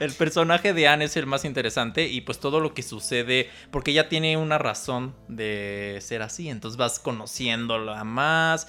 el 0.00 0.12
personaje 0.12 0.72
de 0.72 0.88
Anne 0.88 1.04
es 1.06 1.16
el 1.16 1.26
más 1.26 1.44
interesante 1.44 2.06
y 2.08 2.20
pues 2.22 2.40
todo 2.40 2.60
lo 2.60 2.74
que 2.74 2.82
sucede, 2.82 3.50
porque 3.70 3.90
ella 3.90 4.08
tiene 4.08 4.36
una 4.36 4.58
razón 4.58 5.14
de 5.28 5.98
ser 6.00 6.22
así, 6.22 6.48
entonces 6.48 6.76
vas 6.76 6.98
conociéndola 6.98 8.02
más. 8.04 8.66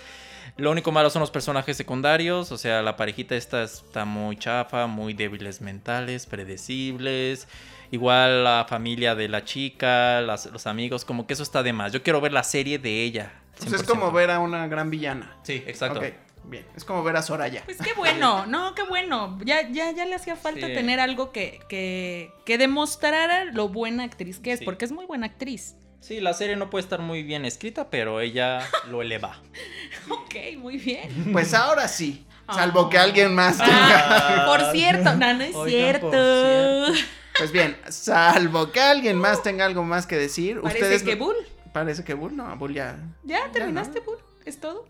Lo 0.57 0.71
único 0.71 0.91
malo 0.91 1.09
son 1.09 1.19
los 1.19 1.31
personajes 1.31 1.75
secundarios, 1.77 2.51
o 2.51 2.57
sea, 2.57 2.81
la 2.81 2.95
parejita 2.95 3.35
esta 3.35 3.63
está 3.63 4.05
muy 4.05 4.37
chafa, 4.37 4.87
muy 4.87 5.13
débiles 5.13 5.61
mentales, 5.61 6.25
predecibles. 6.25 7.47
Igual 7.91 8.43
la 8.43 8.65
familia 8.67 9.15
de 9.15 9.27
la 9.29 9.43
chica, 9.43 10.21
las- 10.21 10.47
los 10.47 10.65
amigos, 10.67 11.05
como 11.05 11.27
que 11.27 11.33
eso 11.33 11.43
está 11.43 11.61
de 11.63 11.71
más. 11.73 11.93
Yo 11.93 12.01
quiero 12.03 12.19
ver 12.21 12.33
la 12.33 12.43
serie 12.43 12.79
de 12.79 13.03
ella. 13.03 13.31
Pues 13.59 13.71
es 13.73 13.83
como 13.83 14.07
100%. 14.11 14.13
ver 14.13 14.31
a 14.31 14.39
una 14.39 14.67
gran 14.67 14.89
villana. 14.89 15.35
Sí, 15.43 15.63
exacto. 15.67 15.99
Ok, 15.99 16.05
bien. 16.45 16.65
Es 16.75 16.83
como 16.83 17.03
ver 17.03 17.15
a 17.15 17.21
Soraya. 17.21 17.61
Pues 17.65 17.77
qué 17.77 17.93
bueno, 17.93 18.45
no, 18.47 18.73
qué 18.75 18.83
bueno. 18.83 19.37
Ya, 19.45 19.69
ya, 19.69 19.91
ya 19.91 20.05
le 20.05 20.15
hacía 20.15 20.35
falta 20.35 20.67
Sí. 20.67 20.73
tener 20.73 20.99
algo 20.99 21.31
que, 21.31 21.59
que, 21.69 22.31
que 22.45 22.57
demostrara 22.57 23.45
lo 23.45 23.69
buena 23.69 24.03
actriz 24.03 24.39
que 24.39 24.51
es, 24.51 24.59
Sí. 24.59 24.65
porque 24.65 24.85
es 24.85 24.91
muy 24.91 25.05
buena 25.05 25.27
actriz. 25.27 25.75
Sí, 26.05 26.19
la 26.19 26.33
serie 26.35 26.55
no 26.55 26.69
puede 26.69 26.83
estar 26.83 26.99
muy 26.99 27.23
bien 27.23 27.45
escrita, 27.45 27.89
pero 27.89 28.19
ella 28.21 28.59
lo 28.89 29.01
eleva. 29.01 29.41
Ok, 30.09 30.35
muy 30.59 30.77
bien. 30.77 31.31
Pues 31.33 31.53
ahora 31.55 31.87
sí. 31.87 32.25
Salvo 32.53 32.81
Ah. 32.81 32.89
que 32.91 32.97
alguien 32.99 33.33
más 33.33 33.57
tenga. 33.57 34.43
Ah, 34.43 34.45
por 34.45 34.71
cierto, 34.71 35.15
no, 35.15 35.33
no 35.33 35.41
es 35.43 35.55
Oigan, 35.55 35.69
cierto. 36.01 36.93
Pues 37.39 37.51
bien, 37.51 37.75
salvo 37.89 38.71
que 38.71 38.79
alguien 38.81 39.17
más 39.17 39.41
tenga 39.41 39.65
algo 39.65 39.83
más 39.83 40.05
que 40.05 40.15
decir. 40.15 40.61
Parece 40.61 40.79
ustedes 40.83 41.01
que 41.03 41.15
Bull. 41.15 41.35
Parece 41.73 42.03
que 42.03 42.13
Bull, 42.13 42.35
no, 42.35 42.55
Bull 42.57 42.75
ya. 42.75 42.97
¿Ya 43.23 43.47
¿no? 43.47 43.51
terminaste, 43.51 43.99
Bull? 44.01 44.17
¿Es 44.45 44.59
todo? 44.59 44.87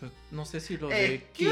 Pues, 0.00 0.10
no 0.32 0.44
sé 0.44 0.58
si 0.58 0.76
lo 0.78 0.90
Eh, 0.90 1.08
de 1.08 1.26
Kit, 1.32 1.48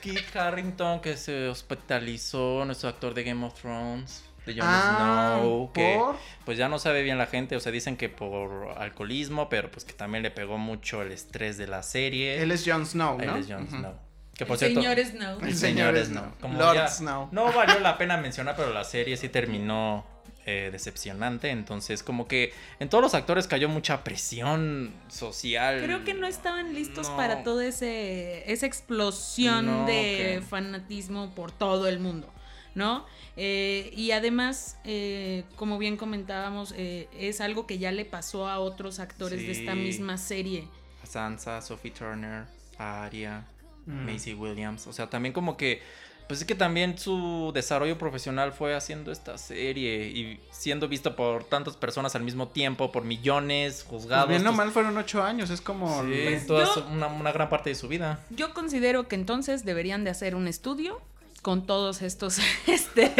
Kit 0.00 0.34
Harrington 0.36 1.00
que 1.00 1.16
se 1.16 1.46
hospitalizó, 1.46 2.64
nuestro 2.64 2.88
actor 2.88 3.14
de 3.14 3.22
Game 3.22 3.46
of 3.46 3.54
Thrones, 3.54 4.24
de 4.46 4.52
Jon 4.54 4.62
Ah, 4.64 5.36
Snow, 5.40 5.72
que 5.72 5.94
¿por? 5.98 6.16
pues 6.44 6.58
ya 6.58 6.68
no 6.68 6.78
sabe 6.78 7.02
bien 7.02 7.18
la 7.18 7.26
gente, 7.26 7.54
o 7.56 7.60
sea, 7.60 7.70
dicen 7.72 7.96
que 7.96 8.08
por 8.08 8.74
alcoholismo, 8.78 9.48
pero 9.48 9.70
pues 9.70 9.84
que 9.84 9.92
también 9.92 10.22
le 10.22 10.30
pegó 10.30 10.58
mucho 10.58 11.02
el 11.02 11.12
estrés 11.12 11.56
de 11.58 11.66
la 11.66 11.82
serie. 11.82 12.42
Él 12.42 12.50
es 12.50 12.64
Jon 12.66 12.84
Snow, 12.86 13.18
¿no? 13.18 13.22
Él 13.36 13.42
es 13.42 13.46
Jon. 13.50 13.68
Snow. 13.68 13.94
Que 14.34 14.46
por 14.46 14.54
El 14.54 14.58
cierto, 14.58 14.80
señor 14.82 14.98
Snow. 14.98 15.38
El 15.42 15.48
El 15.48 15.56
señor 15.56 15.96
Snow. 16.04 16.24
Como 16.40 16.58
Lord 16.58 16.74
ya- 16.74 16.88
Snow. 16.88 17.28
no 17.32 17.52
valió 17.52 17.78
la 17.80 17.98
pena 17.98 18.16
mencionar, 18.16 18.56
pero 18.56 18.72
la 18.72 18.82
serie 18.84 19.16
sí 19.16 19.28
terminó 19.28 20.04
eh, 20.44 20.70
decepcionante. 20.72 21.50
Entonces, 21.50 22.02
como 22.02 22.26
que 22.26 22.52
en 22.80 22.88
todos 22.88 23.00
los 23.02 23.14
actores 23.14 23.46
cayó 23.46 23.68
mucha 23.68 24.02
presión 24.02 24.92
social. 25.06 25.80
Creo 25.84 26.02
que 26.04 26.14
no 26.14 26.26
estaban 26.26 26.74
listos 26.74 27.10
No. 27.10 27.16
para 27.16 27.44
toda 27.44 27.64
ese, 27.64 28.50
esa 28.50 28.66
explosión 28.66 29.66
No, 29.66 29.86
de 29.86 30.42
fanatismo 30.48 31.32
por 31.36 31.52
todo 31.52 31.86
el 31.86 32.00
mundo, 32.00 32.28
¿no? 32.74 33.04
Eh, 33.36 33.92
y 33.96 34.10
además, 34.12 34.76
eh, 34.84 35.44
como 35.56 35.78
bien 35.78 35.96
comentábamos, 35.96 36.72
eh, 36.76 37.08
es 37.18 37.40
algo 37.40 37.66
que 37.66 37.78
ya 37.78 37.92
le 37.92 38.04
pasó 38.04 38.48
a 38.48 38.58
otros 38.58 38.98
actores 39.00 39.40
de 39.40 39.50
esta 39.52 39.74
misma 39.74 40.18
serie. 40.18 40.68
A 41.02 41.06
Sansa, 41.06 41.60
Sophie 41.62 41.90
Turner, 41.92 42.44
a 42.78 43.04
Arya, 43.04 43.44
Mm. 43.84 44.06
Macy 44.12 44.34
Williams. 44.34 44.86
O 44.86 44.92
sea, 44.92 45.10
también 45.10 45.32
como 45.32 45.56
que. 45.56 45.82
Pues 46.28 46.40
es 46.40 46.46
que 46.46 46.54
también 46.54 46.96
su 46.98 47.50
desarrollo 47.52 47.98
profesional 47.98 48.52
fue 48.52 48.74
haciendo 48.76 49.10
esta 49.10 49.36
serie 49.38 50.06
y 50.08 50.40
siendo 50.52 50.86
visto 50.88 51.16
por 51.16 51.42
tantas 51.44 51.76
personas 51.76 52.14
al 52.14 52.22
mismo 52.22 52.46
tiempo, 52.48 52.92
por 52.92 53.02
millones, 53.04 53.82
juzgados. 53.82 54.26
Pues 54.26 54.38
bien 54.38 54.46
o 54.46 54.50
tus- 54.50 54.56
mal 54.56 54.70
fueron 54.70 54.96
ocho 54.96 55.22
años, 55.22 55.50
es 55.50 55.60
como... 55.60 56.04
Sí, 56.04 56.20
Pues 56.24 56.46
toda 56.46 56.64
yo- 56.64 56.72
su- 56.74 56.84
una, 56.86 57.08
una 57.08 57.32
gran 57.32 57.50
parte 57.50 57.70
de 57.70 57.74
su 57.74 57.88
vida. 57.88 58.24
Yo 58.30 58.54
considero 58.54 59.08
que 59.08 59.16
entonces 59.16 59.64
deberían 59.64 60.04
de 60.04 60.10
hacer 60.10 60.36
un 60.36 60.46
estudio 60.46 61.02
con 61.42 61.66
todos 61.66 62.02
estos 62.02 62.38
este, 62.66 63.12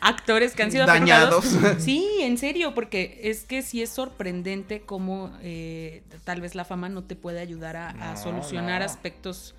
actores 0.00 0.54
que 0.54 0.62
han 0.62 0.72
sido 0.72 0.86
Dañados. 0.86 1.44
afectados. 1.46 1.82
Sí, 1.82 2.06
en 2.22 2.38
serio, 2.38 2.74
porque 2.74 3.20
es 3.24 3.44
que 3.44 3.62
sí 3.62 3.82
es 3.82 3.90
sorprendente 3.90 4.80
cómo 4.82 5.36
eh, 5.42 6.02
tal 6.24 6.40
vez 6.40 6.54
la 6.54 6.64
fama 6.64 6.88
no 6.88 7.04
te 7.04 7.14
puede 7.14 7.40
ayudar 7.40 7.76
a, 7.76 7.90
a 7.90 8.14
No, 8.14 8.16
solucionar 8.16 8.80
no. 8.80 8.86
aspectos 8.86 9.54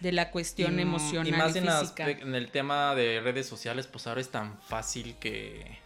de 0.00 0.12
la 0.12 0.30
cuestión 0.30 0.78
Y- 0.78 0.82
emocional 0.82 1.26
y, 1.26 1.28
y 1.28 1.32
más 1.32 1.54
en, 1.56 1.64
física. 1.64 2.06
aspe- 2.06 2.22
en 2.22 2.34
el 2.34 2.50
tema 2.50 2.94
de 2.94 3.20
redes 3.20 3.46
sociales, 3.46 3.86
pues 3.86 4.06
ahora 4.06 4.22
es 4.22 4.30
tan 4.30 4.58
fácil 4.62 5.16
que 5.20 5.78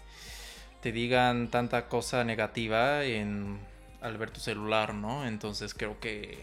te 0.81 0.93
digan 0.93 1.49
tanta 1.51 1.89
cosa 1.89 2.23
negativa 2.23 3.03
en, 3.05 3.59
al 4.01 4.17
ver 4.19 4.31
tu 4.31 4.39
celular, 4.39 4.95
¿no? 4.95 5.27
Entonces 5.27 5.75
creo 5.75 5.99
que 5.99 6.39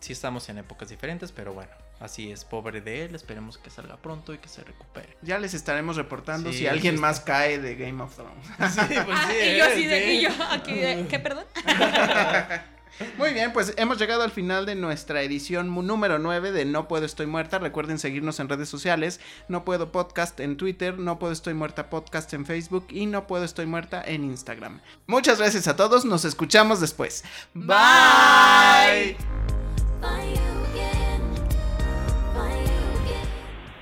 sí 0.00 0.12
estamos 0.12 0.48
en 0.50 0.58
épocas 0.58 0.88
diferentes, 0.90 1.32
pero 1.32 1.54
bueno, 1.54 1.70
así 2.00 2.30
es, 2.32 2.44
pobre 2.44 2.80
de 2.80 3.04
él, 3.04 3.14
esperemos 3.14 3.58
que 3.58 3.70
salga 3.70 3.96
pronto 3.96 4.34
y 4.34 4.38
que 4.38 4.48
se 4.48 4.64
recupere. 4.64 5.16
Ya 5.22 5.38
les 5.38 5.54
estaremos 5.54 5.96
reportando 5.96 6.50
Sí, 6.50 6.58
si 6.58 6.66
alguien 6.66 6.96
sí 6.96 7.00
más 7.00 7.20
cae 7.20 7.58
de 7.58 7.76
Game 7.76 8.02
of 8.02 8.14
Thrones. 8.16 8.46
Sí, 8.88 8.96
pues 9.04 9.18
Ah, 9.20 9.32
y 9.32 9.56
yo 9.58 9.64
así 9.64 9.86
de, 9.86 10.12
y 10.14 10.20
yo 10.22 10.30
aquí 10.50 10.74
de, 10.74 11.06
¿qué 11.08 11.18
perdón? 11.18 11.44
Muy 13.16 13.32
bien, 13.32 13.52
pues 13.52 13.72
hemos 13.78 13.98
llegado 13.98 14.22
al 14.22 14.30
final 14.30 14.66
de 14.66 14.74
nuestra 14.74 15.22
edición 15.22 15.74
número 15.86 16.18
9 16.18 16.52
de 16.52 16.64
No 16.66 16.86
Puedo 16.86 17.06
Estoy 17.06 17.24
Muerta. 17.26 17.58
Recuerden 17.58 17.98
seguirnos 17.98 18.40
en 18.40 18.48
redes 18.48 18.68
sociales. 18.68 19.20
No 19.48 19.64
Puedo 19.64 19.90
Podcast 19.90 20.38
en 20.40 20.56
Twitter, 20.58 20.98
No 20.98 21.18
Puedo 21.18 21.32
Estoy 21.32 21.54
Muerta 21.54 21.88
Podcast 21.88 22.32
en 22.34 22.44
Facebook 22.44 22.86
y 22.90 23.06
No 23.06 23.26
Puedo 23.26 23.44
Estoy 23.44 23.64
Muerta 23.66 24.02
en 24.04 24.24
Instagram. 24.24 24.80
Muchas 25.06 25.38
gracias 25.38 25.66
a 25.66 25.76
todos, 25.76 26.04
nos 26.04 26.24
escuchamos 26.26 26.80
después. 26.80 27.24
Bye. 27.54 29.16